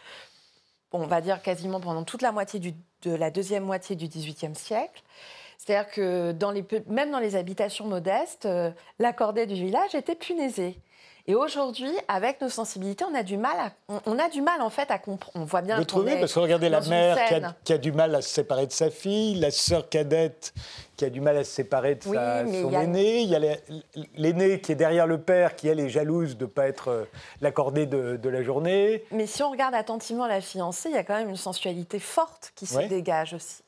on 0.93 1.07
va 1.07 1.21
dire 1.21 1.43
quasiment 1.43 1.81
pendant 1.81 2.05
toute 2.05 2.23
la 2.23 2.33
moitié 2.33 2.61
de 2.61 3.11
la 3.11 3.31
deuxième 3.31 3.65
moitié 3.65 3.97
du 3.97 4.09
XVIIIe 4.09 4.55
siècle. 4.55 5.03
C'est-à-dire 5.65 5.93
que 5.93 6.33
dans 6.33 6.51
les, 6.51 6.65
même 6.89 7.13
dans 7.13 7.21
les 7.21 7.37
habitations 7.37 7.87
modestes, 7.87 8.47
euh, 8.47 8.73
la 8.99 9.13
cordée 9.13 9.47
du 9.47 9.55
village 9.55 9.95
était 9.95 10.17
punaisée. 10.17 10.77
Et 11.29 11.37
aujourd'hui, 11.37 11.93
avec 12.09 12.41
nos 12.41 12.49
sensibilités, 12.49 13.05
on 13.05 13.15
a 13.15 13.23
du 13.23 13.37
mal, 13.37 13.71
on, 13.89 14.19
a 14.19 14.29
du 14.29 14.43
mal 14.43 14.61
en 14.61 14.71
fait 14.71 14.91
à 14.91 14.99
comprendre. 14.99 15.37
On 15.37 15.45
voit 15.45 15.63
bien. 15.63 15.77
Vous 15.77 15.85
trouvez 15.85 16.19
Parce 16.19 16.35
que 16.35 16.41
regardez 16.41 16.69
la 16.69 16.81
mère 16.81 17.17
qui 17.63 17.73
a, 17.73 17.79
du 17.79 17.93
mal 17.93 18.13
à 18.13 18.23
se 18.23 18.31
séparer 18.31 18.67
de 18.67 18.73
sa 18.73 18.91
fille, 18.91 19.37
la 19.37 19.53
sœur 19.53 19.89
cadette 19.89 20.53
qui 20.97 21.05
a 21.05 21.11
du 21.11 21.21
mal 21.21 21.37
à 21.37 21.45
se 21.45 21.53
séparer 21.53 21.95
de 21.95 22.03
sa, 22.03 22.45
son 22.45 22.73
aîné, 22.73 23.21
il 23.21 23.29
y 23.29 23.37
a 23.37 23.57
l'aîné 24.17 24.61
qui 24.61 24.73
est 24.73 24.77
derrière 24.77 25.07
le 25.07 25.21
père 25.21 25.55
qui 25.55 25.69
elle 25.69 25.79
est 25.79 25.89
jalouse 25.89 26.37
de 26.37 26.45
ne 26.45 26.51
pas 26.51 26.67
être 26.67 26.89
euh, 26.89 27.05
l'accordé 27.41 27.87
de, 27.87 28.17
de, 28.17 28.29
la 28.29 28.43
journée. 28.43 29.05
Mais 29.13 29.29
si 29.29 29.45
on 29.45 29.51
regarde 29.51 29.77
attentivement 29.77 30.27
la 30.27 30.41
fiancée, 30.41 30.89
il 30.89 30.97
y 30.97 30.99
a 30.99 31.05
quand 31.05 31.17
même 31.17 31.31
une 31.31 31.37
sensualité 31.37 32.01
forte 32.01 32.53
qui 32.57 32.67
se 32.67 32.81
dégage 32.81 33.35
aussi. 33.35 33.63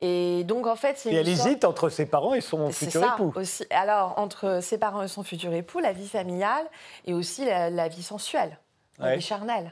Et 0.00 0.44
donc, 0.44 0.66
en 0.66 0.76
fait, 0.76 0.98
c'est. 0.98 1.10
Et 1.12 1.16
elle 1.16 1.28
hésite 1.28 1.64
entre 1.64 1.88
ses 1.88 2.06
parents 2.06 2.34
et 2.34 2.40
son 2.40 2.70
futur 2.70 3.00
ça, 3.00 3.14
époux. 3.14 3.32
Aussi. 3.36 3.64
Alors, 3.70 4.18
entre 4.18 4.60
ses 4.62 4.78
parents 4.78 5.02
et 5.02 5.08
son 5.08 5.22
futur 5.22 5.52
époux, 5.52 5.78
la 5.78 5.92
vie 5.92 6.08
familiale 6.08 6.66
et 7.06 7.14
aussi 7.14 7.44
la, 7.44 7.88
vie 7.88 8.02
sensuelle, 8.02 8.58
la 8.98 9.16
vie 9.16 9.22
charnelle. 9.22 9.70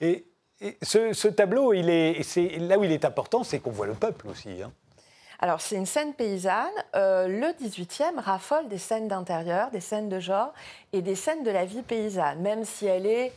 Et, 0.00 0.26
ce, 0.82 1.28
tableau, 1.28 1.72
il 1.72 1.90
est, 1.90 2.22
c'est, 2.22 2.58
là 2.58 2.78
où 2.78 2.84
il 2.84 2.92
est 2.92 3.04
important, 3.04 3.44
c'est 3.44 3.58
qu'on 3.58 3.70
voit 3.70 3.86
le 3.86 3.94
peuple 3.94 4.28
aussi. 4.28 4.62
Hein. 4.62 4.72
Alors, 5.38 5.60
c'est 5.60 5.76
une 5.76 5.86
scène 5.86 6.14
paysanne. 6.14 6.72
Euh, 6.94 7.28
le 7.28 7.48
18e 7.48 8.18
raffole 8.18 8.68
des 8.68 8.78
scènes 8.78 9.08
d'intérieur, 9.08 9.70
des 9.70 9.80
scènes 9.80 10.08
de 10.08 10.20
genre 10.20 10.52
et 10.92 11.02
des 11.02 11.14
scènes 11.14 11.42
de 11.42 11.50
la 11.50 11.64
vie 11.64 11.82
paysanne, 11.82 12.40
même 12.40 12.64
si 12.64 12.86
elle 12.86 13.06
est 13.06 13.32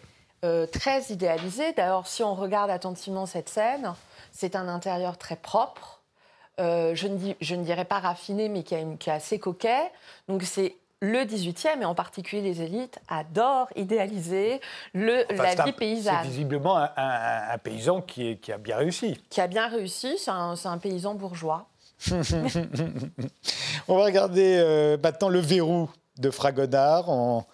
euh, 0.46 0.66
très 0.66 1.02
idéalisée. 1.10 1.74
D'ailleurs, 1.74 2.08
si 2.08 2.24
on 2.24 2.34
regarde 2.34 2.70
attentivement 2.70 3.26
cette 3.26 3.50
scène, 3.50 3.94
c'est 4.32 4.56
un 4.56 4.68
intérieur 4.68 5.18
très 5.18 5.36
propre. 5.36 6.00
Euh, 6.60 6.94
je, 6.94 7.08
ne 7.08 7.64
dirais 7.64 7.86
pas 7.86 8.00
raffiné, 8.00 8.50
mais 8.50 8.64
qui, 8.64 8.76
est 8.76 9.08
assez 9.08 9.40
coquet. 9.40 9.92
Donc 10.28 10.44
c'est 10.44 10.76
le 11.02 11.20
18e, 11.20 11.82
et 11.82 11.86
en 11.86 11.96
particulier 11.96 12.42
les 12.42 12.62
élites, 12.62 13.00
adorent 13.08 13.70
idéaliser 13.76 14.60
le, 14.94 15.24
la 15.30 15.64
vie 15.64 15.72
paysanne. 15.72 16.16
C'est 16.24 16.30
visiblement 16.30 16.78
un, 16.78 17.58
paysan 17.58 18.02
qui, 18.02 18.38
a 18.52 18.58
bien 18.58 18.78
réussi. 18.78 19.22
Qui 19.30 19.40
a 19.40 19.48
bien 19.48 19.68
réussi, 19.68 20.18
c'est 20.18 20.32
un, 20.32 20.78
paysan 20.78 21.16
bourgeois. 21.16 21.68
On 23.88 23.98
va 23.98 24.06
regarder 24.06 24.58
euh, 24.58 24.98
maintenant 25.02 25.30
le 25.30 25.40
verrou 25.40 25.90
de 26.18 26.30
Fragonard 26.32 27.10
en 27.10 27.46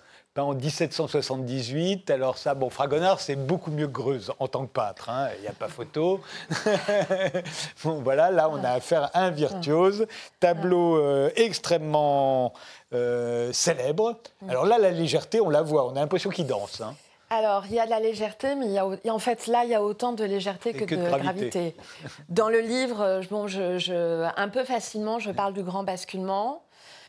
en 0.42 0.54
1778. 0.54 2.10
Alors 2.10 2.38
ça, 2.38 2.54
bon, 2.54 2.70
Fragonard, 2.70 3.20
c'est 3.20 3.36
beaucoup 3.36 3.72
mieux 3.72 3.88
que 3.88 3.94
Greuze 3.94 4.34
en 4.40 4.48
tant 4.48 4.66
que 4.66 4.72
peintre. 4.72 5.10
Hein. 5.10 5.30
Il 5.38 5.42
n'y 5.42 5.48
a 5.48 5.54
pas 5.54 5.68
photo. 5.68 6.20
bon, 7.84 8.02
voilà, 8.02 8.32
là, 8.32 8.50
on 8.50 8.64
a 8.64 8.70
affaire 8.72 9.10
à 9.14 9.22
un 9.22 9.32
virtuose. 9.32 10.08
Tableau 10.40 10.98
euh, 10.98 11.30
extrêmement 11.36 12.54
euh, 12.94 13.52
célèbre. 13.54 14.20
Alors 14.50 14.66
là, 14.66 14.78
la 14.78 14.92
légèreté, 14.92 15.40
on 15.40 15.50
la 15.50 15.62
voit. 15.62 15.86
On 15.86 15.96
a 15.96 16.00
l'impression 16.00 16.30
qu'il 16.30 16.48
danse. 16.48 16.82
Hein. 16.82 16.96
Alors, 17.30 17.66
il 17.68 17.74
y 17.74 17.80
a 17.80 17.86
de 17.86 17.90
la 17.90 18.00
légèreté, 18.00 18.56
mais 18.56 18.68
il 18.68 18.72
y 18.72 18.78
a, 18.78 19.14
en 19.14 19.20
fait, 19.20 19.48
là, 19.48 19.64
il 19.64 19.72
y 19.72 19.76
a 19.76 19.82
autant 19.82 20.12
de 20.14 20.24
légèreté 20.24 20.74
que, 20.74 20.86
de, 20.86 20.96
gravité. 20.96 21.76
Dans 22.30 22.50
le 22.50 22.60
livre, 22.60 23.22
bon, 23.32 23.48
je, 23.48 24.30
un 24.38 24.50
peu 24.50 24.64
facilement, 24.64 25.18
je 25.18 25.32
parle 25.32 25.54
du 25.54 25.64
grand 25.64 25.84
basculement 25.84 26.65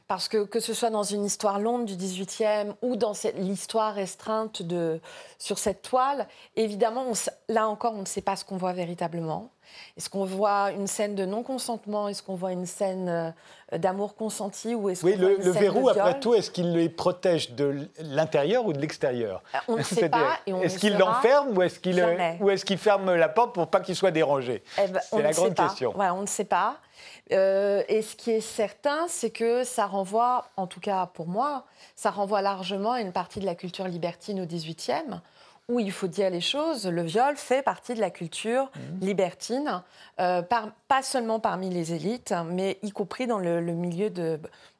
Parce 0.08 0.28
que 0.28 0.44
que 0.44 0.60
ce 0.60 0.72
soit 0.72 0.90
dans 0.90 1.02
une 1.02 1.24
histoire 1.24 1.58
longue 1.58 1.84
du 1.84 1.96
XVIIIe 1.96 2.72
ou 2.80 2.94
dans 2.94 3.12
l'histoire 3.36 3.94
restreinte 3.94 4.62
de, 4.62 5.00
sur 5.38 5.58
cette 5.58 5.82
toile, 5.82 6.28
évidemment, 6.54 7.06
là 7.48 7.66
encore, 7.68 7.94
on 7.94 8.02
ne 8.02 8.06
sait 8.06 8.20
pas 8.20 8.36
ce 8.36 8.44
qu'on 8.44 8.56
voit 8.56 8.72
véritablement. 8.72 9.50
Est-ce 9.96 10.08
qu'on 10.08 10.24
voit 10.24 10.70
une 10.70 10.86
scène 10.86 11.16
de 11.16 11.24
non-consentement? 11.24 12.08
Est-ce 12.08 12.22
qu'on 12.22 12.36
voit 12.36 12.52
une 12.52 12.66
scène 12.66 13.08
euh, 13.08 13.78
d'amour 13.78 14.14
consenti? 14.14 14.76
Ou 14.76 14.90
est-ce 14.90 15.04
Oui, 15.04 15.16
le, 15.16 15.36
le 15.36 15.50
verrou, 15.50 15.88
après 15.88 16.20
tout, 16.20 16.34
est-ce 16.34 16.52
qu'il 16.52 16.72
les 16.72 16.88
protège 16.88 17.52
de 17.52 17.88
l'intérieur 18.00 18.64
ou 18.66 18.72
de 18.72 18.78
l'extérieur? 18.78 19.42
Euh, 19.54 19.58
On 19.68 19.76
ne 19.76 19.82
sait 19.82 20.08
pas. 20.08 20.38
Est-ce 20.46 20.78
qu'il 20.78 20.96
l'enferme 20.96 21.56
ou 21.56 21.62
est-ce 21.62 21.80
qu'il 21.80 21.98
est 21.98 22.76
ferme 22.76 23.14
la 23.14 23.28
porte 23.28 23.54
pour 23.54 23.68
pas 23.68 23.80
qu'il 23.80 23.96
soit 23.96 24.12
dérangé? 24.12 24.62
Eh 24.78 24.86
ben, 24.86 25.00
C'est 25.02 25.22
la 25.22 25.32
grande 25.32 25.54
question. 25.54 25.92
on 25.96 26.22
ne 26.22 26.26
sait 26.26 26.44
pas. 26.44 26.76
Euh, 27.32 27.82
et 27.88 28.02
ce 28.02 28.14
qui 28.14 28.30
est 28.30 28.40
certain, 28.40 29.06
c'est 29.08 29.30
que 29.30 29.64
ça 29.64 29.86
renvoie, 29.86 30.48
en 30.56 30.66
tout 30.66 30.80
cas 30.80 31.06
pour 31.06 31.26
moi, 31.26 31.64
ça 31.94 32.10
renvoie 32.10 32.42
largement 32.42 32.92
à 32.92 33.00
une 33.00 33.12
partie 33.12 33.40
de 33.40 33.46
la 33.46 33.54
culture 33.54 33.88
libertine 33.88 34.40
au 34.40 34.46
XVIIIe, 34.46 35.20
où 35.68 35.80
il 35.80 35.90
faut 35.90 36.06
dire 36.06 36.30
les 36.30 36.40
choses, 36.40 36.86
le 36.86 37.02
viol 37.02 37.36
fait 37.36 37.62
partie 37.62 37.94
de 37.94 38.00
la 38.00 38.10
culture 38.10 38.70
mmh. 38.74 39.04
libertine, 39.04 39.82
euh, 40.20 40.40
pas 40.42 41.02
seulement 41.02 41.40
parmi 41.40 41.70
les 41.70 41.92
élites, 41.92 42.32
mais 42.46 42.78
y 42.84 42.92
compris 42.92 43.26
dans 43.26 43.40
le, 43.40 43.60
milieu 43.60 44.08
de, 44.08 44.38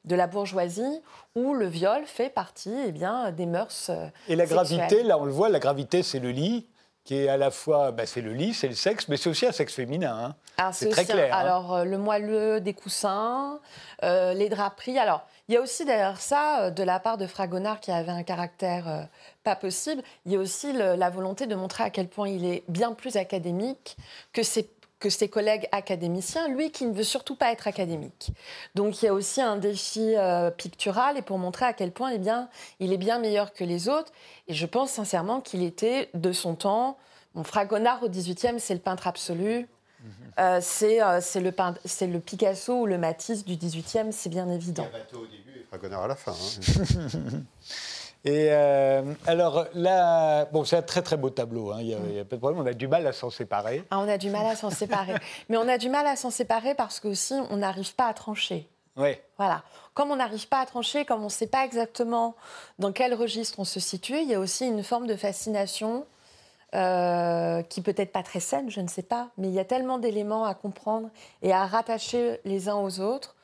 la 0.09 0.27
bourgeoisie, 0.27 1.01
où 1.35 1.53
le 1.53 1.67
viol 1.67 2.03
fait 2.05 2.29
partie 2.29 2.75
eh 2.87 2.93
bien, 2.93 3.31
des 3.31 3.45
mœurs. 3.45 3.89
Euh, 3.89 4.07
et 4.29 4.37
la 4.37 4.45
gravité, 4.45 5.03
là 5.03 5.17
on 5.17 5.25
le 5.25 5.31
voit, 5.33 5.49
la 5.49 5.59
gravité 5.59 6.03
c'est 6.03 6.19
le 6.19 6.31
lit 6.31 6.65
qui 7.07 7.15
est 7.15 7.29
à 7.29 7.37
la 7.37 7.51
fois, 7.51 7.91
bah, 7.91 8.05
c'est 8.05 8.19
le 8.19 8.33
lit, 8.33 8.53
c'est 8.53 8.67
le 8.67 8.75
sexe, 8.75 9.07
mais 9.07 9.15
c'est 9.15 9.29
aussi 9.29 9.45
un 9.45 9.53
sexe 9.53 9.73
féminin. 9.73 10.35
Hein. 10.57 10.71
C'est 10.73 10.89
très 10.89 11.05
clair. 11.05 11.33
Hein. 11.33 11.37
Alors, 11.39 11.73
euh, 11.73 11.83
le 11.85 11.97
moelleux 11.97 12.59
des 12.59 12.73
coussins, 12.73 13.61
euh, 14.03 14.33
les 14.33 14.49
draperies. 14.49 14.99
Alors, 14.99 15.25
il 15.47 15.55
y 15.55 15.57
a 15.57 15.61
aussi 15.61 15.85
d'ailleurs 15.85 16.19
ça, 16.19 16.63
euh, 16.63 16.69
de 16.69 16.83
la 16.83 16.99
part 16.99 17.17
de 17.17 17.25
Fragonard, 17.25 17.79
qui 17.79 17.91
avait 17.91 18.11
un 18.11 18.23
caractère 18.23 19.07
pas 19.45 19.55
possible, 19.55 20.03
il 20.25 20.33
y 20.33 20.35
a 20.35 20.39
aussi 20.39 20.73
la 20.73 21.09
volonté 21.09 21.47
de 21.47 21.55
montrer 21.55 21.85
à 21.85 21.89
quel 21.89 22.09
point 22.09 22.27
il 22.27 22.43
est 22.43 22.65
bien 22.67 22.91
plus 22.91 23.15
académique 23.15 23.95
que 24.33 24.43
ses 24.43 24.69
que 24.99 25.09
ses 25.09 25.29
collègues 25.29 25.67
académiciens, 25.71 26.47
lui 26.47 26.71
qui 26.71 26.85
ne 26.85 26.93
veut 26.93 27.03
surtout 27.03 27.35
pas 27.35 27.51
être 27.51 27.67
académique. 27.67 28.31
Donc 28.75 29.01
il 29.01 29.05
y 29.05 29.07
a 29.07 29.13
aussi 29.13 29.41
un 29.41 29.57
défi 29.57 30.15
euh, 30.15 30.49
pictural 30.49 31.17
et 31.17 31.21
pour 31.21 31.37
montrer 31.37 31.65
à 31.65 31.73
quel 31.73 31.91
point 31.91 32.11
eh 32.11 32.17
bien, 32.17 32.49
il 32.79 32.91
est 32.91 32.97
bien 32.97 33.19
meilleur 33.19 33.53
que 33.53 33.63
les 33.63 33.89
autres. 33.89 34.11
Et 34.47 34.53
je 34.53 34.65
pense 34.65 34.91
sincèrement 34.91 35.41
qu'il 35.41 35.63
était 35.63 36.09
de 36.13 36.31
son 36.31 36.55
temps. 36.55 36.97
Mon 37.35 37.43
Fragonard 37.43 38.01
au 38.03 38.09
XVIIIe, 38.09 38.59
c'est 38.59 38.73
le 38.73 38.79
peintre 38.79 39.07
absolu. 39.07 39.67
Mhm. 39.99 40.11
Euh, 40.39 40.59
euh, 40.59 41.19
c'est 41.21 41.39
le, 41.39 42.13
le, 42.13 42.19
Picasso 42.19 42.81
ou 42.81 42.85
le 42.85 42.97
Matisse 42.97 43.45
du 43.45 43.55
XVIIIe, 43.55 44.11
c'est 44.11 44.29
bien 44.29 44.49
évident. 44.49 44.87
Il 44.91 45.15
y 45.15 45.17
a 45.17 45.19
au 45.19 45.25
début 45.27 45.59
et 45.59 45.65
Fragonard 45.67 46.03
à 46.03 46.07
la 46.07 46.15
fin. 46.15 46.33
Hein. 46.33 47.43
Et 48.27 48.49
euh, 48.51 49.13
alors 49.25 49.67
là, 49.73 50.43
bon, 50.51 50.65
c'est 50.65 50.75
un 50.75 50.81
très 50.81 51.01
très 51.01 51.15
beau 51.15 51.29
tableau, 51.29 51.71
hein, 51.71 51.77
il 51.79 51.95
n'y 51.95 52.19
a, 52.19 52.25
pas 52.25 52.35
de 52.35 52.41
problème, 52.41 52.61
on 52.61 52.65
a 52.65 52.73
du 52.73 52.89
mal 52.89 53.07
à 53.07 53.13
s'en 53.13 53.29
séparer. 53.29 53.85
Ah, 53.89 53.99
on 53.99 54.09
a 54.09 54.17
du 54.17 54.29
mal 54.29 54.45
à 54.45 54.57
s'en 54.57 54.69
séparer. 54.69 55.13
Mais 55.49 55.55
on 55.55 55.65
a 55.69 55.77
du 55.77 55.87
mal 55.87 56.05
à 56.05 56.17
s'en 56.17 56.29
séparer 56.29 56.75
parce 56.75 56.99
qu'aussi, 56.99 57.35
on 57.49 57.55
n'arrive 57.55 57.95
pas 57.95 58.07
à 58.07 58.13
trancher. 58.13 58.67
Oui. 58.97 59.15
Voilà. 59.37 59.63
Comme 59.93 60.11
on 60.11 60.17
n'arrive 60.17 60.49
pas 60.49 60.59
à 60.59 60.65
trancher, 60.65 61.05
comme 61.05 61.21
on 61.21 61.25
ne 61.25 61.29
sait 61.29 61.47
pas 61.47 61.63
exactement 61.63 62.35
dans 62.79 62.91
quel 62.91 63.13
registre 63.13 63.59
on 63.61 63.63
se 63.63 63.79
situe, 63.79 64.19
il 64.19 64.27
y 64.27 64.35
a 64.35 64.41
aussi 64.41 64.67
une 64.67 64.83
forme 64.83 65.07
de 65.07 65.15
fascination 65.15 66.05
euh, 66.75 67.61
qui 67.61 67.81
peut 67.81 67.95
être 67.95 68.11
pas 68.11 68.23
très 68.23 68.41
saine, 68.41 68.69
je 68.69 68.81
ne 68.81 68.89
sais 68.89 69.03
pas, 69.03 69.29
mais 69.37 69.47
il 69.47 69.53
y 69.53 69.59
a 69.59 69.65
tellement 69.65 69.99
d'éléments 69.99 70.43
à 70.43 70.53
comprendre 70.53 71.09
et 71.43 71.53
à 71.53 71.65
rattacher 71.65 72.41
les 72.43 72.67
uns 72.67 72.75
aux 72.75 72.99
autres 72.99 73.36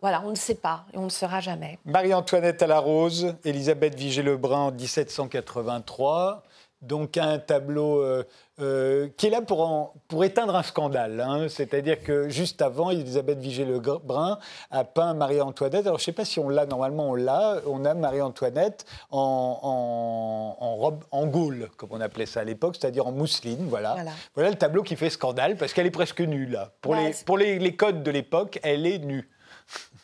voilà, 0.00 0.22
on 0.24 0.30
ne 0.30 0.36
sait 0.36 0.54
pas 0.54 0.84
et 0.92 0.98
on 0.98 1.04
ne 1.04 1.08
saura 1.10 1.40
jamais. 1.40 1.78
Marie-Antoinette 1.84 2.62
à 2.62 2.68
la 2.68 2.78
Rose, 2.78 3.34
Elisabeth 3.44 3.96
Vigée-Lebrun 3.96 4.68
en 4.68 4.72
1783. 4.72 6.44
Donc 6.80 7.16
un 7.16 7.40
tableau 7.40 8.00
euh, 8.00 8.22
euh, 8.60 9.08
qui 9.16 9.26
est 9.26 9.30
là 9.30 9.42
pour, 9.42 9.94
pour 10.06 10.22
éteindre 10.22 10.54
un 10.54 10.62
scandale. 10.62 11.20
Hein. 11.20 11.48
C'est-à-dire 11.48 12.00
que 12.00 12.28
juste 12.28 12.62
avant, 12.62 12.90
Elisabeth 12.90 13.40
Vigée-Lebrun 13.40 14.38
a 14.70 14.84
peint 14.84 15.12
Marie-Antoinette. 15.14 15.88
Alors 15.88 15.98
je 15.98 16.02
ne 16.02 16.04
sais 16.04 16.12
pas 16.12 16.24
si 16.24 16.38
on 16.38 16.48
l'a, 16.48 16.66
normalement 16.66 17.10
on 17.10 17.14
l'a. 17.16 17.56
On 17.66 17.84
a 17.84 17.94
Marie-Antoinette 17.94 18.86
en, 19.10 20.56
en, 20.60 20.76
robe 20.76 21.02
en 21.10 21.26
gaule, 21.26 21.68
comme 21.76 21.90
on 21.90 22.00
appelait 22.00 22.26
ça 22.26 22.42
à 22.42 22.44
l'époque, 22.44 22.76
c'est-à-dire 22.80 23.08
en 23.08 23.12
mousseline. 23.12 23.66
Voilà. 23.68 23.96
voilà. 24.36 24.50
le 24.50 24.56
tableau 24.56 24.84
qui 24.84 24.94
fait 24.94 25.10
scandale 25.10 25.56
parce 25.56 25.72
qu'elle 25.72 25.86
est 25.86 25.90
presque 25.90 26.20
nue 26.20 26.46
là. 26.46 26.70
Pour, 26.80 26.92
bah, 26.92 27.08
les, 27.08 27.14
pour 27.26 27.38
les, 27.38 27.58
les 27.58 27.74
codes 27.74 28.04
de 28.04 28.10
l'époque, 28.12 28.60
elle 28.62 28.86
est 28.86 29.00
nue. 29.00 29.28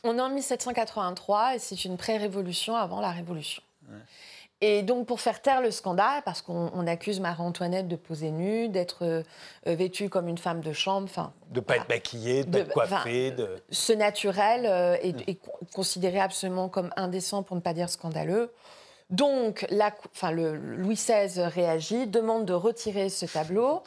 On 0.05 0.19
est 0.19 0.21
en 0.21 0.29
1783 0.29 1.57
et 1.57 1.59
c'est 1.59 1.85
une 1.85 1.97
pré-révolution 1.97 2.77
avant 2.77 3.01
la 3.01 3.11
Révolution. 3.11 3.63
Et 4.61 4.83
donc, 4.83 5.07
pour 5.07 5.21
faire 5.21 5.43
taire 5.43 5.61
le 5.61 5.71
scandale, 5.71 6.23
parce 6.25 6.41
qu'on 6.41 6.87
accuse 6.87 7.21
Marie-Antoinette 7.21 7.89
de 7.89 7.97
poser 7.97 8.31
nue, 8.31 8.69
d'être 8.69 9.05
euh, 9.05 9.23
vêtue 9.67 10.09
comme 10.09 10.29
une 10.29 10.39
femme 10.39 10.61
de 10.61 10.73
chambre, 10.73 11.07
enfin... 11.11 11.33
De 11.51 11.57
ne 11.57 11.65
pas 11.65 11.77
être 11.77 11.89
maquillée, 11.89 12.45
de 12.45 12.59
ne 12.61 12.63
pas 12.65 12.85
être 12.85 12.89
coiffée. 12.89 13.31
De... 13.33 13.63
Ce 13.71 13.93
naturel 13.93 14.65
euh, 14.65 14.97
est, 15.03 15.39
considéré 15.75 16.21
absolument 16.21 16.69
comme 16.69 16.91
indécent, 16.97 17.43
pour 17.43 17.57
ne 17.57 17.61
pas 17.61 17.75
dire 17.75 17.91
scandaleux. 17.91 18.53
Donc, 19.11 19.67
la, 19.71 19.93
le, 20.31 20.57
Louis 20.57 20.95
XVI 20.95 21.43
réagit, 21.43 22.07
demande 22.07 22.47
de 22.47 22.55
retirer 22.55 23.11
ce 23.11 23.27
tableau. 23.27 23.83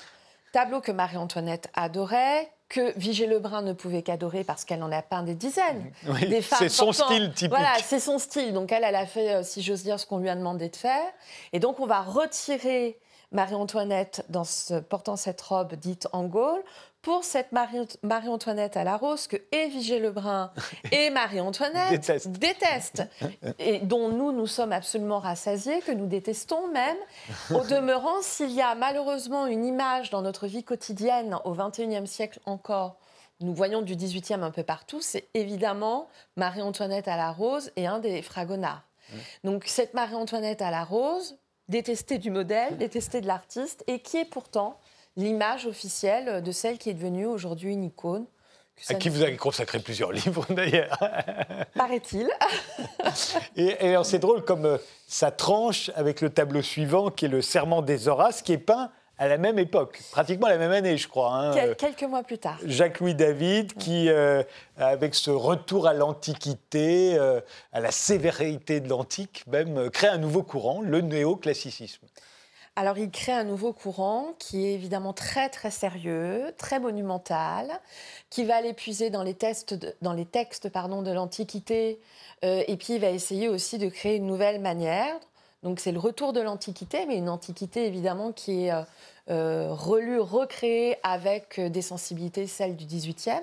Tableau 0.51 0.81
que 0.81 0.91
Marie-Antoinette 0.91 1.69
adorait, 1.73 2.51
que 2.69 2.97
Vigée 2.97 3.27
Lebrun 3.27 3.61
ne 3.61 3.73
pouvait 3.73 4.01
qu'adorer 4.01 4.43
parce 4.43 4.65
qu'elle 4.65 4.83
en 4.83 4.91
a 4.91 5.01
peint 5.01 5.23
des 5.23 5.35
dizaines. 5.35 5.91
des 6.21 6.41
femmes 6.41 6.59
c'est 6.59 6.69
son 6.69 6.91
style 6.91 7.31
typique. 7.33 7.49
Voilà, 7.49 7.73
c'est 7.83 7.99
son 7.99 8.19
style. 8.19 8.53
Donc 8.53 8.71
elle, 8.71 8.83
elle 8.83 8.95
a 8.95 9.05
fait, 9.05 9.35
euh, 9.35 9.43
si 9.43 9.61
j'ose 9.61 9.83
dire, 9.83 9.99
ce 9.99 10.05
qu'on 10.05 10.17
lui 10.17 10.29
a 10.29 10.35
demandé 10.35 10.69
de 10.69 10.75
faire. 10.75 11.05
Et 11.53 11.59
donc 11.59 11.79
on 11.79 11.85
va 11.85 12.01
retirer 12.01 12.99
Marie-Antoinette 13.31 14.25
portant 14.89 15.15
cette 15.15 15.41
robe 15.41 15.75
dite 15.75 16.07
en 16.13 16.25
Gaule 16.25 16.63
pour 17.07 17.23
cette 17.23 17.53
Marie-Antoinette 17.53 18.75
à 18.75 18.83
la 18.83 18.97
rose 18.97 19.27
que 19.27 19.37
Évigé 19.53 19.97
Lebrun 19.97 20.51
et 20.91 21.09
Marie-Antoinette 21.09 22.11
détestent. 22.37 23.03
et 23.59 23.79
dont 23.79 24.09
nous, 24.09 24.33
nous 24.33 24.45
sommes 24.45 24.73
absolument 24.73 25.19
rassasiés, 25.19 25.79
que 25.79 25.93
nous 25.93 26.07
détestons 26.07 26.67
même. 26.67 26.97
Au 27.51 27.65
demeurant, 27.69 28.21
s'il 28.21 28.51
y 28.51 28.61
a 28.61 28.75
malheureusement 28.75 29.47
une 29.47 29.63
image 29.63 30.09
dans 30.09 30.21
notre 30.21 30.47
vie 30.47 30.65
quotidienne 30.65 31.37
au 31.45 31.53
XXIe 31.53 32.05
siècle 32.05 32.41
encore, 32.45 32.97
nous 33.39 33.53
voyons 33.53 33.81
du 33.81 33.95
XVIIIe 33.95 34.43
un 34.43 34.51
peu 34.51 34.63
partout, 34.63 34.99
c'est 34.99 35.29
évidemment 35.33 36.09
Marie-Antoinette 36.35 37.07
à 37.07 37.15
la 37.15 37.31
rose 37.31 37.71
et 37.77 37.87
un 37.87 37.99
des 37.99 38.21
Fragonards. 38.21 38.83
Donc 39.45 39.63
cette 39.65 39.93
Marie-Antoinette 39.93 40.61
à 40.61 40.71
la 40.71 40.83
rose, 40.83 41.37
détestée 41.69 42.17
du 42.17 42.31
modèle, 42.31 42.77
détestée 42.77 43.21
de 43.21 43.27
l'artiste, 43.27 43.85
et 43.87 43.99
qui 43.99 44.17
est 44.17 44.25
pourtant 44.25 44.77
l'image 45.17 45.65
officielle 45.65 46.41
de 46.41 46.51
celle 46.51 46.77
qui 46.77 46.89
est 46.89 46.93
devenue 46.93 47.25
aujourd'hui 47.25 47.73
une 47.73 47.83
icône. 47.83 48.25
À 48.89 48.93
qui 48.93 49.09
vous 49.09 49.23
avez 49.23 49.37
consacré 49.37 49.79
plusieurs 49.79 50.11
livres 50.11 50.45
d'ailleurs. 50.51 50.99
Paraît-il. 51.73 52.29
et, 53.55 53.87
et 53.87 53.95
c'est 54.03 54.19
drôle 54.19 54.45
comme 54.45 54.65
euh, 54.65 54.77
ça 55.07 55.31
tranche 55.31 55.89
avec 55.95 56.21
le 56.21 56.29
tableau 56.29 56.61
suivant 56.61 57.09
qui 57.09 57.25
est 57.25 57.29
le 57.29 57.41
Serment 57.41 57.81
des 57.81 58.07
Horaces 58.07 58.43
qui 58.43 58.53
est 58.53 58.59
peint 58.59 58.91
à 59.19 59.27
la 59.27 59.37
même 59.37 59.57
époque, 59.57 59.99
pratiquement 60.11 60.47
la 60.47 60.57
même 60.57 60.71
année, 60.71 60.95
je 60.95 61.07
crois. 61.07 61.33
Hein. 61.33 61.73
quelques 61.73 62.03
mois 62.03 62.21
plus 62.21 62.37
tard. 62.37 62.59
Jacques-Louis 62.63 63.15
David, 63.15 63.73
qui, 63.73 64.09
euh, 64.09 64.43
avec 64.77 65.15
ce 65.15 65.31
retour 65.31 65.87
à 65.87 65.93
l'Antiquité, 65.93 67.17
euh, 67.17 67.41
à 67.73 67.79
la 67.79 67.89
sévérité 67.89 68.79
de 68.79 68.89
l'Antique, 68.89 69.43
même, 69.47 69.89
crée 69.89 70.07
un 70.07 70.19
nouveau 70.19 70.43
courant, 70.43 70.81
le 70.81 71.01
néoclassicisme. 71.01 72.05
Alors, 72.79 72.99
il 72.99 73.09
crée 73.09 73.31
un 73.31 73.43
nouveau 73.43 73.73
courant 73.73 74.35
qui 74.37 74.67
est 74.67 74.75
évidemment 74.75 75.11
très, 75.11 75.49
très 75.49 75.71
sérieux, 75.71 76.53
très 76.59 76.79
monumental, 76.79 77.71
qui 78.29 78.43
va 78.43 78.61
l'épuiser 78.61 79.09
dans 79.09 79.23
les, 79.23 79.33
textes 79.33 79.73
de, 79.73 80.69
pardon, 80.69 81.01
de 81.01 81.09
l'Antiquité, 81.09 81.99
euh, 82.45 82.63
et 82.67 82.77
puis 82.77 82.93
il 82.93 83.01
va 83.01 83.09
essayer 83.09 83.49
aussi 83.49 83.79
de 83.79 83.89
créer 83.89 84.17
une 84.17 84.27
nouvelle 84.27 84.61
manière. 84.61 85.19
Donc, 85.63 85.79
c'est 85.79 85.91
le 85.91 85.97
retour 85.97 86.33
de 86.33 86.39
l'Antiquité, 86.39 87.07
mais 87.07 87.17
une 87.17 87.29
Antiquité 87.29 87.87
évidemment 87.87 88.31
qui 88.31 88.65
est 88.65 88.71
euh, 88.71 88.83
euh, 89.31 89.73
relue, 89.73 90.19
recréée 90.19 90.97
avec 91.01 91.59
des 91.59 91.81
sensibilités, 91.81 92.45
celles 92.45 92.75
du 92.75 92.85
XVIIIe 92.85 93.41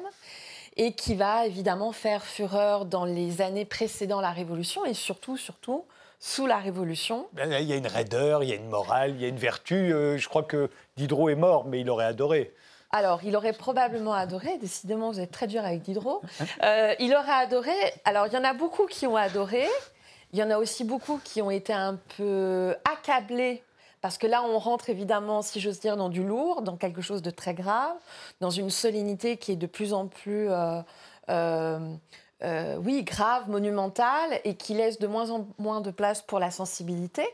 et 0.77 0.93
qui 0.93 1.17
va 1.17 1.45
évidemment 1.47 1.91
faire 1.91 2.25
fureur 2.25 2.85
dans 2.85 3.05
les 3.05 3.43
années 3.43 3.65
précédant 3.65 4.21
la 4.21 4.31
Révolution 4.31 4.85
et 4.85 4.95
surtout, 4.95 5.37
surtout, 5.37 5.85
sous 6.19 6.47
la 6.47 6.59
Révolution. 6.59 7.27
Ben, 7.33 7.53
il 7.53 7.67
y 7.67 7.73
a 7.73 7.77
une 7.77 7.87
raideur, 7.87 8.43
il 8.43 8.49
y 8.49 8.53
a 8.53 8.57
une 8.57 8.69
morale, 8.69 9.11
il 9.11 9.21
y 9.21 9.25
a 9.25 9.29
une 9.29 9.37
vertu. 9.37 9.93
Euh, 9.93 10.17
je 10.17 10.29
crois 10.29 10.43
que 10.43 10.71
Diderot 10.97 11.29
est 11.29 11.35
mort, 11.35 11.67
mais 11.67 11.81
il 11.81 11.91
aurait 11.91 12.07
adoré. 12.07 12.55
Alors, 12.91 13.25
il 13.25 13.35
aurait 13.37 13.53
probablement 13.53 14.15
adoré. 14.15 14.57
Décidément, 14.59 15.11
vous 15.11 15.21
êtes 15.21 15.33
très 15.33 15.49
dur 15.49 15.65
avec 15.65 15.83
Diderot. 15.83 16.23
Euh, 16.63 16.95
il 16.99 17.15
aurait 17.15 17.33
adoré. 17.33 17.73
Alors, 18.05 18.27
il 18.27 18.33
y 18.33 18.37
en 18.37 18.45
a 18.45 18.55
beaucoup 18.55 18.87
qui 18.87 19.07
ont 19.07 19.17
adoré. 19.17 19.67
Il 20.33 20.39
y 20.39 20.43
en 20.43 20.51
a 20.51 20.59
aussi 20.59 20.85
beaucoup 20.85 21.21
qui 21.23 21.43
ont 21.43 21.51
été 21.51 21.73
un 21.73 21.99
peu 22.17 22.75
accablés. 22.85 23.63
Parce 24.01 24.19
que 24.19 24.27
là, 24.27 24.43
on 24.43 24.59
rentre 24.59 24.91
évidemment, 24.91 25.43
si 25.43 25.61
j'ose 25.61 25.81
dire, 25.81 25.97
dans 25.97 26.09
du 26.09 26.23
lourd, 26.23 26.63
dans 26.63 26.77
quelque 26.77 27.03
chose 27.03 27.23
de 27.23 27.31
très 27.31 27.55
grave, 27.55 27.97
dans 28.41 28.51
une 28.51 28.71
solennité 28.71 29.37
qui 29.37 29.53
est 29.53 29.57
de 29.57 29.67
plus 29.67 29.93
en 29.93 30.07
plus 30.07 30.49
euh, 30.51 31.79
oui, 32.81 33.03
grave, 33.03 33.49
monumental, 33.49 34.41
et 34.45 34.55
qui 34.55 34.75
laisse 34.75 34.99
de 34.99 35.07
moins 35.07 35.31
en 35.31 35.47
moins 35.59 35.81
de 35.81 35.91
place 35.91 36.23
pour 36.23 36.39
la 36.39 36.51
sensibilité. 36.51 37.27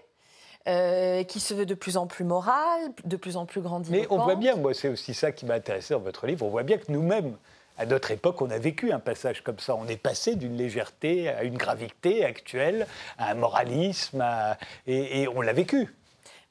qui 0.67 1.41
se 1.41 1.55
veut 1.55 1.67
de 1.67 1.75
plus 1.75 1.97
en 1.97 2.07
plus 2.07 2.25
moral, 2.25 2.93
de 3.05 3.17
plus 3.17 3.37
en 3.37 3.47
plus 3.47 3.61
grandiloquent. 3.61 4.03
Mais 4.03 4.07
on 4.11 4.23
voit 4.25 4.37
bien, 4.37 4.57
moi 4.57 4.75
c'est 4.75 4.89
aussi 4.89 5.15
ça 5.15 5.33
qui 5.33 5.47
m'a 5.47 5.55
intéressé 5.55 5.95
dans 5.95 6.01
votre 6.01 6.27
livre, 6.27 6.45
on 6.47 6.51
voit 6.51 6.63
bien 6.63 6.79
que 6.79 6.93
nous-mêmes, 6.93 7.37
à 7.81 7.87
notre 7.87 8.11
époque, 8.11 8.43
on 8.43 8.51
a 8.51 8.59
vécu 8.59 8.93
un 8.93 8.99
passage 8.99 9.43
comme 9.43 9.59
ça. 9.59 9.75
On 9.75 9.89
est 9.89 9.97
passé 9.97 10.37
d'une 10.37 10.55
légèreté 10.55 11.31
à 11.31 11.45
une 11.45 11.57
gravité 11.57 12.27
actuelle, 12.27 12.87
à 13.17 13.31
un 13.31 13.35
moralisme, 13.35 14.23
et, 14.87 15.27
on 15.35 15.41
l'a 15.41 15.55
vécu. 15.55 15.89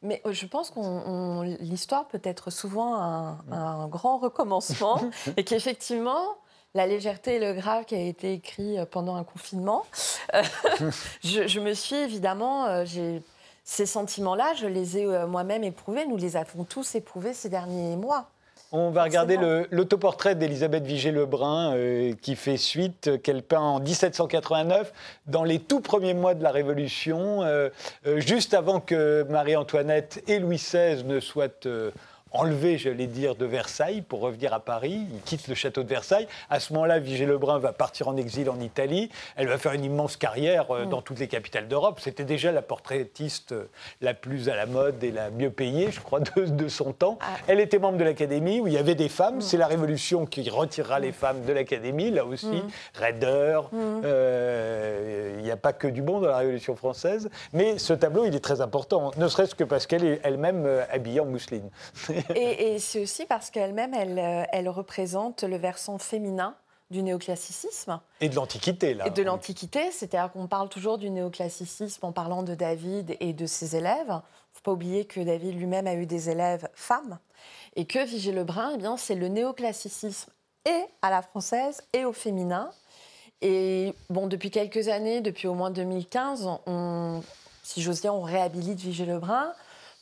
Mais 0.01 0.23
euh, 0.25 0.33
je 0.33 0.47
pense 0.47 0.71
que 0.71 1.61
l'histoire 1.61 2.07
peut 2.07 2.21
être 2.23 2.49
souvent 2.49 2.95
un, 2.95 3.87
grand 3.89 4.17
recommencement 4.17 5.01
et 5.37 5.43
qu'effectivement, 5.43 6.39
la 6.73 6.87
légèreté 6.87 7.35
et 7.35 7.39
le 7.39 7.53
grave 7.53 7.85
qui 7.85 7.95
a 7.95 8.01
été 8.01 8.33
écrit 8.33 8.77
euh, 8.77 8.85
pendant 8.85 9.15
un 9.15 9.23
confinement, 9.23 9.85
euh, 10.33 10.43
je, 11.23 11.59
me 11.59 11.73
suis 11.73 11.95
évidemment, 11.95 12.83
ces 13.63 13.85
sentiments-là, 13.85 14.53
je 14.55 14.67
les 14.67 14.97
ai 14.97 15.25
moi-même 15.25 15.63
éprouvés, 15.63 16.05
nous 16.05 16.17
les 16.17 16.37
avons 16.37 16.63
tous 16.63 16.95
éprouvés 16.95 17.33
ces 17.33 17.49
derniers 17.49 17.95
mois. 17.95 18.29
On 18.71 18.91
va 18.91 19.03
regarder 19.03 19.37
l'autoportrait 19.71 20.35
d'Elisabeth 20.35 20.85
Vigée-Lebrun 20.85 21.73
euh, 21.75 22.13
qui 22.21 22.35
fait 22.35 22.57
suite, 22.57 23.07
euh, 23.07 23.17
qu'elle 23.17 23.41
peint 23.41 23.59
en 23.59 23.79
1789, 23.79 24.93
dans 25.25 25.43
les 25.43 25.57
tout 25.57 25.79
premiers 25.79 26.13
mois 26.13 26.35
de 26.35 26.43
la 26.43 26.51
Révolution, 26.51 27.41
euh, 27.41 27.69
juste 28.17 28.53
avant 28.53 28.79
que 28.79 29.25
Marie-Antoinette 29.27 30.23
et 30.27 30.37
Louis 30.37 30.57
XVI 30.57 31.03
ne 31.03 31.19
soient 31.19 31.47
enlevé, 32.31 32.77
j'allais 32.77 33.07
dire, 33.07 33.35
de 33.35 33.45
Versailles 33.45 34.01
pour 34.01 34.21
revenir 34.21 34.53
à 34.53 34.59
Paris. 34.59 35.05
Il 35.13 35.21
quitte 35.21 35.47
le 35.47 35.55
château 35.55 35.83
de 35.83 35.89
Versailles. 35.89 36.27
À 36.49 36.59
ce 36.59 36.73
moment-là, 36.73 36.99
Vigée 36.99 37.25
Lebrun 37.25 37.59
va 37.59 37.73
partir 37.73 38.07
en 38.07 38.17
exil 38.17 38.49
en 38.49 38.59
Italie. 38.59 39.09
Elle 39.35 39.47
va 39.47 39.57
faire 39.57 39.73
une 39.73 39.83
immense 39.83 40.17
carrière 40.17 40.71
euh, 40.71 40.85
mm. 40.85 40.89
dans 40.89 41.01
toutes 41.01 41.19
les 41.19 41.27
capitales 41.27 41.67
d'Europe. 41.67 41.99
C'était 41.99 42.25
déjà 42.25 42.51
la 42.51 42.61
portraitiste 42.61 43.53
euh, 43.53 43.69
la 44.01 44.13
plus 44.13 44.49
à 44.49 44.55
la 44.55 44.65
mode 44.65 45.03
et 45.03 45.11
la 45.11 45.29
mieux 45.31 45.49
payée, 45.49 45.91
je 45.91 45.99
crois, 45.99 46.19
de, 46.19 46.67
son 46.67 46.93
temps. 46.93 47.17
Ah. 47.21 47.37
Elle 47.47 47.59
était 47.59 47.79
membre 47.79 47.97
de 47.97 48.03
l'Académie 48.03 48.59
où 48.59 48.67
il 48.67 48.73
y 48.73 48.77
avait 48.77 48.95
des 48.95 49.09
femmes. 49.09 49.37
Mm. 49.37 49.41
C'est 49.41 49.57
la 49.57 49.67
Révolution 49.67 50.25
qui 50.25 50.49
retirera 50.49 50.99
les 50.99 51.11
femmes 51.11 51.43
de 51.45 51.53
l'Académie, 51.53 52.11
là 52.11 52.25
aussi. 52.25 52.47
Mm. 52.47 52.67
Raideur. 52.95 53.69
Euh, 53.73 55.35
il 55.39 55.43
n'y 55.43 55.51
a 55.51 55.57
pas 55.57 55.73
que 55.73 55.87
du 55.87 56.01
bon 56.01 56.19
dans 56.19 56.27
la 56.27 56.37
Révolution 56.37 56.75
française. 56.75 57.29
Mais 57.53 57.77
ce 57.77 57.93
tableau, 57.93 58.25
il 58.25 58.35
est 58.35 58.39
très 58.39 58.61
important, 58.61 59.11
ne 59.17 59.27
serait-ce 59.27 59.55
que 59.55 59.63
parce 59.63 59.87
qu'elle 59.87 60.03
est 60.03 60.21
elle-même 60.23 60.67
habillée 60.91 61.19
en 61.19 61.25
mousseline. 61.25 61.69
et, 62.35 62.79
c'est 62.79 63.01
aussi 63.01 63.25
parce 63.25 63.49
qu'elle-même, 63.49 63.93
euh, 63.93 64.43
elle, 64.51 64.69
représente 64.69 65.43
le 65.43 65.57
versant 65.57 65.97
féminin 65.97 66.55
du 66.89 67.03
néoclassicisme. 67.03 67.99
Et 68.19 68.29
de 68.29 68.35
l'Antiquité, 68.35 68.93
là. 68.93 69.07
Et 69.07 69.11
de 69.11 69.21
l'Antiquité, 69.21 69.91
c'est-à-dire 69.91 70.31
qu'on 70.31 70.47
parle 70.47 70.69
toujours 70.69 70.97
du 70.97 71.09
néoclassicisme 71.09 72.05
en 72.05 72.11
parlant 72.11 72.43
de 72.43 72.55
David 72.55 73.15
et 73.19 73.33
de 73.33 73.45
ses 73.45 73.75
élèves. 73.75 74.07
Il 74.07 74.13
ne 74.13 74.55
faut 74.55 74.63
pas 74.63 74.71
oublier 74.71 75.05
que 75.05 75.19
David 75.19 75.55
lui-même 75.55 75.85
a 75.85 75.93
eu 75.93 76.05
des 76.05 76.29
élèves 76.29 76.67
femmes. 76.73 77.19
Et 77.75 77.85
que 77.85 78.03
Vigée 78.03 78.31
Lebrun, 78.31 78.71
eh 78.73 78.77
bien, 78.77 78.97
c'est 78.97 79.15
le 79.15 79.27
néoclassicisme 79.27 80.31
et 80.65 80.83
à 81.01 81.09
la 81.09 81.21
française 81.21 81.83
et 81.93 82.05
au 82.05 82.13
féminin. 82.13 82.71
Et 83.41 83.93
bon, 84.09 84.27
depuis 84.27 84.51
quelques 84.51 84.89
années, 84.89 85.21
depuis 85.21 85.47
au 85.47 85.53
moins 85.53 85.71
2015, 85.71 86.49
on, 86.65 87.21
si 87.63 87.81
j'ose 87.81 88.01
dire, 88.01 88.13
on 88.13 88.23
réhabilite 88.23 88.79
Vigée 88.79 89.05
Lebrun. 89.05 89.53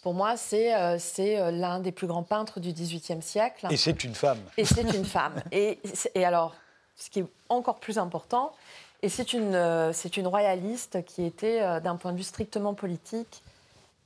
Pour 0.01 0.13
moi, 0.13 0.37
c'est 0.37 0.73
euh, 0.75 0.97
euh, 1.19 1.51
l'un 1.51 1.79
des 1.79 1.91
plus 1.91 2.07
grands 2.07 2.23
peintres 2.23 2.59
du 2.59 2.71
XVIIIe 2.71 3.21
siècle. 3.21 3.67
Et 3.71 3.77
c'est 3.77 4.03
une 4.03 4.13
femme. 4.13 4.39
Et 4.57 4.65
c'est 4.65 4.93
une 4.95 5.05
femme. 5.05 5.41
Et, 5.51 5.79
et, 6.13 6.25
alors, 6.25 6.55
ce 6.95 7.09
qui 7.09 7.19
est 7.19 7.25
encore 7.49 7.79
plus 7.79 7.97
important, 7.97 8.53
et 9.01 9.09
c'est 9.09 9.33
une, 9.33 9.55
euh, 9.55 9.93
c'est 9.93 10.17
une 10.17 10.27
royaliste 10.27 11.03
qui 11.05 11.23
était, 11.25 11.81
d'un 11.81 11.95
point 11.95 12.13
de 12.13 12.17
vue 12.17 12.23
strictement 12.23 12.73
politique, 12.73 13.41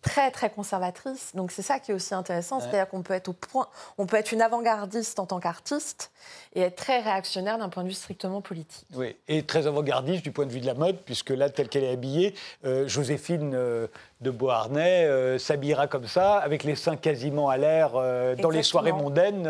très 0.01 0.31
très 0.31 0.49
conservatrice. 0.49 1.31
Donc 1.35 1.51
c'est 1.51 1.61
ça 1.61 1.79
qui 1.79 1.91
est 1.91 1.93
aussi 1.93 2.13
intéressant, 2.13 2.59
c'est-à-dire 2.59 2.87
qu'on 2.87 3.03
peut 3.03 3.13
être 3.13 3.29
au 3.29 3.33
point, 3.33 3.67
on 3.97 4.05
peut 4.05 4.17
être 4.17 4.31
une 4.31 4.41
avant-gardiste 4.41 5.19
en 5.19 5.25
tant 5.25 5.39
qu'artiste 5.39 6.11
et 6.53 6.61
être 6.61 6.75
très 6.75 6.99
réactionnaire 6.99 7.57
d'un 7.57 7.69
point 7.69 7.83
de 7.83 7.89
vue 7.89 7.93
strictement 7.93 8.41
politique. 8.41 8.87
Oui, 8.93 9.15
et 9.27 9.43
très 9.43 9.67
avant-gardiste 9.67 10.23
du 10.23 10.31
point 10.31 10.45
de 10.45 10.51
vue 10.51 10.59
de 10.59 10.65
la 10.65 10.73
mode, 10.73 10.97
puisque 10.97 11.29
là, 11.29 11.49
telle 11.49 11.69
qu'elle 11.69 11.83
est 11.83 11.91
habillée, 11.91 12.33
euh, 12.65 12.87
Joséphine 12.87 13.53
euh, 13.53 13.87
de 14.21 14.31
Beauharnais 14.31 15.05
euh, 15.05 15.37
s'habillera 15.37 15.87
comme 15.87 16.07
ça, 16.07 16.37
avec 16.37 16.63
les 16.63 16.75
seins 16.75 16.97
quasiment 16.97 17.49
à 17.49 17.57
l'air 17.57 17.91
dans 18.41 18.49
les 18.49 18.63
soirées 18.63 18.91
mondaines 18.91 19.49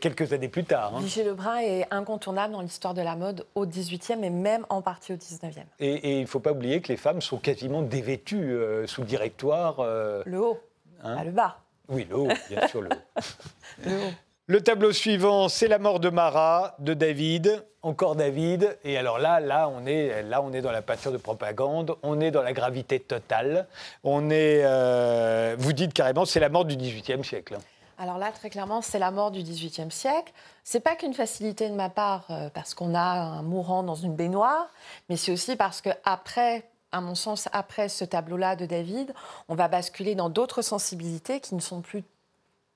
quelques 0.00 0.32
années 0.32 0.48
plus 0.48 0.64
tard. 0.64 0.94
Hein. 0.94 1.00
Vigée 1.00 1.24
Lebrun 1.24 1.58
est 1.58 1.86
incontournable 1.90 2.52
dans 2.52 2.60
l'histoire 2.60 2.94
de 2.94 3.02
la 3.02 3.16
mode 3.16 3.46
au 3.54 3.66
XVIIIe 3.66 4.22
et 4.22 4.30
même 4.30 4.66
en 4.68 4.82
partie 4.82 5.12
au 5.12 5.16
XIXe. 5.16 5.56
Et, 5.80 5.92
et 5.92 6.16
il 6.18 6.22
ne 6.22 6.26
faut 6.26 6.40
pas 6.40 6.52
oublier 6.52 6.80
que 6.80 6.88
les 6.88 6.96
femmes 6.96 7.20
sont 7.20 7.38
quasiment 7.38 7.82
dévêtues 7.82 8.56
sous 8.86 9.02
le 9.02 9.06
directoire. 9.06 9.63
Le 10.26 10.38
haut, 10.38 10.60
hein 11.02 11.24
le 11.24 11.30
bas. 11.30 11.58
Oui, 11.88 12.06
le 12.08 12.16
haut, 12.16 12.28
bien 12.48 12.66
sûr, 12.68 12.80
le 12.80 12.88
haut. 12.88 13.20
le 13.84 13.92
haut. 13.92 14.12
Le 14.46 14.60
tableau 14.60 14.92
suivant, 14.92 15.48
c'est 15.48 15.68
la 15.68 15.78
mort 15.78 16.00
de 16.00 16.10
Marat, 16.10 16.74
de 16.78 16.92
David, 16.92 17.64
encore 17.80 18.14
David. 18.14 18.76
Et 18.84 18.98
alors 18.98 19.18
là, 19.18 19.40
là, 19.40 19.70
on 19.70 19.86
est, 19.86 20.22
là, 20.22 20.42
on 20.42 20.52
est 20.52 20.60
dans 20.60 20.70
la 20.70 20.82
peinture 20.82 21.12
de 21.12 21.16
propagande, 21.16 21.96
on 22.02 22.20
est 22.20 22.30
dans 22.30 22.42
la 22.42 22.52
gravité 22.52 23.00
totale. 23.00 23.66
On 24.02 24.28
est, 24.28 24.60
euh, 24.64 25.56
vous 25.58 25.72
dites 25.72 25.94
carrément, 25.94 26.26
c'est 26.26 26.40
la 26.40 26.50
mort 26.50 26.66
du 26.66 26.76
XVIIIe 26.76 27.24
siècle. 27.24 27.56
Alors 27.96 28.18
là, 28.18 28.32
très 28.32 28.50
clairement, 28.50 28.82
c'est 28.82 28.98
la 28.98 29.10
mort 29.10 29.30
du 29.30 29.42
XVIIIe 29.42 29.90
siècle. 29.90 30.30
C'est 30.62 30.80
pas 30.80 30.94
qu'une 30.94 31.14
facilité 31.14 31.70
de 31.70 31.74
ma 31.74 31.88
part, 31.88 32.26
euh, 32.28 32.50
parce 32.52 32.74
qu'on 32.74 32.94
a 32.94 33.00
un 33.00 33.42
mourant 33.42 33.82
dans 33.82 33.94
une 33.94 34.14
baignoire, 34.14 34.68
mais 35.08 35.16
c'est 35.16 35.32
aussi 35.32 35.56
parce 35.56 35.80
que 35.80 35.90
après 36.04 36.64
à 36.94 37.00
mon 37.00 37.16
sens, 37.16 37.48
après 37.52 37.88
ce 37.88 38.04
tableau-là 38.04 38.54
de 38.54 38.66
David, 38.66 39.12
on 39.48 39.56
va 39.56 39.66
basculer 39.66 40.14
dans 40.14 40.30
d'autres 40.30 40.62
sensibilités 40.62 41.40
qui 41.40 41.56
ne 41.56 41.60
sont 41.60 41.80
plus 41.80 42.04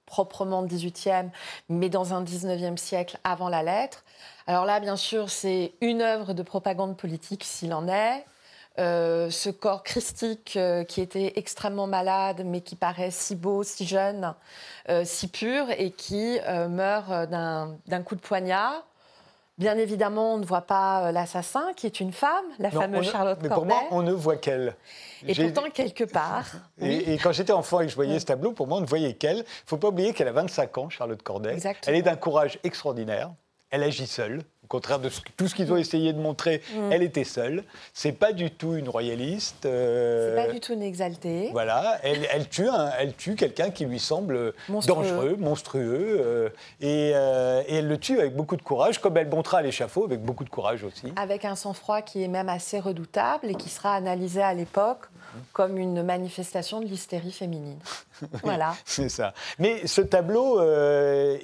proprement 0.07 0.67
18e, 0.67 1.31
mais 1.69 1.89
dans 1.89 2.15
un 2.15 2.25
19e 2.25 2.77
siècle 2.79 3.19
avant 3.23 3.49
la 3.49 3.63
lettre. 3.63 4.05
Alors 4.49 4.65
là, 4.65 4.81
bien 4.81 4.97
sûr, 4.97 5.31
c'est 5.31 5.73
une 5.81 6.03
œuvre 6.03 6.33
de 6.33 6.43
propagande 6.43 6.97
politique 6.97 7.45
s'il 7.45 7.73
en 7.73 7.87
est. 7.87 8.25
Euh, 8.81 9.31
ce 9.31 9.51
corps 9.51 9.85
christique 9.85 10.55
euh, 10.57 10.83
qui 10.83 11.01
était 11.01 11.35
extrêmement 11.37 11.87
malade, 11.87 12.43
mais 12.45 12.61
qui 12.61 12.75
paraît 12.75 13.13
si 13.13 13.37
beau, 13.37 13.63
si 13.63 13.87
jeune, 13.87 14.35
euh, 14.89 15.05
si 15.05 15.29
pur, 15.29 15.71
et 15.71 15.93
qui 15.93 16.39
meurt 16.69 17.29
d'un 17.29 18.03
coup 18.05 18.17
de 18.17 18.21
poignard. 18.21 18.88
Bien 19.59 19.77
évidemment, 19.77 20.35
on 20.35 20.39
ne 20.39 20.47
voit 20.47 20.63
pas 20.63 21.11
l'assassin, 21.11 21.73
qui 21.75 21.87
est 21.87 21.99
une 21.99 22.13
femme, 22.13 22.45
la 22.61 22.71
fameuse 22.71 23.11
Charlotte 23.11 23.39
mais 23.43 23.49
Corday. 23.49 23.67
Mais 23.67 23.75
pour 23.75 23.91
moi, 23.91 23.99
on 23.99 24.03
ne 24.03 24.13
voit 24.13 24.37
qu'elle. 24.37 24.77
Et 25.27 25.35
pourtant, 25.35 25.69
quelque 25.71 26.05
part. 26.05 26.47
Et, 26.81 27.19
quand 27.19 27.33
j'étais 27.33 27.53
enfant 27.53 27.81
et 27.81 27.87
que 27.87 27.91
je 27.91 27.97
voyais 27.97 28.21
ce 28.21 28.27
tableau, 28.27 28.53
pour 28.53 28.69
moi, 28.69 28.79
on 28.79 28.83
ne 28.83 28.87
voyait 28.87 29.15
qu'elle. 29.15 29.39
Il 29.39 29.41
ne 29.41 29.67
faut 29.67 29.77
pas 29.77 29.89
oublier 29.89 30.15
qu'elle 30.15 30.29
a 30.29 30.33
25 30.33 30.79
ans, 30.79 30.89
Charlotte 30.89 31.23
Corday. 31.23 31.59
Elle 31.87 31.97
est 31.97 32.03
d'un 32.03 32.17
courage 32.17 32.61
extraordinaire. 32.63 33.31
Elle 33.71 33.83
agit 33.83 34.07
seule. 34.07 34.43
Au 34.69 34.71
contraire 34.71 34.99
de 34.99 35.09
tout 35.39 35.49
ce 35.49 35.55
qu'ils 35.55 35.73
ont 35.73 35.77
mm. 35.77 35.79
essayé 35.79 36.13
de 36.13 36.19
montrer, 36.19 36.61
mm. 36.75 36.93
elle 36.93 37.03
était 37.03 37.25
seule. 37.25 37.65
C'est 37.95 38.13
pas 38.13 38.35
du 38.35 38.51
tout 38.51 38.75
une 38.75 38.91
royaliste. 38.91 39.65
Euh, 39.65 40.37
c'est 40.37 40.47
pas 40.47 40.53
du 40.53 40.61
tout 40.61 40.75
une 40.75 40.83
exaltée. 40.83 41.49
Voilà, 41.53 41.99
elle, 42.03 42.47
tue, 42.51 42.69
elle 42.99 43.15
tue 43.15 43.35
quelqu'un 43.35 43.71
qui 43.71 43.87
lui 43.87 43.99
semble 43.99 44.53
dangereux, 44.69 45.37
monstrueux, 45.39 46.21
euh, 46.21 46.49
euh, 46.83 47.63
et, 47.67 47.75
elle 47.75 47.89
le 47.89 47.97
tue 47.97 48.21
avec 48.21 48.37
beaucoup 48.37 48.57
de 48.57 48.63
courage, 48.63 49.01
comme 49.01 49.17
elle 49.17 49.31
montera 49.31 49.59
à 49.59 49.63
l'échafaud 49.63 50.05
avec 50.05 50.21
beaucoup 50.21 50.45
de 50.45 50.51
courage 50.51 50.85
aussi. 50.85 51.15
Avec 51.17 51.47
un 51.47 51.57
sang-froid 51.57 52.03
qui 52.03 52.23
est 52.23 52.29
même 52.29 52.51
assez 52.51 52.79
redoutable 52.79 53.49
et 53.49 53.55
qui 53.55 53.71
sera 53.71 53.95
analysé 53.95 54.43
à 54.43 54.53
l'époque 54.53 55.07
comme 55.55 55.79
une 55.79 56.03
manifestation 56.03 56.81
de 56.81 56.85
l'hystérie 56.85 57.33
féminine. 57.33 57.79
Voilà. 58.43 58.75
C'est 58.85 59.09
ça. 59.09 59.33
Mais 59.59 59.87
ce 59.87 60.01
tableau, 60.01 60.61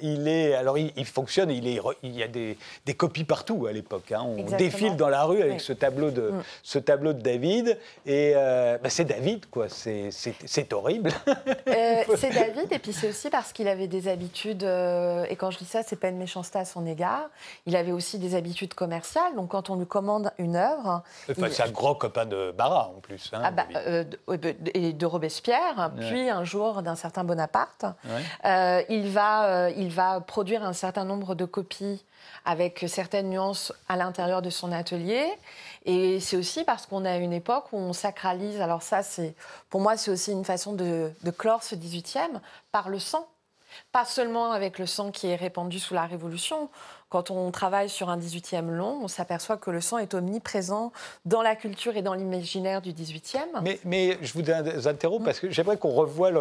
il 0.01 0.27
est, 0.27 0.53
alors 0.53 0.77
il, 0.77 1.05
fonctionne, 1.05 1.51
il, 1.51 1.67
est, 1.67 1.79
il 2.03 2.15
y 2.15 2.23
a 2.23 2.27
des, 2.27 2.57
des 2.85 2.93
copies 2.93 3.23
partout 3.23 3.65
à 3.67 3.71
l'époque. 3.71 4.11
Hein. 4.11 4.23
On 4.25 4.43
défile 4.57 4.95
dans 4.95 5.09
la 5.09 5.23
rue 5.23 5.41
avec 5.41 5.61
ce, 5.61 5.73
tableau 5.73 6.11
de, 6.11 6.31
mm. 6.31 6.43
ce 6.63 6.79
tableau 6.79 7.13
de 7.13 7.21
David. 7.21 7.77
Et 8.05 8.33
euh, 8.35 8.77
bah, 8.81 8.89
c'est 8.89 9.05
David, 9.05 9.49
quoi. 9.49 9.67
C'est 9.69 10.73
horrible. 10.73 11.11
Euh, 11.67 12.03
c'est 12.15 12.29
David, 12.29 12.71
et 12.71 12.79
puis 12.79 12.93
c'est 12.93 13.09
aussi 13.09 13.29
parce 13.29 13.51
qu'il 13.51 13.67
avait 13.67 13.87
des 13.87 14.07
habitudes, 14.07 14.63
euh, 14.63 15.25
et 15.29 15.35
quand 15.35 15.51
je 15.51 15.57
dis 15.57 15.65
ça, 15.65 15.83
c'est 15.83 15.95
pas 15.95 16.09
une 16.09 16.17
méchanceté 16.17 16.59
à 16.59 16.65
son 16.65 16.85
égard, 16.85 17.29
il 17.65 17.75
avait 17.75 17.91
aussi 17.91 18.19
des 18.19 18.35
habitudes 18.35 18.73
commerciales. 18.73 19.35
Donc 19.35 19.49
quand 19.49 19.69
on 19.69 19.75
lui 19.75 19.87
commande 19.87 20.31
une 20.37 20.55
œuvre. 20.55 21.03
C'est 21.27 21.61
un 21.61 21.71
grand 21.71 21.95
copain 21.95 22.25
de 22.25 22.51
Barra 22.51 22.93
en 22.95 22.99
plus. 22.99 23.31
Hein, 23.33 23.41
ah 23.43 23.51
bah, 23.51 23.65
et 24.73 24.93
de 24.93 25.05
Robespierre, 25.05 25.91
puis 25.99 26.29
un 26.29 26.43
jour 26.43 26.64
d'un 26.81 26.95
certain 26.95 27.23
Bonaparte. 27.23 27.85
il, 28.43 29.09
va, 29.09 29.69
il 29.71 29.89
va 29.89 30.21
produire 30.21 30.63
un 30.63 30.73
certain 30.73 31.05
nombre 31.05 31.35
de 31.35 31.45
copies 31.45 32.03
avec 32.45 32.85
certaines 32.87 33.29
nuances 33.29 33.73
à 33.89 33.95
l'intérieur 33.95 34.41
de 34.41 34.49
son 34.49 34.71
atelier. 34.71 35.27
Et 35.85 36.19
c'est 36.19 36.37
aussi 36.37 36.63
parce 36.63 36.85
qu'on 36.85 37.05
a 37.05 37.17
une 37.17 37.33
époque 37.33 37.65
où 37.71 37.77
on 37.77 37.93
sacralise. 37.93 38.61
Alors 38.61 38.81
ça, 38.81 39.03
c'est 39.03 39.35
pour 39.69 39.81
moi, 39.81 39.97
c'est 39.97 40.11
aussi 40.11 40.31
une 40.31 40.45
façon 40.45 40.73
de, 40.73 41.11
clore 41.37 41.63
ce 41.63 41.75
18e 41.75 42.39
par 42.71 42.89
le 42.89 42.99
sang. 42.99 43.27
Pas 43.91 44.05
seulement 44.05 44.51
avec 44.51 44.79
le 44.79 44.85
sang 44.85 45.11
qui 45.11 45.27
est 45.27 45.35
répandu 45.35 45.79
sous 45.79 45.93
la 45.93 46.05
Révolution. 46.05 46.69
Quand 47.09 47.29
on 47.29 47.51
travaille 47.51 47.89
sur 47.89 48.09
un 48.09 48.17
18e 48.17 48.69
long, 48.69 48.99
on 49.03 49.07
s'aperçoit 49.07 49.57
que 49.57 49.69
le 49.69 49.79
sang 49.79 49.99
est 49.99 50.13
omniprésent 50.13 50.91
dans 51.25 51.41
la 51.41 51.55
culture 51.55 51.95
et 51.95 52.01
dans 52.01 52.13
l'imaginaire 52.13 52.81
du 52.81 52.93
18e. 52.93 53.37
Mais, 53.61 53.79
mais, 53.85 54.17
je 54.21 54.33
vous 54.33 54.87
interromps 54.87 55.23
parce 55.23 55.39
que 55.39 55.49
j'aimerais 55.51 55.77
qu'on 55.77 55.91
revoie 55.91 56.31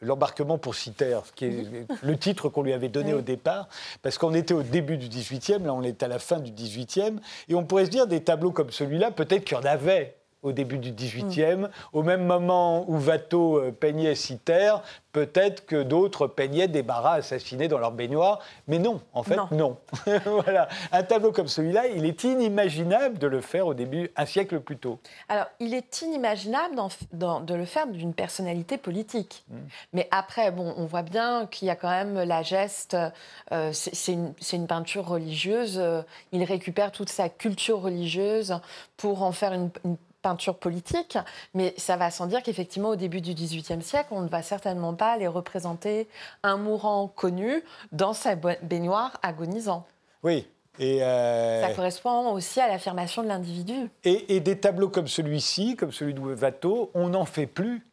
l'embarquement 0.00 0.54
le, 0.54 0.60
pour 0.60 0.74
Citer, 0.74 1.18
qui 1.34 1.44
est 1.46 1.86
le 2.02 2.16
titre 2.16 2.48
qu'on 2.48 2.62
lui 2.62 2.72
avait 2.72 2.88
donné 2.88 3.14
au 3.14 3.20
départ, 3.20 3.68
parce 4.02 4.16
qu'on 4.16 4.32
était 4.32 4.54
au 4.54 4.62
début 4.62 4.96
du 4.96 5.08
18e, 5.08 5.64
là 5.64 5.74
on 5.74 5.82
est 5.82 6.02
à 6.02 6.08
la 6.08 6.18
fin 6.18 6.38
du 6.38 6.52
18e, 6.52 7.18
et 7.48 7.54
on 7.54 7.64
pourrait 7.64 7.86
se 7.86 7.90
dire 7.90 8.06
des 8.06 8.22
tableaux 8.22 8.52
comme 8.52 8.70
celui-là, 8.70 9.10
peut-être 9.10 9.44
qu'il 9.44 9.56
y 9.56 9.60
en 9.60 9.64
avait 9.64 10.16
au 10.46 10.52
début 10.52 10.78
du 10.78 10.92
18e, 10.92 11.68
au 11.92 12.02
même 12.02 12.24
moment 12.24 12.88
où 12.88 12.98
Watteau 12.98 13.58
euh, 13.58 13.72
peignait 13.72 14.14
Citer, 14.14 14.76
peut-être 15.10 15.66
que 15.66 15.82
d'autres 15.82 16.26
peignaient 16.26 16.68
des 16.68 16.82
barras 16.82 17.14
assassinés 17.14 17.68
dans 17.68 17.78
leur 17.78 17.90
baignoire, 17.90 18.38
mais 18.68 18.78
non, 18.78 19.00
en 19.12 19.22
fait, 19.22 19.38
non. 19.50 19.76
voilà. 20.24 20.68
Un 20.92 21.02
tableau 21.02 21.32
comme 21.32 21.48
celui-là, 21.48 21.88
il 21.88 22.04
est 22.04 22.22
inimaginable 22.22 23.18
de 23.18 23.26
le 23.26 23.40
faire 23.40 23.66
au 23.66 23.74
début, 23.74 24.10
un 24.14 24.26
siècle 24.26 24.60
plus 24.60 24.76
tôt. 24.76 25.00
Alors, 25.28 25.46
il 25.58 25.74
est 25.74 26.02
inimaginable 26.02 26.76
de 27.12 27.54
le 27.54 27.64
faire 27.64 27.88
d'une 27.88 28.14
personnalité 28.14 28.76
politique. 28.76 29.44
Hmm. 29.48 29.56
Mais 29.92 30.06
après, 30.10 30.52
bon, 30.52 30.74
on 30.76 30.84
voit 30.84 31.02
bien 31.02 31.46
qu'il 31.46 31.66
y 31.66 31.70
a 31.70 31.76
quand 31.76 31.90
même 31.90 32.22
la 32.22 32.42
geste, 32.42 32.96
euh, 33.52 33.70
c'est 33.72 34.12
une, 34.12 34.66
peinture 34.66 35.06
religieuse, 35.06 35.78
euh, 35.78 36.02
il 36.32 36.44
récupère 36.44 36.92
toute 36.92 37.08
sa 37.08 37.28
culture 37.28 37.80
religieuse 37.80 38.60
pour 38.96 39.22
en 39.22 39.32
faire 39.32 39.52
une, 39.52 39.70
une 39.84 39.96
peinture 40.26 40.56
politique, 40.56 41.16
mais 41.54 41.72
ça 41.76 41.96
va 41.96 42.10
sans 42.10 42.26
dire 42.26 42.42
qu'effectivement, 42.42 42.88
au 42.88 42.96
début 42.96 43.20
du 43.20 43.32
XVIIIe 43.32 43.80
siècle, 43.80 44.08
on 44.10 44.22
ne 44.22 44.28
va 44.28 44.42
certainement 44.42 44.92
pas 44.92 45.16
les 45.16 45.28
représenter 45.28 46.08
un 46.42 46.56
mourant 46.56 47.06
connu 47.06 47.62
dans 47.92 48.12
sa 48.12 48.34
baignoire 48.34 49.20
agonisant. 49.22 49.86
Oui. 50.24 50.48
Et 50.80 51.04
euh, 51.04 51.62
Ça 51.62 51.74
correspond 51.74 52.32
aussi 52.32 52.60
à 52.60 52.66
l'affirmation 52.66 53.22
de 53.22 53.28
l'individu. 53.28 53.88
Et, 54.02 54.40
des 54.40 54.58
tableaux 54.58 54.88
comme 54.88 55.06
celui-ci, 55.06 55.76
comme 55.76 55.92
celui 55.92 56.12
de 56.12 56.20
Watteau, 56.20 56.90
on 56.94 57.10
n'en 57.10 57.24
fait 57.24 57.46
plus 57.46 57.86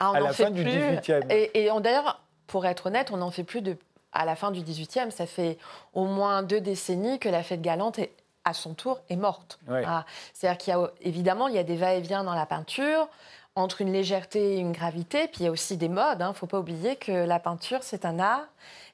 ah, 0.00 0.12
à 0.14 0.20
la 0.20 0.34
fin 0.34 0.50
du 0.50 0.62
XVIIIe. 0.62 1.24
Et, 1.30 1.64
et 1.64 1.70
d'ailleurs, 1.80 2.20
pour 2.46 2.66
être 2.66 2.88
honnête, 2.88 3.10
on 3.10 3.16
n'en 3.16 3.30
fait 3.30 3.44
plus 3.44 3.62
de, 3.62 3.78
à 4.12 4.26
la 4.26 4.36
fin 4.36 4.50
du 4.50 4.60
XVIIIe. 4.60 5.10
Ça 5.10 5.24
fait 5.24 5.56
au 5.94 6.04
moins 6.04 6.42
deux 6.42 6.60
décennies 6.60 7.18
que 7.18 7.30
la 7.30 7.42
fête 7.42 7.62
galante 7.62 7.98
est 7.98 8.12
à 8.44 8.54
son 8.54 8.74
tour, 8.74 9.00
est 9.08 9.16
morte. 9.16 9.58
Ah, 9.68 10.04
c'est-à-dire 10.32 10.58
qu'il 10.58 10.72
y 10.72 10.76
a 10.76 10.90
évidemment 11.02 11.48
il 11.48 11.54
y 11.54 11.58
a 11.58 11.62
des 11.62 11.76
va-et-vient 11.76 12.24
dans 12.24 12.34
la 12.34 12.46
peinture 12.46 13.08
entre 13.56 13.80
une 13.80 13.92
légèreté 13.92 14.54
et 14.54 14.58
une 14.58 14.72
gravité, 14.72 15.26
puis 15.26 15.40
il 15.40 15.44
y 15.44 15.46
a 15.48 15.50
aussi 15.50 15.76
des 15.76 15.88
modes. 15.88 16.18
Il 16.20 16.22
hein. 16.22 16.28
ne 16.28 16.34
faut 16.34 16.46
pas 16.46 16.58
oublier 16.58 16.96
que 16.96 17.12
la 17.12 17.40
peinture, 17.40 17.82
c'est 17.82 18.04
un 18.04 18.18
art 18.18 18.46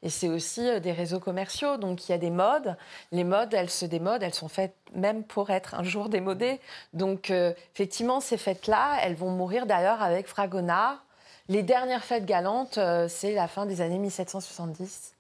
et 0.03 0.09
c'est 0.09 0.29
aussi 0.29 0.67
euh, 0.67 0.81
des 0.81 0.93
réseaux 0.93 1.21
commerciaux. 1.21 1.77
Donc 1.77 2.09
il 2.09 2.13
y 2.13 2.15
a 2.15 2.19
des 2.19 2.31
modes. 2.31 2.77
Les 3.13 3.25
modes, 3.25 3.53
elles 3.53 3.71
se 3.71 3.85
démodent, 3.85 4.23
elles 4.23 4.35
sont 4.35 4.49
faites 4.49 4.75
même 4.95 5.25
pour 5.25 5.51
être 5.51 5.75
un 5.75 5.83
jour 5.83 6.09
démodées. 6.09 6.61
Donc 6.95 7.31
euh, 7.31 7.53
effectivement, 7.75 8.21
ces 8.21 8.39
fêtes-là, 8.39 8.99
elles 9.03 9.15
vont 9.15 9.31
mourir 9.31 9.67
d'ailleurs 9.67 10.03
avec 10.03 10.27
Fragonard. 10.27 11.05
Les 11.49 11.63
dernières 11.63 12.05
fêtes 12.05 12.25
galantes, 12.25 12.79
euh, 12.79 13.09
c'est 13.09 13.33
la 13.33 13.49
fin 13.49 13.67
des 13.67 13.81
années 13.81 13.99
1770. 13.99 15.15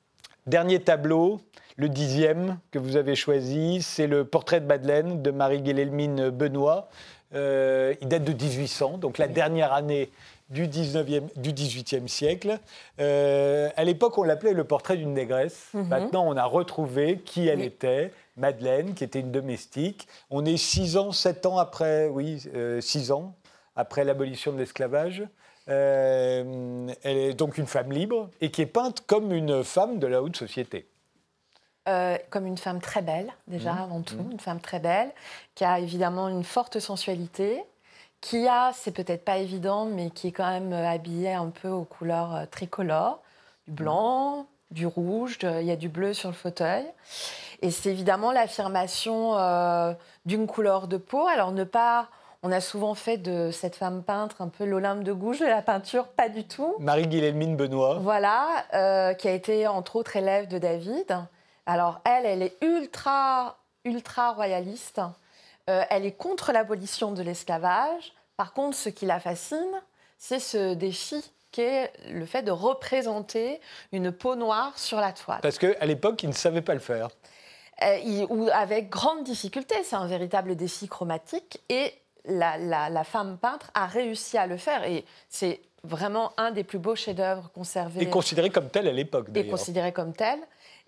Dernier 0.47 0.83
tableau, 0.83 1.41
le 1.77 1.89
dixième 1.89 2.59
que 2.70 2.79
vous 2.79 2.97
avez 2.97 3.14
choisi, 3.14 3.83
c'est 3.83 4.07
le 4.07 4.24
portrait 4.24 4.61
de 4.61 4.66
Madeleine 4.66 5.22
de 5.22 5.31
Marie-Guélelmine 5.31 6.31
Benoît. 6.31 6.89
Euh, 7.35 7.95
il 8.01 8.09
date 8.09 8.24
de 8.24 8.33
1800, 8.33 8.99
donc 8.99 9.18
la 9.18 9.29
dernière 9.29 9.72
année 9.72 10.11
du, 10.49 10.66
19e, 10.68 11.29
du 11.37 11.53
18e 11.53 12.09
siècle. 12.09 12.59
Euh, 12.99 13.68
à 13.77 13.85
l'époque, 13.85 14.16
on 14.16 14.22
l'appelait 14.22 14.55
le 14.55 14.64
portrait 14.64 14.97
d'une 14.97 15.12
négresse. 15.12 15.68
Mhm. 15.74 15.89
Maintenant, 15.89 16.24
on 16.27 16.37
a 16.37 16.45
retrouvé 16.45 17.18
qui 17.18 17.49
elle 17.49 17.62
était, 17.62 18.12
Madeleine, 18.37 18.95
qui 18.95 19.05
était 19.05 19.20
une 19.20 19.33
domestique. 19.33 20.09
On 20.31 20.47
est 20.47 20.57
six 20.57 20.97
ans, 20.97 21.12
sept 21.12 21.45
ans 21.45 21.59
après, 21.59 22.09
oui, 22.09 22.43
euh, 22.55 22.81
six 22.81 23.12
ans 23.12 23.35
après 23.74 24.05
l'abolition 24.05 24.53
de 24.53 24.59
l'esclavage. 24.59 25.24
elle 25.66 26.95
est 27.05 27.35
donc 27.35 27.59
une 27.59 27.66
femme 27.66 27.93
libre 27.93 28.31
et 28.41 28.51
qui 28.51 28.62
est 28.62 28.66
peinte 28.66 29.03
comme 29.07 29.33
une 29.33 29.62
femme 29.62 29.99
de 29.99 30.07
la 30.07 30.22
haute 30.22 30.37
société. 30.37 30.87
Euh, 31.89 32.18
comme 32.30 32.47
une 32.47 32.59
femme 32.59 32.80
très 32.80 33.01
belle, 33.01 33.32
déjà 33.47 33.72
mmh. 33.72 33.82
avant 33.82 34.01
tout, 34.01 34.16
mmh. 34.16 34.32
une 34.32 34.41
femme 34.41 34.59
très 34.59 34.80
belle, 34.80 35.09
qui 35.55 35.64
a 35.64 35.78
évidemment 35.78 36.28
une 36.28 36.43
forte 36.43 36.80
sensualité, 36.80 37.62
qui 38.20 38.49
a, 38.49 38.72
c'est 38.74 38.91
peut-être 38.91 39.24
pas 39.24 39.37
évident, 39.37 39.84
mais 39.84 40.11
qui 40.11 40.26
est 40.26 40.32
quand 40.32 40.51
même 40.51 40.72
euh, 40.72 40.89
habillée 40.89 41.32
un 41.32 41.51
peu 41.51 41.68
aux 41.68 41.84
couleurs 41.84 42.34
euh, 42.34 42.45
tricolores, 42.51 43.20
du 43.68 43.74
blanc, 43.74 44.47
du 44.72 44.84
rouge, 44.84 45.39
il 45.43 45.62
y 45.62 45.70
a 45.70 45.76
du 45.76 45.89
bleu 45.89 46.12
sur 46.12 46.28
le 46.28 46.34
fauteuil. 46.34 46.84
Et 47.62 47.70
c'est 47.70 47.91
évidemment 47.91 48.32
l'affirmation 48.32 49.37
d'une 50.24 50.49
couleur 50.49 50.89
de 50.89 50.97
peau. 50.97 51.28
Alors 51.28 51.53
ne 51.53 51.62
pas... 51.62 52.09
On 52.43 52.51
a 52.51 52.61
souvent 52.61 52.95
fait 52.95 53.16
de 53.16 53.51
cette 53.53 53.76
femme 53.76 54.03
peintre 54.03 54.43
un 54.43 54.49
peu 54.49 54.64
l'Olympe 54.64 55.05
de 55.05 55.12
Gouges 55.12 55.39
de 55.39 55.47
la 55.47 55.62
peinture, 55.62 56.09
pas 56.09 56.28
du 56.28 56.45
tout. 56.45 56.74
Marie-Guilhelmine 56.80 57.57
Benoît. 57.57 57.99
Voilà, 58.01 58.64
qui 59.14 59.28
a 59.28 59.32
été 59.32 59.68
entre 59.68 59.97
autres 59.97 60.16
élève 60.16 60.49
de 60.49 60.59
David 60.59 61.16
alors 61.67 62.01
elle, 62.05 62.27
elle 62.27 62.43
est 62.43 62.57
ultra, 62.62 63.59
ultra 63.85 64.33
royaliste. 64.33 65.01
Euh, 65.69 65.85
elle 65.91 66.07
est 66.07 66.12
contre 66.12 66.53
l'abolition 66.53 67.12
de 67.12 67.23
l'esclavage. 67.23 68.12
Par 68.37 68.53
contre, 68.53 68.77
ce 68.77 68.89
qui 68.89 69.07
la 69.07 69.19
fascine, 69.19 69.83
c'est 70.19 70.39
ce 70.39 70.75
défi 70.75 71.23
qu'est 71.51 71.93
le 72.11 72.27
fait 72.27 72.43
de 72.43 72.51
représenter 72.51 73.61
une 73.93 74.12
peau 74.12 74.37
noire 74.37 74.79
sur 74.79 75.01
la 75.01 75.12
toile. 75.12 75.41
Parce 75.43 75.59
qu'à 75.59 75.85
l'époque, 75.87 76.23
ils 76.23 76.29
ne 76.29 76.35
savaient 76.35 76.62
pas 76.62 76.75
le 76.75 76.81
faire. 76.81 77.09
Euh, 77.83 78.27
ou 78.29 78.49
avec 78.53 78.89
grande 78.89 79.25
difficulté, 79.25 79.75
c'est 79.83 79.97
un 79.97 80.07
véritable 80.07 80.55
défi 80.55 80.89
chromatique. 80.89 81.61
Et 81.69 81.93
la, 82.27 83.05
femme 83.05 83.39
peintre 83.39 83.71
a 83.75 83.87
réussi 83.87 84.39
à 84.39 84.47
le 84.47 84.57
faire. 84.57 84.85
Et 84.85 85.05
c'est 85.29 85.61
vraiment 85.83 86.33
un 86.37 86.51
des 86.51 86.64
plus 86.64 86.79
beaux 86.79 86.95
chefs-d'œuvre 86.95 87.51
conservés. 87.53 88.03
Et 88.03 88.11
considéré 88.11 88.51
comme 88.51 88.69
tel 88.69 88.87
à 88.87 88.93
l'époque, 88.93 89.31
d'ailleurs. 89.31 89.49
Et 89.49 89.51
considéré 89.51 89.93
comme 89.93 90.12
tel. 90.12 90.39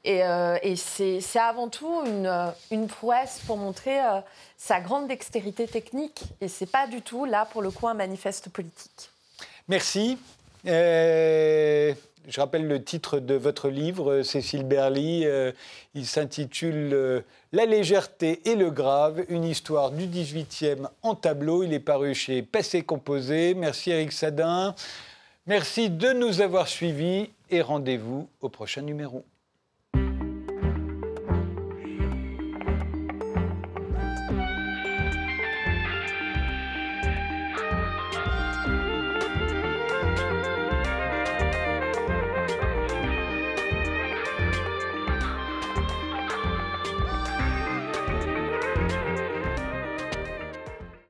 Et, 0.09 0.25
euh, 0.25 0.57
c'est 0.77 1.39
avant 1.39 1.69
tout 1.69 2.03
une, 2.07 2.27
euh, 2.27 2.87
prouesse 2.87 3.43
pour 3.47 3.59
montrer 3.59 4.01
euh, 4.01 4.21
sa 4.57 4.81
grande 4.81 5.07
dextérité 5.07 5.67
technique. 5.67 6.23
Et 6.41 6.49
c'est 6.49 6.71
pas 6.71 6.87
du 6.87 7.03
tout, 7.03 7.27
là, 7.27 7.45
pour 7.45 7.61
le 7.61 7.71
coup, 7.71 7.89
un 7.89 7.95
manifeste 7.95 8.49
politique. 8.49 9.11
Merci. 9.69 10.17
je 10.65 11.95
rappelle 12.39 12.67
le 12.67 12.83
titre 12.83 13.19
de 13.19 13.35
votre 13.35 13.69
livre, 13.69 14.23
Cécile 14.23 14.65
Berly. 14.65 15.27
il 15.95 16.07
s'intitule 16.07 17.23
La 17.53 17.67
légèreté 17.67 18.41
et 18.49 18.55
le 18.55 18.71
grave, 18.71 19.27
une 19.29 19.45
histoire 19.45 19.91
du 19.91 20.07
18e 20.07 20.89
en 21.03 21.17
tableau. 21.17 21.65
Il 21.65 21.75
est 21.75 21.81
paru 21.81 22.15
chez 22.15 22.41
Passé 22.41 22.83
Composé. 22.83 23.53
Merci 23.53 23.91
Eric 23.91 24.13
Sadin. 24.13 24.75
Merci 25.47 25.91
de 25.91 26.15
nous 26.15 26.41
avoir 26.41 26.67
suivis 26.67 27.29
et 27.51 27.61
rendez-vous 27.61 28.27
au 28.41 28.49
prochain 28.49 28.81
numéro. 28.81 29.23